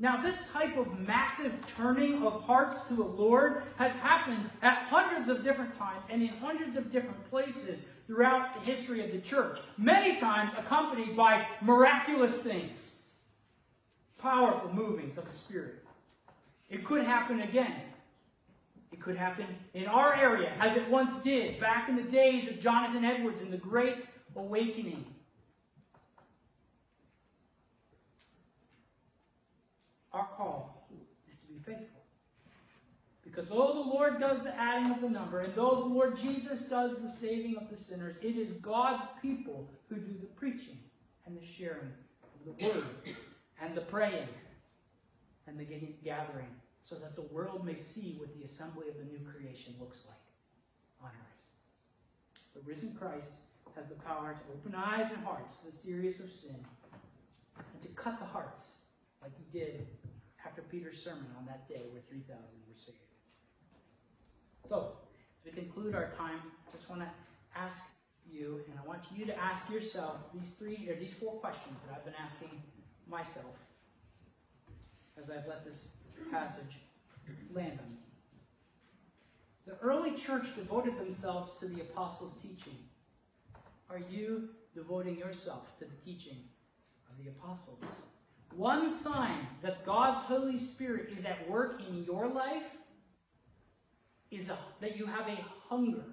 Now, 0.00 0.20
this 0.20 0.48
type 0.52 0.76
of 0.76 0.98
massive 0.98 1.54
turning 1.76 2.24
of 2.24 2.42
hearts 2.42 2.86
to 2.88 2.94
the 2.94 3.04
Lord 3.04 3.62
has 3.76 3.92
happened 3.92 4.50
at 4.60 4.78
hundreds 4.88 5.28
of 5.28 5.44
different 5.44 5.76
times 5.78 6.06
and 6.10 6.22
in 6.22 6.28
hundreds 6.28 6.76
of 6.76 6.90
different 6.90 7.28
places 7.30 7.88
throughout 8.08 8.54
the 8.54 8.70
history 8.70 9.04
of 9.04 9.12
the 9.12 9.18
church, 9.18 9.58
many 9.76 10.18
times 10.18 10.52
accompanied 10.56 11.16
by 11.16 11.46
miraculous 11.62 12.40
things, 12.42 13.10
powerful 14.20 14.72
movings 14.72 15.18
of 15.18 15.30
the 15.30 15.36
Spirit. 15.36 15.84
It 16.68 16.84
could 16.84 17.04
happen 17.04 17.40
again. 17.40 17.74
It 18.92 19.00
could 19.00 19.16
happen 19.16 19.46
in 19.74 19.86
our 19.86 20.14
area, 20.14 20.52
as 20.60 20.76
it 20.76 20.88
once 20.88 21.22
did 21.22 21.60
back 21.60 21.88
in 21.88 21.96
the 21.96 22.02
days 22.02 22.48
of 22.48 22.60
Jonathan 22.60 23.04
Edwards 23.04 23.42
and 23.42 23.52
the 23.52 23.58
Great 23.58 23.96
Awakening. 24.36 25.04
Our 30.12 30.26
call 30.36 30.86
is 31.30 31.36
to 31.36 31.46
be 31.46 31.58
faithful. 31.58 32.02
Because 33.22 33.48
though 33.48 33.72
the 33.74 33.90
Lord 33.90 34.18
does 34.18 34.42
the 34.42 34.54
adding 34.56 34.90
of 34.90 35.00
the 35.00 35.08
number, 35.08 35.40
and 35.40 35.54
though 35.54 35.76
the 35.76 35.94
Lord 35.94 36.16
Jesus 36.16 36.68
does 36.68 36.98
the 36.98 37.08
saving 37.08 37.56
of 37.56 37.70
the 37.70 37.76
sinners, 37.76 38.16
it 38.22 38.36
is 38.36 38.52
God's 38.54 39.04
people 39.20 39.70
who 39.88 39.96
do 39.96 40.14
the 40.20 40.26
preaching 40.26 40.78
and 41.26 41.38
the 41.38 41.46
sharing 41.46 41.92
of 42.22 42.58
the 42.58 42.66
word 42.66 42.84
and 43.60 43.76
the 43.76 43.82
praying 43.82 44.28
and 45.48 45.58
the 45.58 45.64
gathering, 46.04 46.54
so 46.84 46.94
that 46.96 47.16
the 47.16 47.22
world 47.22 47.64
may 47.64 47.76
see 47.76 48.16
what 48.18 48.32
the 48.38 48.44
assembly 48.44 48.88
of 48.88 48.96
the 48.98 49.04
new 49.04 49.20
creation 49.20 49.74
looks 49.80 50.04
like 50.06 50.16
on 51.02 51.10
earth. 51.10 52.54
The 52.54 52.60
risen 52.68 52.94
Christ 52.98 53.30
has 53.76 53.86
the 53.86 53.94
power 53.94 54.34
to 54.34 54.52
open 54.52 54.74
eyes 54.74 55.10
and 55.12 55.24
hearts 55.24 55.56
to 55.58 55.70
the 55.70 55.76
serious 55.76 56.20
of 56.20 56.30
sin 56.30 56.56
and 57.56 57.82
to 57.82 57.88
cut 57.88 58.18
the 58.18 58.24
hearts 58.24 58.78
like 59.22 59.32
he 59.36 59.58
did 59.58 59.86
after 60.44 60.62
Peter's 60.62 61.02
sermon 61.02 61.26
on 61.38 61.46
that 61.46 61.68
day 61.68 61.82
where 61.92 62.02
3,000 62.08 62.36
were 62.36 62.74
saved. 62.76 62.98
So, 64.68 64.92
as 65.40 65.54
we 65.54 65.60
conclude 65.60 65.94
our 65.94 66.10
time, 66.16 66.40
I 66.66 66.70
just 66.72 66.88
want 66.88 67.02
to 67.02 67.08
ask 67.56 67.82
you, 68.30 68.60
and 68.68 68.78
I 68.78 68.86
want 68.86 69.02
you 69.14 69.24
to 69.26 69.38
ask 69.38 69.68
yourself 69.70 70.16
these 70.34 70.52
three 70.52 70.88
or 70.88 70.96
these 70.96 71.12
four 71.12 71.34
questions 71.34 71.76
that 71.86 71.96
I've 71.96 72.04
been 72.04 72.18
asking 72.22 72.50
myself 73.08 73.54
as 75.20 75.30
I've 75.30 75.46
let 75.46 75.64
this 75.64 75.94
passage 76.30 76.80
land 77.52 77.78
on 77.84 77.90
me. 77.90 77.98
The 79.66 79.76
early 79.82 80.12
church 80.12 80.54
devoted 80.54 80.98
themselves 80.98 81.52
to 81.60 81.66
the 81.66 81.80
apostles' 81.82 82.34
teaching. 82.42 82.76
Are 83.90 84.00
you 84.10 84.48
devoting 84.74 85.18
yourself 85.18 85.78
to 85.78 85.84
the 85.84 85.96
teaching 86.04 86.38
of 87.10 87.22
the 87.22 87.30
apostles? 87.30 87.78
One 88.56 88.90
sign 88.90 89.46
that 89.62 89.84
God's 89.84 90.20
Holy 90.20 90.58
Spirit 90.58 91.10
is 91.14 91.24
at 91.24 91.48
work 91.50 91.82
in 91.86 92.04
your 92.04 92.28
life 92.28 92.62
is 94.30 94.48
a, 94.48 94.58
that 94.80 94.96
you 94.96 95.06
have 95.06 95.28
a 95.28 95.38
hunger 95.68 96.04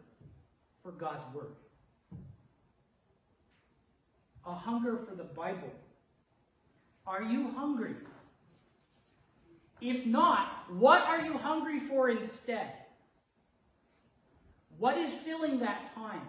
for 0.83 0.91
God's 0.91 1.23
Word. 1.33 1.55
A 4.45 4.53
hunger 4.53 4.97
for 4.97 5.15
the 5.15 5.23
Bible. 5.23 5.71
Are 7.07 7.23
you 7.23 7.51
hungry? 7.51 7.95
If 9.82 10.05
not, 10.05 10.71
what 10.71 11.01
are 11.03 11.21
you 11.21 11.38
hungry 11.38 11.80
for 11.80 12.09
instead? 12.09 12.71
What 14.78 14.97
is 14.97 15.13
filling 15.13 15.59
that 15.59 15.93
time? 15.95 16.21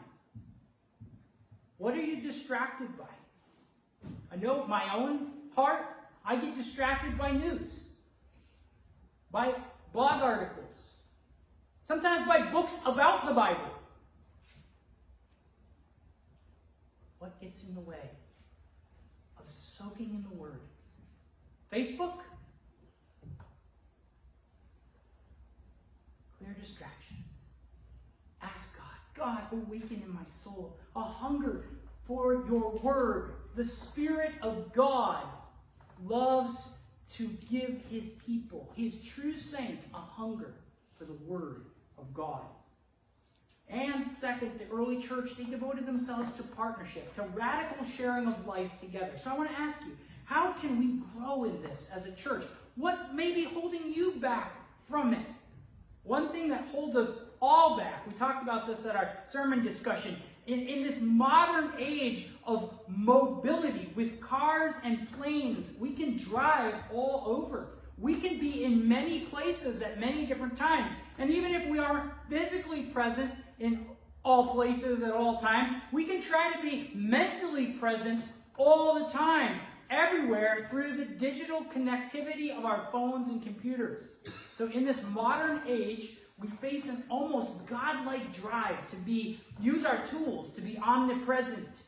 What 1.79 1.95
are 1.95 2.03
you 2.03 2.21
distracted 2.21 2.89
by? 2.99 3.05
I 4.33 4.37
know 4.37 4.67
my 4.67 4.95
own 4.95 5.29
heart, 5.55 5.83
I 6.25 6.37
get 6.37 6.57
distracted 6.57 7.17
by 7.17 7.33
news, 7.33 7.85
by 9.31 9.55
blog 9.93 10.23
articles, 10.23 10.95
sometimes 11.87 12.27
by 12.27 12.51
books 12.51 12.81
about 12.85 13.27
the 13.27 13.33
Bible. 13.33 13.71
What 17.19 17.41
gets 17.41 17.63
in 17.65 17.75
the 17.75 17.81
way 17.81 18.11
of 19.39 19.49
soaking 19.49 20.11
in 20.11 20.25
the 20.29 20.37
Word? 20.37 20.61
Facebook? 21.73 22.26
Distractions. 26.67 27.25
Ask 28.43 28.71
God, 28.77 28.85
God, 29.15 29.43
awaken 29.53 30.03
in 30.05 30.13
my 30.13 30.25
soul 30.25 30.77
a 30.95 31.03
hunger 31.03 31.65
for 32.07 32.45
your 32.49 32.71
Word. 32.83 33.35
The 33.55 33.65
Spirit 33.65 34.33
of 34.43 34.73
God 34.73 35.25
loves 36.05 36.75
to 37.15 37.29
give 37.51 37.81
his 37.91 38.11
people, 38.27 38.71
his 38.77 39.03
true 39.03 39.37
saints, 39.37 39.87
a 39.95 39.99
hunger 39.99 40.55
for 40.99 41.05
the 41.05 41.17
Word 41.27 41.63
of 41.99 42.13
God. 42.13 42.43
And 43.69 44.11
second, 44.13 44.53
the 44.59 44.75
early 44.75 45.03
church, 45.03 45.37
they 45.37 45.45
devoted 45.45 45.87
themselves 45.87 46.33
to 46.35 46.43
partnership, 46.43 47.15
to 47.17 47.23
radical 47.35 47.85
sharing 47.97 48.29
of 48.29 48.47
life 48.47 48.71
together. 48.81 49.13
So 49.19 49.31
I 49.31 49.37
want 49.37 49.51
to 49.51 49.61
ask 49.61 49.81
you, 49.85 49.97
how 50.25 50.53
can 50.53 50.79
we 50.79 51.01
grow 51.17 51.45
in 51.45 51.63
this 51.63 51.89
as 51.95 52.07
a 52.07 52.13
church? 52.13 52.45
What 52.77 53.15
may 53.15 53.33
be 53.33 53.45
holding 53.45 53.93
you 53.93 54.13
back 54.21 54.53
from 54.89 55.15
it? 55.15 55.27
One 56.07 56.29
thing 56.31 56.49
that 56.51 56.69
holds 56.69 56.97
us 56.97 57.19
all 57.43 57.77
back, 57.77 58.07
we 58.07 58.13
talked 58.15 58.43
about 58.43 58.67
this 58.67 58.87
at 58.87 58.97
our 58.97 59.19
sermon 59.29 59.65
discussion, 59.65 60.17
in, 60.47 60.61
in 60.61 60.83
this 60.83 61.01
modern 61.01 61.73
age 61.79 62.29
of 62.45 62.79
mobility 62.87 63.93
with 63.97 64.21
cars 64.21 64.75
and 64.85 65.11
planes, 65.19 65.75
we 65.81 65.93
can 65.93 66.17
drive 66.17 66.75
all 66.93 67.25
over. 67.27 67.71
We 67.99 68.15
can 68.15 68.39
be 68.39 68.63
in 68.63 68.89
many 68.89 69.21
places 69.21 69.83
at 69.83 69.99
many 69.99 70.27
different 70.27 70.57
times. 70.57 70.91
And 71.19 71.31
even 71.31 71.55
if 71.55 71.67
we 71.69 71.79
aren't 71.79 72.13
physically 72.29 72.85
present 72.85 73.33
in 73.59 73.87
all 74.25 74.55
places 74.55 75.03
at 75.03 75.13
all 75.13 75.41
times, 75.41 75.83
we 75.93 76.05
can 76.05 76.23
try 76.23 76.53
to 76.53 76.63
be 76.63 76.93
mentally 76.95 77.73
present 77.73 78.23
all 78.57 79.05
the 79.05 79.11
time, 79.13 79.61
everywhere, 79.91 80.69
through 80.71 80.97
the 80.97 81.05
digital 81.05 81.65
connectivity 81.65 82.57
of 82.57 82.65
our 82.65 82.89
phones 82.93 83.29
and 83.29 83.43
computers. 83.43 84.19
So 84.57 84.71
in 84.71 84.87
this 84.87 85.05
modern 85.11 85.61
age, 85.69 86.17
we 86.39 86.49
face 86.49 86.89
an 86.89 87.03
almost 87.11 87.67
godlike 87.67 88.35
drive 88.41 88.89
to 88.91 88.97
be 88.97 89.39
use 89.61 89.85
our 89.85 90.05
tools 90.07 90.55
to 90.55 90.63
be 90.63 90.79
omnipresent. 90.79 91.83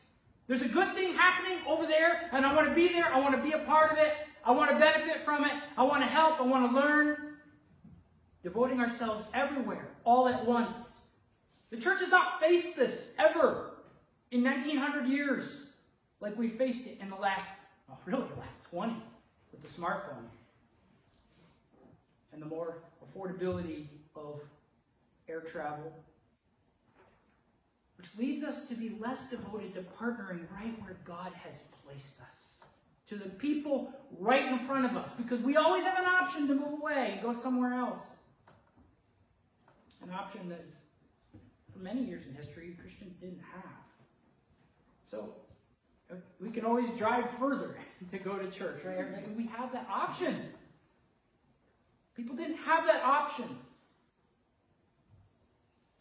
There's 0.45 0.61
a 0.61 0.67
good 0.67 0.93
thing 0.93 1.13
happening 1.13 1.57
over 1.67 1.87
there, 1.87 2.29
and 2.31 2.45
I 2.45 2.53
want 2.55 2.69
to 2.69 2.75
be 2.75 2.89
there. 2.89 3.11
I 3.11 3.19
want 3.19 3.35
to 3.35 3.41
be 3.41 3.53
a 3.53 3.59
part 3.59 3.91
of 3.91 3.97
it. 3.97 4.13
I 4.45 4.51
want 4.51 4.69
to 4.69 4.77
benefit 4.77 5.25
from 5.25 5.45
it. 5.45 5.51
I 5.77 5.83
want 5.83 6.03
to 6.03 6.07
help. 6.07 6.39
I 6.39 6.43
want 6.43 6.71
to 6.71 6.79
learn. 6.79 7.17
Devoting 8.43 8.79
ourselves 8.79 9.25
everywhere, 9.33 9.89
all 10.03 10.27
at 10.27 10.45
once. 10.45 11.01
The 11.71 11.77
church 11.77 11.99
has 11.99 12.09
not 12.09 12.39
faced 12.39 12.75
this 12.75 13.15
ever 13.17 13.71
in 14.31 14.43
1900 14.43 15.07
years 15.07 15.73
like 16.21 16.37
we 16.37 16.49
faced 16.49 16.85
it 16.87 16.99
in 17.01 17.09
the 17.09 17.15
last, 17.15 17.59
well, 17.87 17.99
really 18.05 18.27
the 18.33 18.39
last 18.39 18.63
20 18.65 18.95
with 19.51 19.61
the 19.61 19.81
smartphone 19.81 20.25
and 22.33 22.41
the 22.41 22.45
more 22.45 22.77
affordability 23.03 23.85
of 24.15 24.41
air 25.27 25.41
travel. 25.41 25.91
which 27.97 28.07
leads 28.17 28.43
us 28.43 28.65
to 28.69 28.75
be 28.75 28.95
less 28.97 29.29
devoted 29.29 29.73
to 29.73 29.81
partnering 29.81 30.39
right 30.55 30.73
where 30.81 30.95
God 31.03 31.33
has 31.43 31.65
placed 31.85 32.21
us. 32.21 32.55
To 33.09 33.15
the 33.15 33.27
people 33.27 33.91
right 34.17 34.45
in 34.45 34.59
front 34.59 34.85
of 34.85 34.95
us, 34.95 35.11
because 35.17 35.41
we 35.41 35.57
always 35.57 35.83
have 35.83 35.99
an 35.99 36.05
option 36.05 36.47
to 36.47 36.53
move 36.55 36.79
away 36.79 37.11
and 37.13 37.21
go 37.21 37.33
somewhere 37.33 37.73
else. 37.73 38.03
An 40.01 40.11
option 40.11 40.47
that, 40.47 40.63
for 41.73 41.79
many 41.79 42.01
years 42.01 42.23
in 42.25 42.33
history, 42.35 42.77
Christians 42.81 43.15
didn't 43.19 43.41
have. 43.53 43.63
So, 45.03 45.33
uh, 46.09 46.15
we 46.39 46.51
can 46.51 46.63
always 46.63 46.89
drive 46.91 47.29
further 47.31 47.75
to 48.11 48.17
go 48.17 48.37
to 48.37 48.49
church, 48.49 48.81
right? 48.85 49.35
We 49.35 49.47
have 49.47 49.73
that 49.73 49.87
option. 49.91 50.53
People 52.19 52.35
didn't 52.35 52.57
have 52.57 52.85
that 52.85 53.01
option 53.01 53.47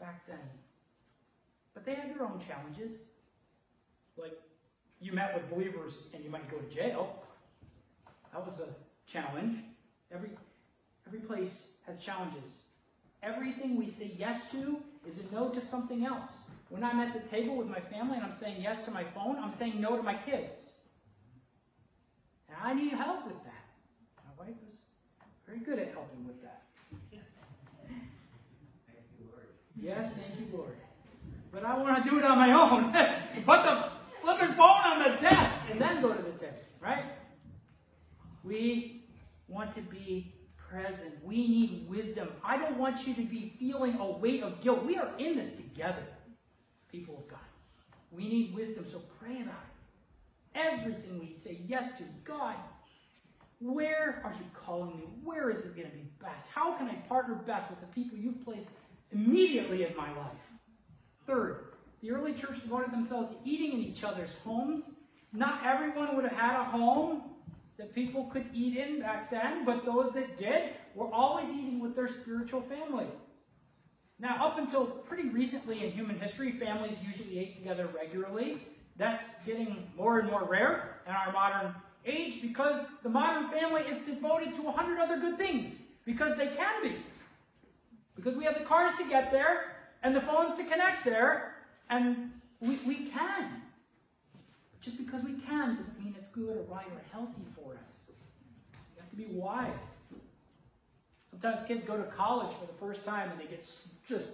back 0.01 0.27
then. 0.27 0.41
But 1.75 1.87
they 1.87 1.95
had 1.95 2.13
their 2.13 2.25
own 2.25 2.41
challenges. 2.45 3.03
Like, 4.17 4.37
you 5.01 5.13
met 5.13 5.33
with 5.33 5.49
believers 5.49 6.09
and 6.13 6.25
you 6.25 6.29
might 6.29 6.51
go 6.51 6.57
to 6.57 6.75
jail. 6.75 7.23
That 8.33 8.45
was 8.45 8.59
a 8.59 8.67
challenge. 9.09 9.59
Every, 10.13 10.31
every 11.07 11.21
place 11.21 11.69
has 11.87 12.01
challenges. 12.01 12.51
Everything 13.23 13.77
we 13.77 13.89
say 13.89 14.11
yes 14.19 14.51
to 14.51 14.81
is 15.07 15.21
a 15.21 15.33
no 15.33 15.51
to 15.51 15.61
something 15.61 16.05
else. 16.05 16.51
When 16.69 16.83
I'm 16.83 16.99
at 16.99 17.15
the 17.15 17.21
table 17.29 17.55
with 17.55 17.69
my 17.69 17.79
family 17.79 18.17
and 18.17 18.27
I'm 18.27 18.35
saying 18.35 18.57
yes 18.61 18.85
to 18.87 18.91
my 18.91 19.05
phone, 19.05 19.37
I'm 19.41 19.53
saying 19.53 19.81
no 19.81 19.97
to 19.97 20.03
my 20.03 20.15
kids. 20.15 20.73
And 22.49 22.59
I 22.61 22.75
need 22.75 22.95
help 22.95 23.25
with 23.25 23.41
that. 23.45 23.65
My 24.17 24.47
wife 24.47 24.57
is 24.69 24.79
very 25.49 25.61
good 25.61 25.79
at 25.79 25.93
helping 25.93 26.27
with 26.27 26.41
that. 26.43 26.63
Yes, 29.81 30.15
thank 30.15 30.39
you, 30.39 30.57
Lord. 30.57 30.75
But 31.53 31.65
I 31.65 31.79
want 31.79 32.03
to 32.03 32.11
do 32.11 32.19
it 32.19 32.25
on 32.25 32.37
my 32.37 32.53
own. 32.53 32.93
Put 33.47 33.63
the 33.63 33.91
flipping 34.21 34.55
phone 34.55 34.83
on 34.85 34.99
the 34.99 35.21
desk 35.21 35.61
and 35.71 35.81
then 35.81 36.03
go 36.03 36.13
to 36.13 36.23
the 36.23 36.33
table, 36.33 36.57
right? 36.81 37.05
We 38.45 39.05
want 39.47 39.75
to 39.77 39.81
be 39.83 40.33
present. 40.57 41.15
We 41.25 41.37
need 41.37 41.87
wisdom. 41.89 42.29
I 42.45 42.59
don't 42.59 42.77
want 42.77 43.07
you 43.07 43.15
to 43.15 43.23
be 43.23 43.55
feeling 43.59 43.97
a 44.01 44.11
weight 44.11 44.43
of 44.43 44.61
guilt. 44.61 44.85
We 44.85 44.97
are 44.97 45.11
in 45.19 45.37
this 45.37 45.53
together, 45.53 46.05
people 46.91 47.17
of 47.17 47.29
God. 47.29 47.39
We 48.11 48.29
need 48.29 48.55
wisdom, 48.55 48.85
so 48.91 49.01
pray 49.21 49.41
about 49.43 49.55
it. 49.55 50.59
Everything 50.59 51.21
we 51.21 51.39
say 51.39 51.59
yes 51.67 51.97
to, 51.99 52.05
God, 52.25 52.57
where 53.61 54.21
are 54.25 54.33
you 54.33 54.47
calling 54.55 54.97
me? 54.97 55.05
Where 55.25 55.51
is 55.51 55.65
it 55.65 55.77
going 55.77 55.91
to 55.91 55.97
be 55.97 56.09
best? 56.23 56.49
How 56.51 56.73
can 56.73 56.89
I 56.89 56.95
partner 57.09 57.35
best 57.35 57.71
with 57.71 57.81
the 57.81 57.87
people 57.87 58.17
you've 58.17 58.45
placed 58.45 58.71
immediately 59.13 59.85
in 59.85 59.97
my 59.97 60.09
life? 60.17 60.39
Third, 61.27 61.65
the 62.01 62.13
early 62.13 62.33
church 62.33 62.63
devoted 62.63 62.93
themselves 62.93 63.33
to 63.33 63.37
eating 63.45 63.73
in 63.73 63.81
each 63.81 64.05
other's 64.05 64.35
homes. 64.45 64.91
Not 65.33 65.67
everyone 65.67 66.15
would 66.15 66.25
have 66.25 66.39
had 66.39 66.61
a 66.61 66.65
home 66.65 67.23
that 67.77 67.95
people 67.95 68.25
could 68.25 68.47
eat 68.55 68.77
in 68.77 69.01
back 69.01 69.31
then, 69.31 69.65
but 69.65 69.85
those 69.85 70.13
that 70.15 70.37
did 70.37 70.71
were 70.95 71.13
always 71.13 71.49
eating 71.51 71.81
with 71.81 71.95
their 71.95 72.09
spiritual 72.09 72.63
family. 72.63 73.07
Now, 74.21 74.45
up 74.45 74.59
until 74.59 74.87
pretty 74.87 75.29
recently 75.29 75.85
in 75.85 75.93
human 75.93 76.19
history, 76.19 76.53
families 76.53 76.97
usually 77.07 77.39
ate 77.39 77.57
together 77.57 77.89
regularly. 77.95 78.67
That's 78.97 79.43
getting 79.45 79.89
more 79.97 80.19
and 80.19 80.29
more 80.29 80.45
rare 80.45 80.97
in 81.07 81.13
our 81.13 81.33
modern 81.33 81.73
age 82.09 82.43
because 82.43 82.87
the 83.03 83.09
modern 83.09 83.49
family 83.49 83.83
is 83.83 83.99
devoted 83.99 84.57
to 84.57 84.69
a 84.69 84.73
hundred 84.73 84.99
other 84.99 85.19
good 85.19 85.37
things. 85.37 85.81
Because 86.05 86.37
they 86.37 86.47
can 86.47 86.83
be. 86.83 86.97
Because 88.17 88.35
we 88.35 88.45
have 88.45 88.59
the 88.59 88.65
cars 88.65 88.95
to 88.99 89.09
get 89.09 89.31
there 89.31 89.77
and 90.03 90.15
the 90.15 90.21
phones 90.21 90.57
to 90.57 90.65
connect 90.65 91.05
there, 91.05 91.55
and 91.91 92.31
we, 92.61 92.79
we 92.87 92.95
can. 93.07 93.63
Just 94.81 94.97
because 94.97 95.23
we 95.23 95.35
can 95.35 95.77
doesn't 95.77 96.03
mean 96.03 96.15
it's 96.19 96.29
good 96.29 96.57
or 96.57 96.63
right 96.75 96.87
or 96.87 97.03
healthy 97.13 97.45
for 97.55 97.77
us. 97.85 98.11
You 98.97 99.03
have 99.03 99.11
to 99.11 99.17
be 99.17 99.27
wise. 99.27 99.97
Sometimes 101.31 101.67
kids 101.67 101.85
go 101.85 101.97
to 101.97 102.05
college 102.05 102.57
for 102.59 102.67
the 102.67 102.79
first 102.79 103.05
time 103.05 103.31
and 103.31 103.41
they 103.41 103.45
get 103.45 103.65
just 104.09 104.31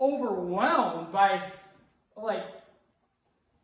overwhelmed 0.00 1.12
by 1.12 1.52
like 2.16 2.44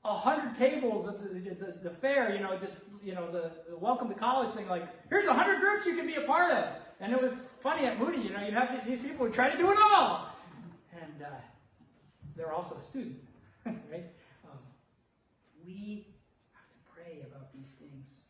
a 0.07 0.15
hundred 0.15 0.55
tables 0.55 1.09
at 1.09 1.21
the, 1.21 1.29
the, 1.51 1.75
the, 1.83 1.91
fair, 1.91 2.33
you 2.33 2.41
know, 2.41 2.57
just, 2.59 2.85
you 3.03 3.15
know, 3.15 3.31
the, 3.31 3.51
the 3.69 3.77
welcome 3.77 4.09
to 4.09 4.15
college 4.15 4.51
thing, 4.51 4.69
like, 4.69 4.87
here's 5.09 5.27
a 5.27 5.35
hundred 5.35 5.61
groups 5.61 5.85
you 5.85 5.97
can 5.97 6.07
be 6.07 6.15
a 6.15 6.21
part 6.21 6.53
of. 6.53 6.65
And 7.01 7.13
it 7.13 7.21
was 7.21 7.49
funny 7.61 7.87
at 7.87 7.99
Moody, 7.99 8.19
you 8.19 8.31
know, 8.31 8.41
you'd 8.45 8.55
have 8.55 8.87
these 8.87 9.01
people 9.01 9.27
who 9.27 9.33
try 9.33 9.51
to 9.51 9.59
do 9.59 9.71
it 9.71 9.79
all. 9.83 10.29
And 10.93 11.23
uh, 11.23 11.31
they're 12.37 12.53
also 12.53 12.77
a 12.77 12.81
student, 12.81 13.19
right? 13.67 14.07
Um, 14.45 14.59
we 15.67 16.07
have 16.53 16.69
to 16.69 16.95
pray 16.95 17.27
about 17.29 17.53
these 17.53 17.71
things. 17.81 18.21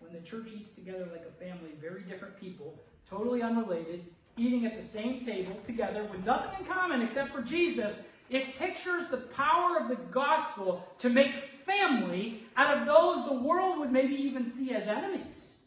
When 0.00 0.12
the 0.12 0.20
church 0.20 0.48
eats 0.54 0.72
together 0.72 1.08
like 1.12 1.24
a 1.26 1.44
family, 1.44 1.70
very 1.80 2.02
different 2.02 2.38
people, 2.40 2.78
totally 3.08 3.40
unrelated, 3.40 4.04
eating 4.36 4.66
at 4.66 4.76
the 4.76 4.82
same 4.82 5.24
table 5.24 5.56
together 5.64 6.04
with 6.10 6.24
nothing 6.26 6.50
in 6.58 6.66
common 6.66 7.02
except 7.02 7.30
for 7.30 7.40
Jesus, 7.40 8.08
it 8.34 8.58
pictures 8.58 9.08
the 9.10 9.18
power 9.18 9.78
of 9.78 9.88
the 9.88 9.96
gospel 10.10 10.84
to 10.98 11.08
make 11.08 11.32
family 11.64 12.42
out 12.56 12.78
of 12.78 12.86
those 12.86 13.26
the 13.26 13.46
world 13.46 13.78
would 13.78 13.92
maybe 13.92 14.14
even 14.14 14.46
see 14.46 14.74
as 14.74 14.88
enemies. 14.88 15.60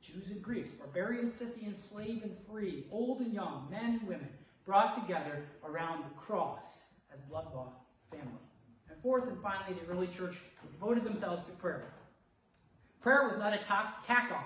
Jews 0.00 0.30
and 0.30 0.42
Greeks, 0.42 0.70
barbarians, 0.70 1.34
Scythians, 1.34 1.82
slave 1.82 2.22
and 2.22 2.34
free, 2.48 2.86
old 2.90 3.20
and 3.20 3.32
young, 3.32 3.66
men 3.70 3.98
and 4.00 4.02
women, 4.08 4.28
brought 4.64 5.06
together 5.06 5.44
around 5.64 6.04
the 6.04 6.14
cross 6.16 6.92
as 7.12 7.20
blood-bought 7.22 7.80
family. 8.10 8.26
And 8.88 9.02
fourth 9.02 9.28
and 9.28 9.40
finally, 9.42 9.78
the 9.80 9.92
early 9.92 10.06
church 10.06 10.36
devoted 10.72 11.04
themselves 11.04 11.44
to 11.44 11.52
prayer. 11.52 11.92
Prayer 13.00 13.28
was 13.28 13.38
not 13.38 13.52
a 13.52 13.58
tack 13.58 14.30
on 14.32 14.44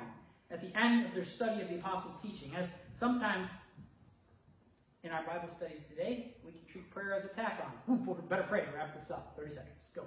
at 0.51 0.61
the 0.61 0.77
end 0.79 1.07
of 1.07 1.15
their 1.15 1.25
study 1.25 1.63
of 1.63 1.69
the 1.69 1.77
apostles' 1.77 2.21
teaching, 2.23 2.53
as 2.57 2.69
sometimes 2.93 3.49
in 5.05 5.11
our 5.11 5.25
Bible 5.25 5.49
studies 5.49 5.87
today, 5.89 6.35
we 6.45 6.53
can 6.53 6.61
treat 6.71 6.91
prayer 6.91 7.15
as 7.15 7.25
a 7.25 7.29
tack 7.29 7.65
on. 7.89 8.09
Ooh, 8.09 8.23
better 8.29 8.45
pray 8.49 8.61
to 8.61 8.67
wrap 8.75 8.95
this 8.95 9.11
up. 9.11 9.35
30 9.37 9.55
seconds. 9.55 9.75
Go. 9.95 10.05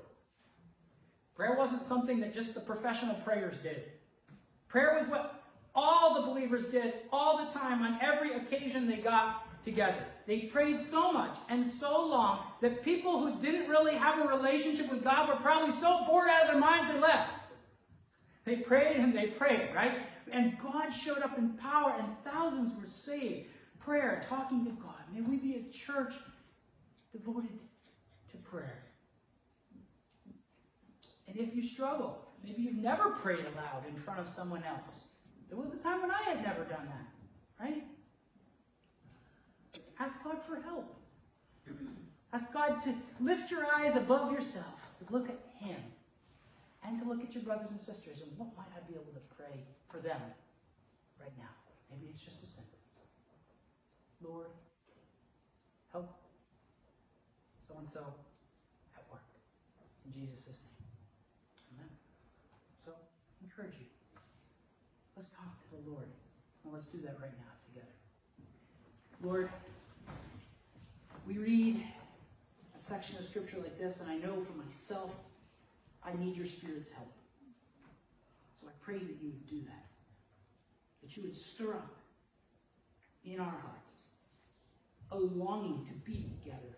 Prayer 1.36 1.56
wasn't 1.58 1.84
something 1.84 2.20
that 2.22 2.34
just 2.34 2.54
the 2.54 2.62
professional 2.62 3.16
prayers 3.16 3.58
did. 3.62 3.84
Prayer 4.68 4.98
was 5.00 5.10
what 5.10 5.44
all 5.76 6.16
the 6.16 6.28
believers 6.28 6.68
did 6.68 6.94
all 7.12 7.46
the 7.46 7.52
time 7.52 7.82
on 7.82 8.00
every 8.02 8.34
occasion 8.36 8.88
they 8.88 8.98
got 8.98 9.64
together. 9.64 10.06
They 10.26 10.42
prayed 10.42 10.80
so 10.80 11.12
much 11.12 11.36
and 11.50 11.70
so 11.70 12.06
long 12.06 12.40
that 12.62 12.84
people 12.84 13.20
who 13.20 13.42
didn't 13.42 13.70
really 13.70 13.96
have 13.96 14.24
a 14.24 14.28
relationship 14.28 14.90
with 14.90 15.04
God 15.04 15.28
were 15.28 15.36
probably 15.36 15.72
so 15.72 16.06
bored 16.06 16.30
out 16.30 16.44
of 16.44 16.52
their 16.52 16.60
minds 16.60 16.94
they 16.94 17.00
left. 17.00 17.34
They 18.46 18.58
prayed 18.58 18.98
and 18.98 19.14
they 19.16 19.28
prayed, 19.28 19.74
right? 19.76 20.08
And 20.32 20.58
God 20.62 20.92
showed 20.92 21.20
up 21.20 21.38
in 21.38 21.50
power 21.54 21.96
and 22.00 22.08
thousands 22.24 22.80
were 22.80 22.88
saved. 22.88 23.48
Prayer, 23.86 24.26
talking 24.28 24.66
to 24.66 24.72
God. 24.72 25.04
May 25.14 25.22
we 25.22 25.38
be 25.38 25.58
a 25.58 25.72
church 25.72 26.16
devoted 27.12 27.60
to 28.32 28.38
prayer. 28.38 28.84
And 31.28 31.38
if 31.38 31.56
you 31.56 31.64
struggle, 31.64 32.18
maybe 32.44 32.64
you've 32.64 32.78
never 32.78 33.12
prayed 33.12 33.46
aloud 33.46 33.84
in 33.88 33.96
front 34.02 34.20
of 34.20 34.28
someone 34.28 34.64
else. 34.64 35.10
There 35.50 35.58
was 35.58 35.72
a 35.72 35.78
time 35.84 36.02
when 36.02 36.10
I 36.10 36.24
had 36.24 36.42
never 36.42 36.64
done 36.64 36.88
that, 36.88 37.64
right? 37.64 37.84
Ask 40.00 40.24
God 40.24 40.38
for 40.48 40.60
help. 40.62 40.98
Ask 42.34 42.52
God 42.52 42.82
to 42.86 42.96
lift 43.20 43.52
your 43.52 43.68
eyes 43.72 43.96
above 43.96 44.32
yourself, 44.32 44.82
to 44.98 45.14
look 45.14 45.30
at 45.30 45.40
Him, 45.60 45.80
and 46.84 47.00
to 47.02 47.08
look 47.08 47.22
at 47.22 47.36
your 47.36 47.44
brothers 47.44 47.68
and 47.70 47.80
sisters. 47.80 48.22
And 48.22 48.36
what 48.36 48.50
might 48.58 48.72
I 48.76 48.82
be 48.90 48.96
able 48.96 49.14
to 49.14 49.36
pray 49.38 49.64
for 49.92 50.00
them 50.00 50.22
right 51.22 51.38
now? 51.38 51.54
Maybe 51.92 52.10
it's 52.12 52.24
just 52.24 52.44
a 52.44 52.48
sentence. 52.48 52.75
Lord, 54.28 54.48
help 55.92 56.10
so 57.68 57.76
and 57.78 57.88
so 57.90 58.02
at 58.96 59.04
work. 59.12 59.24
In 60.06 60.14
Jesus' 60.14 60.64
name. 60.64 61.78
Amen. 61.78 61.90
So, 62.86 62.92
encourage 63.44 63.76
you. 63.80 63.86
Let's 65.16 65.30
talk 65.30 65.62
to 65.62 65.76
the 65.76 65.90
Lord. 65.90 66.08
And 66.64 66.74
let's 66.74 66.86
do 66.88 67.00
that 67.02 67.18
right 67.22 67.34
now 67.38 67.54
together. 67.68 67.94
Lord, 69.24 69.50
we 71.28 71.38
read 71.38 71.84
a 72.76 72.80
section 72.80 73.18
of 73.18 73.26
scripture 73.26 73.58
like 73.58 73.78
this, 73.80 74.02
and 74.02 74.10
I 74.10 74.18
know 74.18 74.44
for 74.44 74.58
myself, 74.58 75.12
I 76.04 76.14
need 76.18 76.36
your 76.36 76.46
Spirit's 76.46 76.92
help. 76.92 77.12
So 78.60 78.68
I 78.68 78.72
pray 78.82 78.98
that 78.98 79.18
you 79.22 79.30
would 79.30 79.48
do 79.48 79.62
that. 79.62 79.86
That 81.02 81.16
you 81.16 81.24
would 81.24 81.36
stir 81.36 81.74
up 81.74 81.96
in 83.24 83.40
our 83.40 83.46
hearts 83.46 83.85
a 85.12 85.18
longing 85.18 85.86
to 85.86 85.94
be 86.10 86.30
together, 86.42 86.78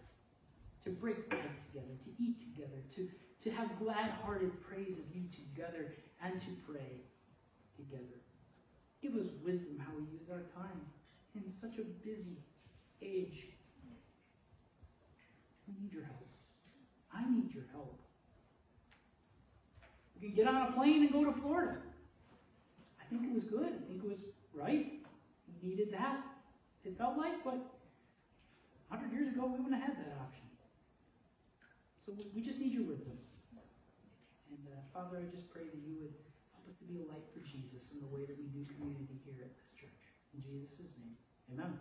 to 0.84 0.89
break 0.91 1.30
bread 1.30 1.49
together, 1.67 1.93
to 2.03 2.09
eat 2.23 2.39
together, 2.39 2.82
to, 2.95 3.09
to 3.43 3.51
have 3.51 3.80
glad 3.80 4.11
hearted 4.23 4.51
praise 4.63 4.97
of 4.97 5.05
you 5.15 5.23
together, 5.32 5.93
and 6.23 6.39
to 6.41 6.47
pray 6.69 7.01
together. 7.75 8.19
Give 9.01 9.13
us 9.13 9.28
wisdom 9.43 9.78
how 9.80 9.93
we 9.97 10.03
use 10.17 10.30
our 10.32 10.43
time 10.55 10.82
in 11.36 11.49
such 11.51 11.78
a 11.78 11.84
busy 12.05 12.38
age 13.01 13.47
We 15.67 15.73
need 15.82 15.93
your 15.93 16.05
help. 16.05 16.28
I 17.13 17.30
need 17.30 17.53
your 17.53 17.65
help. 17.71 17.99
We 20.15 20.28
could 20.28 20.36
get 20.36 20.47
on 20.47 20.55
a 20.55 20.71
plane 20.71 21.03
and 21.03 21.11
go 21.11 21.25
to 21.25 21.34
Florida. 21.41 21.78
I 23.01 23.05
think 23.09 23.23
it 23.23 23.34
was 23.34 23.43
good. 23.45 23.67
I 23.67 23.88
think 23.88 24.03
it 24.03 24.07
was 24.07 24.19
right. 24.53 24.93
We 25.61 25.69
needed 25.69 25.91
that. 25.91 26.23
It 26.86 26.97
felt 26.97 27.17
like, 27.17 27.43
but 27.43 27.76
100 28.89 29.11
years 29.11 29.27
ago, 29.35 29.45
we 29.51 29.59
wouldn't 29.59 29.75
have 29.75 29.93
had 29.93 29.97
that 29.99 30.15
option. 30.21 30.47
So 32.05 32.15
we- 32.15 32.41
just 32.41 32.59
need 32.63 32.71
your 32.71 32.88
wisdom. 32.88 33.19
And 34.47 34.63
uh, 34.71 34.79
Father, 34.95 35.19
I 35.19 35.27
just 35.27 35.51
pray 35.51 35.67
that 35.67 35.81
you 35.83 35.99
would 35.99 36.15
help 36.55 36.63
us 36.71 36.79
to 36.79 36.85
be 36.88 37.03
a 37.03 37.05
light 37.11 37.27
for 37.35 37.43
Jesus 37.43 37.91
in 37.91 37.99
the 37.99 38.07
way 38.07 38.23
that 38.23 38.39
we 38.39 38.47
do 38.47 38.63
community 38.63 39.19
here 39.27 39.43
at 39.43 39.51
this 39.59 39.67
church. 39.75 40.15
In 40.31 40.39
Jesus' 40.39 40.95
name, 40.95 41.19
amen. 41.51 41.75